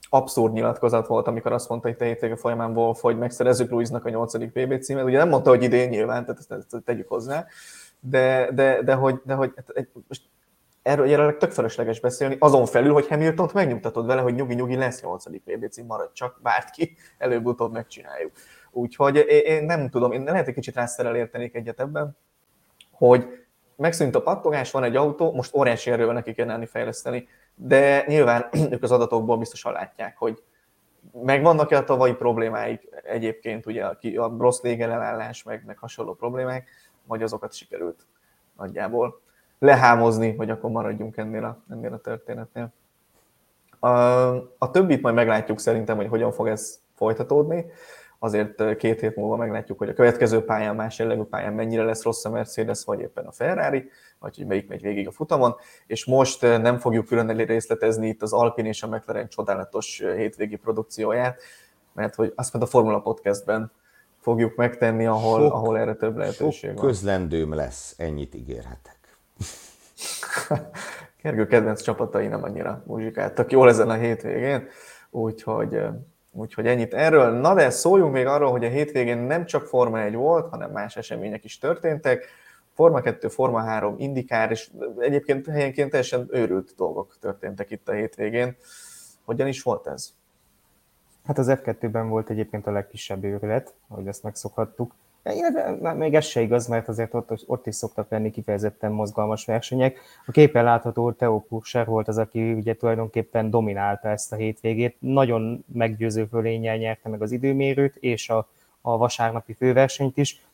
abszurd 0.10 0.54
nyilatkozat 0.54 1.08
volt, 1.08 1.28
amikor 1.28 1.52
azt 1.52 1.70
mondta 1.70 1.90
itt 1.90 2.02
a 2.02 2.06
hétvége 2.06 2.36
folyamán 2.36 2.78
Wolf, 2.78 3.02
hogy 3.02 3.18
megszerezzük 3.18 3.70
Luiznak 3.72 4.06
a 4.06 4.10
8. 4.10 4.38
PB 4.38 4.82
címet. 4.82 5.06
Ugye 5.06 5.18
nem 5.18 5.30
mondta, 5.30 5.50
hogy 5.50 5.64
idén 5.64 5.90
nyilván, 5.90 6.26
tehát 6.26 6.40
ezt, 6.40 6.52
ezt 6.52 6.84
tegyük 6.84 7.08
hozzá, 7.08 7.46
de, 8.00 8.52
de, 8.52 8.82
de 8.82 8.94
hogy, 8.94 9.22
de 9.24 9.34
hogy 9.34 9.54
hát 9.56 9.88
most 10.08 10.22
erről 10.82 11.08
jelenleg 11.08 11.38
tök 11.38 11.52
felesleges 11.52 12.00
beszélni, 12.00 12.36
azon 12.40 12.66
felül, 12.66 12.94
hogy 12.94 13.08
Hamilton-t 13.08 13.54
megnyugtatod 13.54 14.06
vele, 14.06 14.22
hogy 14.22 14.36
nyugi-nyugi 14.36 14.76
lesz 14.76 15.02
8. 15.02 15.24
PB 15.26 15.70
cím, 15.70 15.86
marad 15.86 16.12
csak, 16.12 16.40
várt 16.44 16.70
ki, 16.70 16.98
előbb-utóbb 17.18 17.72
megcsináljuk. 17.72 18.32
Úgyhogy 18.72 19.16
én, 19.28 19.66
nem 19.66 19.90
tudom, 19.90 20.12
én 20.12 20.24
lehet 20.24 20.48
egy 20.48 20.54
kicsit 20.54 20.76
rászerel 20.76 21.16
értenék 21.16 21.56
egyet 21.56 21.80
ebben, 21.80 22.18
hogy 22.92 23.47
megszűnt 23.78 24.16
a 24.16 24.22
pattogás, 24.22 24.72
van 24.72 24.84
egy 24.84 24.96
autó, 24.96 25.32
most 25.32 25.56
óriási 25.56 25.92
erővel 25.92 26.14
neki 26.14 26.34
kell 26.34 26.50
állni 26.50 26.66
fejleszteni, 26.66 27.28
de 27.56 28.04
nyilván 28.08 28.50
ők 28.72 28.84
az 28.84 28.92
adatokból 28.92 29.38
biztosan 29.38 29.72
látják, 29.72 30.18
hogy 30.18 30.44
megvannak-e 31.24 31.78
a 31.78 31.84
tavalyi 31.84 32.14
problémáik 32.14 32.90
egyébként, 33.04 33.66
ugye 33.66 33.86
a 33.86 34.36
rossz 34.38 34.62
légellenállás, 34.62 35.44
meg, 35.44 35.64
meg 35.66 35.78
hasonló 35.78 36.14
problémák, 36.14 36.70
vagy 37.06 37.24
azokat 37.24 37.54
sikerült 37.54 38.06
nagyjából 38.58 39.22
lehámozni, 39.60 40.36
hogy 40.36 40.50
akkor 40.50 40.70
maradjunk 40.70 41.18
ennél 41.18 41.44
a, 41.44 41.64
ennél 41.70 41.94
a 41.94 41.98
történetnél. 41.98 42.74
A, 43.80 43.88
a 44.58 44.72
többit 44.72 45.02
majd 45.02 45.16
meglátjuk 45.16 45.60
szerintem, 45.60 45.96
hogy 45.96 46.08
hogyan 46.08 46.32
fog 46.32 46.48
ez 46.48 46.80
folytatódni. 46.96 47.66
Azért 48.20 48.76
két 48.76 49.00
hét 49.00 49.16
múlva 49.16 49.36
meglátjuk, 49.36 49.78
hogy 49.78 49.90
a 49.90 49.94
következő 49.94 50.44
pályán, 50.44 50.76
más 50.76 51.00
jellegű 51.00 51.22
pályán 51.22 51.54
mennyire 51.54 51.84
lesz 51.84 52.04
rossz 52.04 52.26
a 52.26 52.30
Mercedes, 52.30 52.84
vagy 52.86 53.00
éppen 53.00 53.26
a 53.26 53.32
Ferrari, 53.32 53.90
vagy 54.20 54.36
hogy 54.36 54.46
melyik 54.46 54.68
megy 54.68 54.82
végig 54.82 55.08
a 55.08 55.12
futamon. 55.12 55.56
És 55.88 56.06
most 56.06 56.42
nem 56.42 56.78
fogjuk 56.78 57.06
külön 57.06 57.28
részletezni 57.28 58.08
itt 58.08 58.22
az 58.22 58.34
Alpine 58.34 58.68
és 58.68 58.84
a 58.84 58.88
McLaren 58.88 59.28
csodálatos 59.28 60.04
hétvégi 60.16 60.56
produkcióját, 60.56 61.42
mert 61.94 62.16
hogy 62.16 62.34
azt 62.36 62.54
mondta 62.54 62.72
a 62.72 62.80
Formula 62.80 63.00
Podcastben 63.02 63.72
fogjuk 64.20 64.56
megtenni, 64.56 65.06
ahol, 65.06 65.42
sok, 65.42 65.54
ahol 65.54 65.80
erre 65.80 65.96
több 65.96 66.18
lehetőség 66.18 66.70
sok 66.70 66.80
van. 66.80 66.88
közlendőm 66.88 67.54
lesz, 67.54 67.96
ennyit 67.98 68.36
ígérhetek. 68.36 69.18
Gergő 71.22 71.48
kedvenc 71.48 71.82
csapatai 71.82 72.28
nem 72.28 72.44
annyira 72.44 72.84
muzsikáltak 72.86 73.52
jól 73.52 73.70
ezen 73.70 73.90
a 73.90 73.94
hétvégén, 73.94 74.68
úgyhogy, 75.10 75.80
úgyhogy 76.38 76.68
ennyit 76.68 76.94
erről. 76.94 77.32
Na 77.32 77.54
de 77.54 77.70
szóljunk 77.70 78.14
még 78.14 78.26
arról, 78.26 78.52
hogy 78.52 78.66
a 78.66 78.70
hétvégén 78.70 79.18
nem 79.18 79.46
csak 79.46 79.66
Forma 79.66 80.02
1 80.02 80.16
volt, 80.16 80.50
hanem 80.50 80.72
más 80.72 80.96
események 80.96 81.44
is 81.44 81.58
történtek. 81.58 82.26
Forma 82.74 83.02
2, 83.02 83.28
Forma 83.28 83.60
3, 83.60 83.96
Indikár, 83.98 84.52
és 84.52 84.70
egyébként 84.98 85.48
helyenként 85.48 85.90
teljesen 85.90 86.28
őrült 86.32 86.74
dolgok 86.78 87.18
történtek 87.20 87.72
itt 87.72 87.90
a 87.90 87.94
hétvégén. 87.94 88.56
Hogyan 89.26 89.48
is 89.48 89.62
volt 89.62 89.88
ez? 89.88 90.14
Hát 91.26 91.38
az 91.38 91.48
F2-ben 91.50 92.10
volt 92.10 92.30
egyébként 92.30 92.68
a 92.68 92.72
legkisebb 92.72 93.24
őrület, 93.24 93.74
ahogy 93.88 94.08
ezt 94.08 94.24
megszokhattuk. 94.24 94.94
Illetve 95.36 95.94
még 95.94 96.16
ez 96.16 96.26
se 96.26 96.42
igaz, 96.42 96.68
mert 96.68 96.88
azért 96.88 97.14
ott, 97.14 97.44
ott 97.46 97.68
is 97.68 97.76
szoktak 97.76 98.10
lenni 98.10 98.32
kifejezetten 98.32 98.92
mozgalmas 98.92 99.46
versenyek. 99.46 100.00
A 100.26 100.32
képen 100.32 100.64
látható 100.64 101.12
Theo 101.12 101.40
Purser 101.40 101.86
volt 101.86 102.08
az, 102.08 102.18
aki 102.18 102.54
ugye 102.54 102.76
tulajdonképpen 102.76 103.50
dominálta 103.50 104.10
ezt 104.10 104.32
a 104.32 104.36
hétvégét. 104.36 104.96
Nagyon 105.00 105.66
meggyőző 105.74 106.26
fölényel 106.26 106.78
nyerte 106.78 107.10
meg 107.10 107.22
az 107.22 107.32
időmérőt 107.32 107.96
és 107.96 108.30
a, 108.30 108.48
a 108.82 108.98
vasárnapi 108.98 109.54
főversenyt 109.54 110.18
is. 110.18 110.46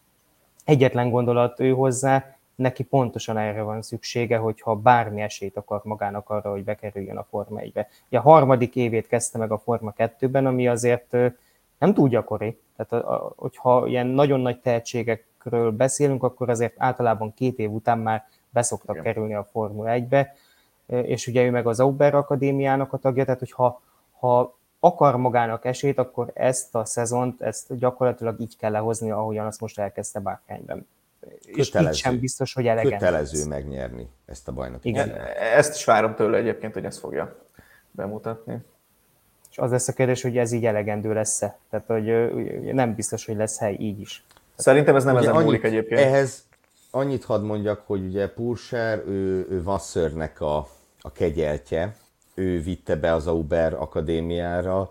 Egyetlen 0.66 1.10
gondolat 1.10 1.60
ő 1.60 1.72
hozzá, 1.72 2.36
neki 2.56 2.84
pontosan 2.84 3.38
erre 3.38 3.62
van 3.62 3.82
szüksége, 3.82 4.38
hogyha 4.38 4.76
bármi 4.76 5.22
esélyt 5.22 5.58
akar 5.58 5.82
magának 5.84 6.30
arra, 6.30 6.52
hogy 6.52 6.64
bekerüljön 6.64 7.18
a 7.18 7.26
Forma 7.30 7.60
1-be. 7.60 7.88
a 8.10 8.20
harmadik 8.20 8.76
évét 8.76 9.08
kezdte 9.08 9.38
meg 9.38 9.52
a 9.52 9.58
Forma 9.58 9.94
2-ben, 9.98 10.46
ami 10.46 10.68
azért 10.68 11.12
nem 11.78 11.94
túl 11.94 12.10
gyakori. 12.10 12.60
Tehát, 12.90 13.06
a, 13.06 13.14
a, 13.14 13.34
hogyha 13.36 13.88
ilyen 13.88 14.08
nagyon 14.08 14.40
nagy 14.40 14.60
tehetségekről 14.60 15.72
beszélünk, 15.72 16.24
akkor 16.24 16.50
azért 16.50 16.74
általában 16.78 17.34
két 17.34 17.60
év 17.60 17.72
után 17.72 18.00
már 18.00 18.28
beszoktak 18.50 18.96
Igen. 18.96 19.04
kerülni 19.04 19.34
a 19.34 19.48
Formula 19.52 19.90
1-be, 19.94 20.36
és 20.86 21.28
ugye 21.28 21.44
ő 21.44 21.52
meg 21.52 21.68
az 21.68 21.80
Auber 21.80 22.16
Akadémiának 22.16 22.94
a 22.94 22.98
tagja, 22.98 23.24
tehát 23.24 23.40
hogyha 23.40 23.82
ha 24.20 24.58
akar 24.80 25.16
magának 25.18 25.66
esélyt, 25.66 25.98
akkor 25.98 26.32
ezt 26.34 26.76
a 26.76 26.86
szezont, 26.86 27.42
ezt 27.42 27.78
gyakorlatilag 27.78 28.40
így 28.40 28.58
kell 28.58 28.72
lehozni, 28.72 29.12
ahogyan 29.12 29.46
azt 29.46 29.60
most 29.60 29.80
elkezdte 29.80 30.20
Bárkányban. 30.20 30.88
És 31.46 31.74
így 31.76 31.94
sem 31.94 32.20
biztos, 32.20 32.54
hogy 32.54 32.68
elegendő 32.68 32.98
Kötelező 32.98 33.38
lesz. 33.38 33.48
megnyerni 33.48 34.10
ezt 34.26 34.48
a 34.48 34.52
bajnokot. 34.52 34.86
Igen, 34.86 35.10
ezt 35.56 35.76
is 35.76 35.86
várom 35.86 36.16
tőle 36.16 36.38
egyébként, 36.38 36.74
hogy 36.74 36.86
ezt 36.86 37.00
fogja 37.00 37.36
bemutatni. 37.92 38.58
És 39.54 39.60
az 39.60 39.72
lesz 39.72 39.88
a 39.88 39.94
kérdés, 39.94 40.22
hogy 40.22 40.38
ez 40.38 40.52
így 40.52 40.66
elegendő 40.66 41.14
lesz-e. 41.14 41.58
Tehát, 41.70 41.86
hogy 41.86 42.34
nem 42.74 42.96
biztos, 42.96 43.26
hogy 43.26 43.36
lesz 43.36 43.58
hely 43.58 43.76
így 43.80 44.00
is. 44.00 44.26
Szerintem 44.56 44.96
ez 44.96 45.04
nem 45.04 45.16
ugye 45.16 45.30
ezen 45.30 45.44
múlik 45.44 45.64
egyébként. 45.64 46.00
Ehhez 46.00 46.44
annyit 46.92 47.24
hadd 47.24 47.42
mondjak, 47.42 47.84
hogy 47.86 48.06
ugye 48.06 48.30
Pulser, 48.30 49.04
ő, 49.08 49.48
ő 49.50 49.64
Vasszörnek 49.64 50.42
a, 50.42 50.68
a 51.02 51.12
kegyeltje, 51.12 51.96
ő 52.34 52.62
vitte 52.62 52.96
be 52.96 53.14
az 53.14 53.28
Auber 53.28 53.74
akadémiára, 53.74 54.90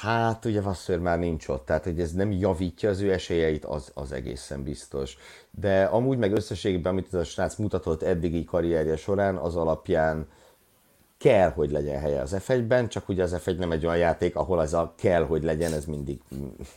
Hát 0.00 0.44
ugye 0.44 0.60
Vasször 0.60 0.98
már 0.98 1.18
nincs 1.18 1.48
ott, 1.48 1.66
tehát 1.66 1.84
hogy 1.84 2.00
ez 2.00 2.12
nem 2.12 2.32
javítja 2.32 2.90
az 2.90 3.00
ő 3.00 3.12
esélyeit, 3.12 3.64
az, 3.64 3.90
az 3.94 4.12
egészen 4.12 4.62
biztos. 4.62 5.16
De 5.50 5.84
amúgy 5.84 6.18
meg 6.18 6.32
összességében, 6.32 6.92
amit 6.92 7.06
ez 7.06 7.20
a 7.20 7.24
srác 7.24 7.56
mutatott 7.56 8.02
eddigi 8.02 8.44
karrierje 8.44 8.96
során, 8.96 9.36
az 9.36 9.56
alapján 9.56 10.26
kell, 11.22 11.50
hogy 11.50 11.70
legyen 11.70 12.00
helye 12.00 12.20
az 12.20 12.36
F1-ben, 12.38 12.88
csak 12.88 13.08
ugye 13.08 13.22
az 13.22 13.36
F1 13.44 13.58
nem 13.58 13.72
egy 13.72 13.86
olyan 13.86 13.98
játék, 13.98 14.36
ahol 14.36 14.62
ez 14.62 14.72
a 14.72 14.92
kell, 14.96 15.26
hogy 15.26 15.42
legyen, 15.42 15.72
ez 15.72 15.84
mindig 15.84 16.20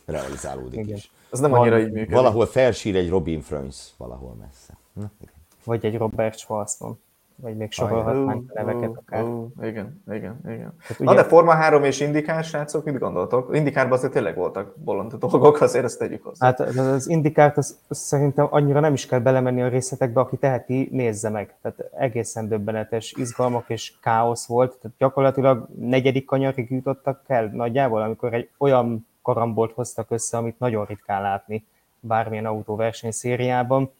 realizálódik 0.05 0.79
igen. 0.79 0.95
is. 0.95 1.11
Ez 1.31 1.39
nem 1.39 1.53
annyira 1.53 1.79
így 1.79 1.91
működik. 1.91 2.13
Valahol 2.13 2.45
felsír 2.45 2.95
egy 2.95 3.09
Robin 3.09 3.41
Fröns, 3.41 3.93
valahol 3.97 4.35
messze. 4.39 4.77
Na, 4.93 5.11
igen. 5.21 5.33
Vagy 5.63 5.85
egy 5.85 5.97
Robert 5.97 6.37
Schwarzman 6.37 6.99
vagy 7.35 7.57
még 7.57 7.71
sorolhatnánk 7.71 8.51
a 8.51 8.63
neveket 8.63 8.91
akár. 8.95 9.23
Igen, 9.61 10.01
igen, 10.11 10.39
igen. 10.45 10.73
Hát 10.79 10.99
ugye... 10.99 11.09
Na 11.09 11.15
de 11.15 11.23
Forma 11.23 11.51
3 11.51 11.83
és 11.83 11.99
Indikár, 11.99 12.43
srácok, 12.43 12.83
mit 12.85 12.97
gondoltok? 12.97 13.55
Indikárban 13.55 13.97
azért 13.97 14.11
tényleg 14.11 14.35
voltak 14.35 14.77
bolond 14.77 15.13
dolgok, 15.13 15.61
azért 15.61 15.85
ezt 15.85 15.99
tegyük 15.99 16.23
hozzá. 16.23 16.45
Hát 16.45 16.59
az 16.59 17.09
Indikárt 17.09 17.57
az, 17.57 17.79
az 17.87 17.97
szerintem 17.97 18.47
annyira 18.49 18.79
nem 18.79 18.93
is 18.93 19.05
kell 19.05 19.19
belemenni 19.19 19.61
a 19.61 19.67
részletekbe, 19.67 20.19
aki 20.19 20.37
teheti, 20.37 20.89
nézze 20.91 21.29
meg. 21.29 21.55
Tehát 21.61 21.79
egészen 21.97 22.47
döbbenetes 22.47 23.13
izgalmak 23.17 23.69
és 23.69 23.93
káosz 24.01 24.45
volt. 24.45 24.77
Tehát 24.81 24.97
gyakorlatilag 24.97 25.67
negyedik 25.79 26.25
kanyarig 26.25 26.71
jutottak 26.71 27.21
el 27.27 27.49
nagyjából, 27.53 28.01
amikor 28.01 28.33
egy 28.33 28.49
olyan 28.57 29.07
karambolt 29.21 29.73
hoztak 29.73 30.11
össze, 30.11 30.37
amit 30.37 30.59
nagyon 30.59 30.85
ritkán 30.85 31.21
látni 31.21 31.65
bármilyen 31.99 32.45
autóverseny 32.45 33.11
szériában 33.11 33.91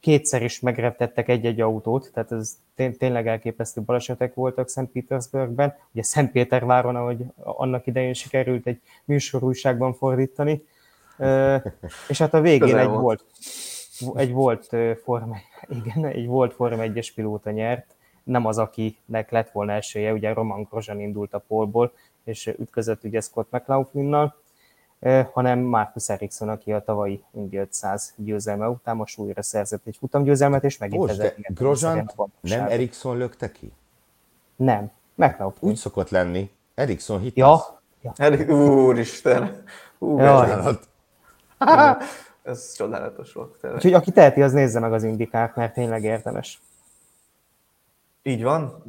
kétszer 0.00 0.42
is 0.42 0.60
megreptettek 0.60 1.28
egy-egy 1.28 1.60
autót, 1.60 2.10
tehát 2.12 2.32
ez 2.32 2.58
tényleg 2.98 3.26
elképesztő 3.26 3.80
balesetek 3.80 4.34
voltak 4.34 4.68
Szent 4.68 4.90
Petersburgben. 4.90 5.74
Ugye 5.92 6.02
Szentpéterváron, 6.02 6.96
ahogy 6.96 7.24
annak 7.36 7.86
idején 7.86 8.14
sikerült 8.14 8.66
egy 8.66 8.80
műsorújságban 9.04 9.94
fordítani. 9.94 10.64
És 12.08 12.18
hát 12.18 12.34
a 12.34 12.40
végén 12.40 12.76
egy 12.76 12.88
volt. 12.88 13.24
egy 14.14 14.32
volt 14.32 14.76
Forma, 15.02 15.36
igen, 15.68 16.04
egy 16.04 16.26
volt 16.26 16.54
Forma 16.54 16.82
1-es 16.86 17.08
pilóta 17.14 17.50
nyert, 17.50 17.94
nem 18.22 18.46
az, 18.46 18.58
akinek 18.58 19.30
lett 19.30 19.50
volna 19.50 19.72
esélye, 19.72 20.12
ugye 20.12 20.32
Roman 20.32 20.66
Grosjean 20.70 21.00
indult 21.00 21.34
a 21.34 21.38
polból, 21.38 21.92
és 22.24 22.46
ütközött 22.46 23.04
ugye 23.04 23.20
Scott 23.20 23.50
McLaughlin-nal. 23.50 24.39
Hanem 25.32 25.58
Marcus 25.58 26.08
Ericsson, 26.08 26.48
aki 26.48 26.72
a 26.72 26.82
tavalyi 26.82 27.24
Indy 27.32 27.56
500 27.56 28.12
győzelme 28.16 28.68
után 28.68 28.96
most 28.96 29.18
újra 29.18 29.42
szerzett 29.42 29.86
egy 29.86 29.96
futamgyőzelmet, 29.96 30.64
és 30.64 30.78
megint 30.78 31.06
Most, 31.06 31.16
de 31.16 31.34
Grozsant 31.48 32.14
nem 32.40 32.66
Ericsson 32.66 33.16
lökte 33.16 33.52
ki? 33.52 33.72
Nem, 34.56 34.90
McLaughlin. 35.14 35.70
Úgy 35.70 35.76
szokott 35.76 36.10
lenni. 36.10 36.50
Ericsson 36.74 37.20
hit 37.20 37.36
Ja. 37.36 37.80
ja. 38.02 38.12
Erik, 38.16 38.48
úristen. 38.50 39.62
Ú, 39.98 40.18
Jaj. 40.18 40.78
Ez 42.42 42.74
csodálatos 42.76 43.32
volt. 43.32 43.56
Tényleg. 43.60 43.78
Úgyhogy 43.78 43.94
aki 43.94 44.10
teheti, 44.10 44.42
az 44.42 44.52
nézze 44.52 44.80
meg 44.80 44.92
az 44.92 45.02
indikát, 45.02 45.56
mert 45.56 45.74
tényleg 45.74 46.04
érdemes. 46.04 46.60
Így 48.22 48.42
van, 48.42 48.82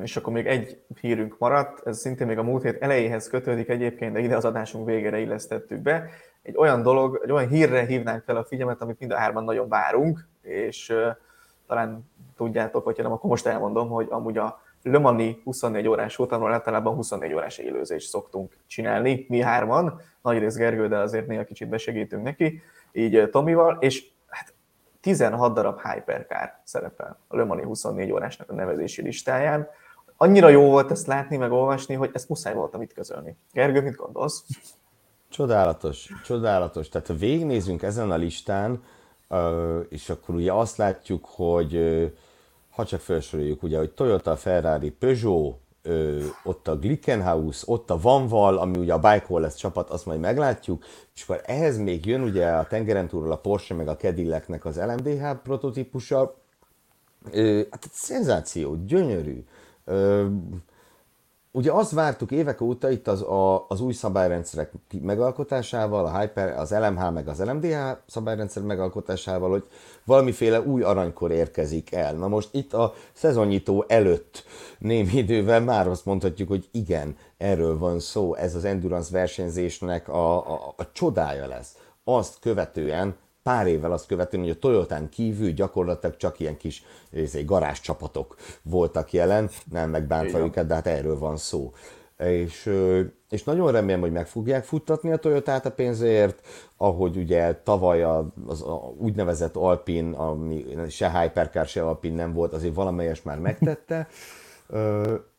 Mm, 0.00 0.06
és 0.06 0.16
akkor 0.16 0.32
még 0.32 0.46
egy 0.46 0.82
hírünk 1.00 1.38
maradt, 1.38 1.86
ez 1.86 1.98
szintén 1.98 2.26
még 2.26 2.38
a 2.38 2.42
múlt 2.42 2.62
hét 2.62 2.82
elejéhez 2.82 3.28
kötődik 3.28 3.68
egyébként, 3.68 4.12
de 4.12 4.18
ide 4.20 4.36
az 4.36 4.44
adásunk 4.44 4.86
végére 4.86 5.18
illesztettük 5.18 5.78
be. 5.78 6.08
Egy 6.42 6.56
olyan 6.56 6.82
dolog, 6.82 7.20
egy 7.24 7.32
olyan 7.32 7.48
hírre 7.48 7.84
hívnánk 7.84 8.22
fel 8.22 8.36
a 8.36 8.44
figyelmet, 8.44 8.82
amit 8.82 8.98
mind 8.98 9.12
a 9.12 9.16
hárman 9.16 9.44
nagyon 9.44 9.68
várunk, 9.68 10.28
és 10.42 10.88
uh, 10.88 11.16
talán 11.66 12.10
tudjátok, 12.36 12.84
hogyha 12.84 13.02
nem, 13.02 13.12
akkor 13.12 13.30
most 13.30 13.46
elmondom, 13.46 13.88
hogy 13.88 14.06
amúgy 14.10 14.38
a 14.38 14.60
Le 14.82 14.98
Mani 14.98 15.40
24 15.44 15.88
órás 15.88 16.14
futamról 16.14 16.52
általában 16.52 16.94
24 16.94 17.32
órás 17.32 17.58
élőzést 17.58 18.08
szoktunk 18.08 18.56
csinálni, 18.66 19.26
mi 19.28 19.40
hárman, 19.40 20.00
nagy 20.22 20.38
rész 20.38 20.56
Gergő, 20.56 20.88
de 20.88 20.98
azért 20.98 21.26
néha 21.26 21.44
kicsit 21.44 21.68
besegítünk 21.68 22.22
neki, 22.22 22.62
így 22.92 23.28
Tomival, 23.30 23.76
és 23.80 24.06
hát 24.26 24.54
16 25.00 25.54
darab 25.54 25.80
Hypercar 25.80 26.60
szerepel 26.64 27.18
a 27.28 27.36
Le 27.36 27.44
Mani 27.44 27.62
24 27.62 28.12
órásnak 28.12 28.50
a 28.50 28.54
nevezési 28.54 29.02
listáján. 29.02 29.68
Annyira 30.16 30.48
jó 30.48 30.70
volt 30.70 30.90
ezt 30.90 31.06
látni, 31.06 31.36
meg 31.36 31.52
olvasni, 31.52 31.94
hogy 31.94 32.10
ezt 32.12 32.28
muszáj 32.28 32.54
voltam 32.54 32.82
itt 32.82 32.92
közölni. 32.92 33.36
Gergő, 33.52 33.82
mit 33.82 33.94
gondolsz? 33.94 34.44
Csodálatos, 35.28 36.08
csodálatos. 36.24 36.88
Tehát 36.88 37.06
ha 37.06 37.14
végignézünk 37.14 37.82
ezen 37.82 38.10
a 38.10 38.16
listán, 38.16 38.82
és 39.88 40.10
akkor 40.10 40.34
ugye 40.34 40.52
azt 40.52 40.76
látjuk, 40.76 41.24
hogy 41.24 41.78
ha 42.70 42.84
csak 42.84 43.00
felsoroljuk, 43.00 43.62
ugye, 43.62 43.78
hogy 43.78 43.90
Toyota, 43.90 44.36
Ferrari, 44.36 44.90
Peugeot, 44.90 45.58
ott 46.44 46.68
a 46.68 46.78
Glickenhaus, 46.78 47.68
ott 47.68 47.90
a 47.90 48.00
Vanval, 48.00 48.58
ami 48.58 48.78
ugye 48.78 48.92
a 48.92 48.98
Bike 48.98 49.38
lesz 49.38 49.54
csapat, 49.54 49.90
azt 49.90 50.06
majd 50.06 50.20
meglátjuk, 50.20 50.84
és 51.14 51.22
akkor 51.22 51.40
ehhez 51.44 51.78
még 51.78 52.06
jön 52.06 52.22
ugye 52.22 52.46
a 52.46 52.66
tengeren 52.66 53.08
túlról 53.08 53.32
a 53.32 53.36
Porsche 53.36 53.74
meg 53.74 53.88
a 53.88 53.96
Cadillacnek 53.96 54.64
az 54.64 54.76
LMDH 54.76 55.32
prototípusa, 55.42 56.36
hát 57.70 57.88
szenzáció, 57.92 58.76
gyönyörű. 58.84 59.44
Ugye 61.52 61.72
azt 61.72 61.90
vártuk 61.90 62.30
évek 62.30 62.60
óta 62.60 62.90
itt 62.90 63.08
az, 63.08 63.22
a, 63.22 63.66
az 63.68 63.80
új 63.80 63.92
szabályrendszerek 63.92 64.72
megalkotásával, 65.02 66.06
a 66.06 66.18
Hyper, 66.18 66.58
az 66.58 66.70
LMH 66.70 67.12
meg 67.12 67.28
az 67.28 67.44
LMDH 67.44 67.76
szabályrendszer 68.06 68.62
megalkotásával, 68.62 69.50
hogy 69.50 69.64
valamiféle 70.04 70.60
új 70.60 70.82
aranykor 70.82 71.30
érkezik 71.30 71.92
el. 71.92 72.14
Na 72.14 72.28
most 72.28 72.48
itt 72.52 72.72
a 72.72 72.94
szezonnyitó 73.12 73.84
előtt 73.88 74.44
némi 74.78 75.12
idővel 75.12 75.60
már 75.60 75.88
azt 75.88 76.04
mondhatjuk, 76.04 76.48
hogy 76.48 76.68
igen, 76.72 77.16
erről 77.38 77.78
van 77.78 78.00
szó, 78.00 78.34
ez 78.34 78.54
az 78.54 78.64
endurance 78.64 79.12
versenyzésnek 79.12 80.08
a, 80.08 80.52
a, 80.52 80.74
a 80.76 80.92
csodája 80.92 81.46
lesz. 81.46 81.76
Azt 82.04 82.38
követően 82.40 83.16
pár 83.42 83.66
évvel 83.66 83.92
azt 83.92 84.06
követően, 84.06 84.42
hogy 84.42 84.52
a 84.52 84.58
Toyotán 84.58 85.08
kívül 85.08 85.50
gyakorlatilag 85.50 86.16
csak 86.16 86.40
ilyen 86.40 86.56
kis 86.56 86.84
garázs 87.44 87.80
csapatok 87.80 88.36
voltak 88.62 89.12
jelen, 89.12 89.50
nem 89.70 89.90
megbántva 89.90 90.38
Igen. 90.38 90.48
őket, 90.48 90.66
de 90.66 90.74
hát 90.74 90.86
erről 90.86 91.18
van 91.18 91.36
szó. 91.36 91.72
És, 92.18 92.70
és 93.28 93.44
nagyon 93.44 93.72
remélem, 93.72 94.00
hogy 94.00 94.12
meg 94.12 94.26
fogják 94.26 94.64
futtatni 94.64 95.12
a 95.12 95.16
Toyotát 95.16 95.66
a 95.66 95.70
pénzért, 95.70 96.46
ahogy 96.76 97.16
ugye 97.16 97.54
tavaly 97.54 98.02
az, 98.02 98.62
a 98.62 98.94
úgynevezett 98.98 99.56
Alpin, 99.56 100.12
ami 100.12 100.66
se 100.88 101.20
Hypercar, 101.20 101.66
se 101.66 101.82
Alpin 101.82 102.14
nem 102.14 102.32
volt, 102.32 102.52
azért 102.52 102.74
valamelyes 102.74 103.22
már 103.22 103.38
megtette. 103.38 104.08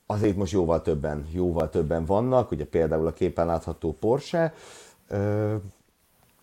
Azért 0.05 0.35
most 0.35 0.51
jóval 0.51 0.81
többen, 0.81 1.27
jóval 1.31 1.69
többen 1.69 2.05
vannak, 2.05 2.51
ugye 2.51 2.65
például 2.65 3.07
a 3.07 3.13
képen 3.13 3.45
látható 3.45 3.97
Porsche, 3.99 4.53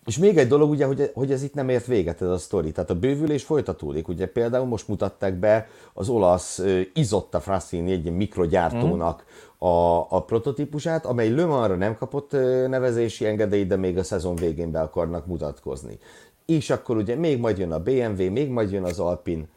és 0.08 0.18
még 0.18 0.38
egy 0.38 0.48
dolog, 0.48 0.70
ugye, 0.70 0.86
hogy, 0.86 1.10
hogy 1.14 1.32
ez 1.32 1.42
itt 1.42 1.54
nem 1.54 1.68
ért 1.68 1.86
véget 1.86 2.22
ez 2.22 2.28
a 2.28 2.38
sztori, 2.38 2.72
tehát 2.72 2.90
a 2.90 2.98
bővülés 2.98 3.44
folytatódik. 3.44 4.08
Ugye 4.08 4.26
például 4.26 4.66
most 4.66 4.88
mutatták 4.88 5.34
be 5.34 5.68
az 5.92 6.08
olasz 6.08 6.58
uh, 6.58 6.80
Izotta 6.94 7.40
Frassini, 7.40 7.92
egy 7.92 8.12
mikrogyártónak 8.12 9.24
mm. 9.24 9.68
a, 9.68 10.06
a 10.10 10.22
prototípusát, 10.24 11.06
amely 11.06 11.30
Le 11.30 11.44
Mansra 11.44 11.76
nem 11.76 11.96
kapott 11.96 12.32
uh, 12.32 12.66
nevezési 12.66 13.26
engedélyt, 13.26 13.66
de 13.66 13.76
még 13.76 13.98
a 13.98 14.02
szezon 14.02 14.36
végén 14.36 14.70
be 14.70 14.80
akarnak 14.80 15.26
mutatkozni. 15.26 15.98
És 16.46 16.70
akkor 16.70 16.96
ugye 16.96 17.14
még 17.14 17.40
majd 17.40 17.58
jön 17.58 17.72
a 17.72 17.82
BMW, 17.82 18.30
még 18.30 18.50
majd 18.50 18.72
jön 18.72 18.84
az 18.84 18.98
Alpin, 18.98 19.48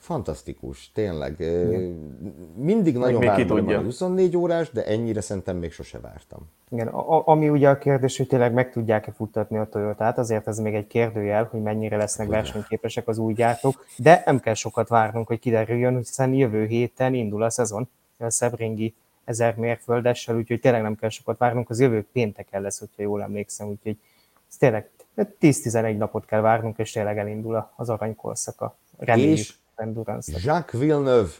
fantasztikus, 0.00 0.90
tényleg. 0.92 1.34
Igen. 1.38 2.52
Mindig 2.56 2.96
nagyon 2.96 3.18
még 3.18 3.48
várom 3.48 3.68
a 3.68 3.78
24 3.80 4.36
órás, 4.36 4.70
de 4.70 4.84
ennyire 4.84 5.20
szerintem 5.20 5.56
még 5.56 5.72
sose 5.72 5.98
vártam. 5.98 6.38
Igen, 6.70 6.86
a, 6.86 7.26
ami 7.28 7.48
ugye 7.48 7.68
a 7.68 7.78
kérdés, 7.78 8.16
hogy 8.16 8.26
tényleg 8.26 8.52
meg 8.52 8.72
tudják-e 8.72 9.12
futtatni 9.12 9.56
a 9.56 9.68
Toyotát, 9.68 10.18
azért 10.18 10.48
ez 10.48 10.58
még 10.58 10.74
egy 10.74 10.86
kérdőjel, 10.86 11.48
hogy 11.50 11.62
mennyire 11.62 11.96
lesznek 11.96 12.28
Ugye. 12.28 12.36
versenyképesek 12.36 13.08
az 13.08 13.18
új 13.18 13.32
gyártók, 13.32 13.86
de 13.96 14.22
nem 14.26 14.40
kell 14.40 14.54
sokat 14.54 14.88
várnunk, 14.88 15.26
hogy 15.26 15.38
kiderüljön, 15.38 15.96
hiszen 15.96 16.34
jövő 16.34 16.66
héten 16.66 17.14
indul 17.14 17.42
a 17.42 17.50
szezon, 17.50 17.88
a 18.18 18.30
Szebringi 18.30 18.94
ezer 19.24 19.56
mérföldessel, 19.56 20.36
úgyhogy 20.36 20.60
tényleg 20.60 20.82
nem 20.82 20.96
kell 20.96 21.08
sokat 21.08 21.38
várnunk, 21.38 21.70
az 21.70 21.80
jövő 21.80 22.06
pénteken 22.12 22.62
lesz, 22.62 22.78
hogyha 22.78 23.02
jól 23.02 23.22
emlékszem, 23.22 23.68
úgyhogy 23.68 23.96
ez 24.48 24.56
tényleg 24.56 24.90
10-11 25.16 25.96
napot 25.96 26.24
kell 26.24 26.40
várnunk, 26.40 26.78
és 26.78 26.92
tényleg 26.92 27.18
elindul 27.18 27.70
az 27.76 27.88
aranykorszaka. 27.88 28.76
Reméljük. 28.98 29.38
És 29.38 29.54
endurance 29.80 30.32
Jacques 30.42 30.80
Villeneuve 30.80 31.30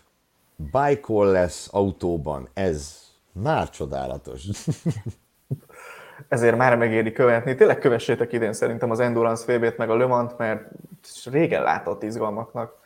bike 0.57 1.13
lesz 1.13 1.69
autóban, 1.73 2.49
ez 2.55 2.99
már 3.33 3.71
csodálatos. 3.71 4.43
Ezért 6.29 6.57
már 6.57 6.77
megéri 6.77 7.13
követni. 7.13 7.55
Tényleg 7.55 7.79
kövessétek 7.79 8.33
idén 8.33 8.53
szerintem 8.53 8.91
az 8.91 9.01
Endurance 9.01 9.57
vb 9.57 9.75
meg 9.77 9.91
a 9.91 9.97
Le 9.97 10.07
Mans, 10.07 10.33
mert 10.37 10.69
régen 11.25 11.63
látott 11.63 12.03
izgalmaknak 12.03 12.81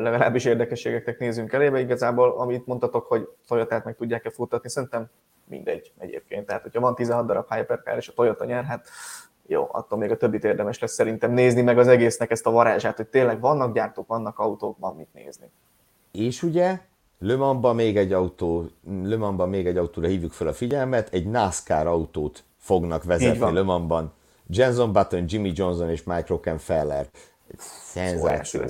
legalábbis 0.00 0.44
érdekességeknek 0.44 1.18
nézünk 1.18 1.52
elébe. 1.52 1.80
Igazából, 1.80 2.30
amit 2.38 2.66
mondtatok, 2.66 3.06
hogy 3.06 3.28
Toyota-t 3.48 3.84
meg 3.84 3.96
tudják-e 3.96 4.30
futtatni, 4.30 4.68
szerintem 4.68 5.10
mindegy 5.44 5.92
egyébként. 5.98 6.46
Tehát, 6.46 6.62
hogyha 6.62 6.80
van 6.80 6.94
16 6.94 7.26
darab 7.26 7.54
Hypercar 7.54 7.96
és 7.96 8.08
a 8.08 8.12
Toyota 8.12 8.44
nyer, 8.44 8.64
hát 8.64 8.88
jó, 9.50 9.68
attól 9.72 9.98
még 9.98 10.10
a 10.10 10.16
többit 10.16 10.44
érdemes 10.44 10.78
lesz 10.78 10.92
szerintem 10.92 11.32
nézni, 11.32 11.62
meg 11.62 11.78
az 11.78 11.88
egésznek 11.88 12.30
ezt 12.30 12.46
a 12.46 12.50
varázsát, 12.50 12.96
hogy 12.96 13.06
tényleg 13.06 13.40
vannak 13.40 13.74
gyártók, 13.74 14.06
vannak 14.06 14.38
autók, 14.38 14.78
van 14.78 14.96
mit 14.96 15.08
nézni. 15.12 15.50
És 16.12 16.42
ugye 16.42 16.78
Le 17.18 17.36
Mansban 17.36 17.74
még 17.74 17.96
egy 17.96 18.12
autó, 18.12 18.66
Le 19.02 19.16
Mansban 19.16 19.48
még 19.48 19.66
egy 19.66 19.76
autóra 19.76 20.06
hívjuk 20.06 20.32
fel 20.32 20.46
a 20.46 20.52
figyelmet, 20.52 21.12
egy 21.12 21.26
NASCAR 21.26 21.86
autót 21.86 22.44
fognak 22.58 23.04
vezetni 23.04 23.52
Le 23.52 23.62
Mansban. 23.62 24.12
Jenson 24.46 24.92
Button, 24.92 25.24
Jimmy 25.26 25.52
Johnson 25.54 25.90
és 25.90 26.02
Mike 26.02 26.26
Rockefeller. 26.26 27.06
Szenzáció. 27.58 28.64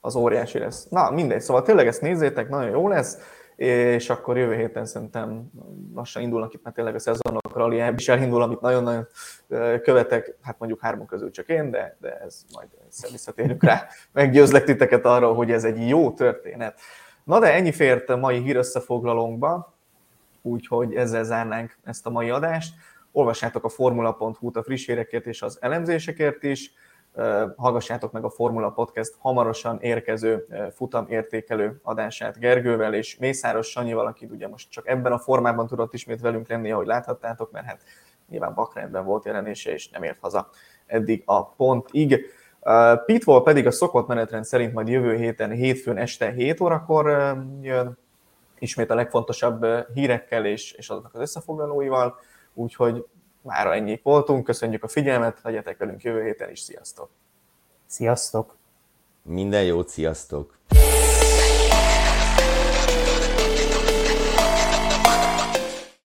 Az 0.00 0.14
óriási 0.14 0.58
lesz. 0.58 0.86
Na, 0.88 1.10
mindegy, 1.10 1.40
szóval 1.40 1.62
tényleg 1.62 1.86
ezt 1.86 2.00
nézzétek, 2.00 2.48
nagyon 2.48 2.70
jó 2.70 2.88
lesz 2.88 3.18
és 3.60 4.10
akkor 4.10 4.38
jövő 4.38 4.54
héten 4.54 4.86
szerintem 4.86 5.50
lassan 5.94 6.22
indulnak 6.22 6.54
itt, 6.54 6.62
mert 6.62 6.76
tényleg 6.76 6.94
a 6.94 6.98
szezonok 6.98 7.56
rally 7.56 7.92
is 7.96 8.08
elindul, 8.08 8.42
amit 8.42 8.60
nagyon-nagyon 8.60 9.06
követek, 9.82 10.36
hát 10.42 10.58
mondjuk 10.58 10.80
hárman 10.80 11.06
közül 11.06 11.30
csak 11.30 11.48
én, 11.48 11.70
de, 11.70 11.96
de 12.00 12.18
ez 12.18 12.44
majd 12.52 12.68
visszatérünk 13.10 13.62
rá. 13.62 13.86
Meggyőzlek 14.12 14.64
titeket 14.64 15.04
arról, 15.04 15.34
hogy 15.34 15.50
ez 15.50 15.64
egy 15.64 15.88
jó 15.88 16.12
történet. 16.12 16.80
Na 17.24 17.38
de 17.38 17.52
ennyi 17.52 17.72
fért 17.72 18.10
a 18.10 18.16
mai 18.16 18.38
hír 18.42 18.56
összefoglalónkba, 18.56 19.74
úgyhogy 20.42 20.94
ezzel 20.94 21.24
zárnánk 21.24 21.78
ezt 21.84 22.06
a 22.06 22.10
mai 22.10 22.30
adást. 22.30 22.74
Olvassátok 23.12 23.64
a 23.64 23.68
formula.hu-t 23.68 24.56
a 24.56 24.62
friss 24.62 24.86
hírekért 24.86 25.26
és 25.26 25.42
az 25.42 25.58
elemzésekért 25.60 26.42
is 26.42 26.72
hallgassátok 27.56 28.12
meg 28.12 28.24
a 28.24 28.30
Formula 28.30 28.70
Podcast 28.70 29.14
hamarosan 29.18 29.80
érkező 29.80 30.46
futam 30.74 31.06
értékelő 31.08 31.80
adását 31.82 32.38
Gergővel 32.38 32.94
és 32.94 33.16
Mészáros 33.16 33.66
Sanyival, 33.68 34.06
aki 34.06 34.26
ugye 34.30 34.48
most 34.48 34.70
csak 34.70 34.88
ebben 34.88 35.12
a 35.12 35.18
formában 35.18 35.66
tudott 35.66 35.94
ismét 35.94 36.20
velünk 36.20 36.48
lenni, 36.48 36.72
ahogy 36.72 36.86
láthattátok, 36.86 37.50
mert 37.50 37.66
hát 37.66 37.82
nyilván 38.28 38.54
Bakrendben 38.54 39.04
volt 39.04 39.24
jelenése, 39.24 39.72
és 39.72 39.88
nem 39.88 40.02
ért 40.02 40.18
haza 40.20 40.48
eddig 40.86 41.22
a 41.24 41.44
pontig. 41.44 42.26
Pitwall 43.06 43.42
pedig 43.42 43.66
a 43.66 43.70
szokott 43.70 44.06
menetrend 44.06 44.44
szerint 44.44 44.72
majd 44.72 44.88
jövő 44.88 45.16
héten, 45.16 45.50
hétfőn 45.50 45.96
este 45.96 46.30
7 46.30 46.60
órakor 46.60 47.36
jön, 47.60 47.98
ismét 48.58 48.90
a 48.90 48.94
legfontosabb 48.94 49.66
hírekkel 49.94 50.46
és, 50.46 50.72
és 50.72 50.88
azoknak 50.88 51.14
az 51.14 51.20
összefoglalóival, 51.20 52.18
úgyhogy 52.54 53.06
már 53.42 53.66
ennyi 53.66 54.00
voltunk, 54.02 54.44
köszönjük 54.44 54.82
a 54.82 54.88
figyelmet, 54.88 55.38
legyetek 55.42 55.78
velünk 55.78 56.02
jövő 56.02 56.24
héten 56.24 56.50
is, 56.50 56.60
sziasztok! 56.60 57.10
Sziasztok! 57.86 58.56
Minden 59.22 59.64
jót, 59.64 59.88
sziasztok! 59.88 60.58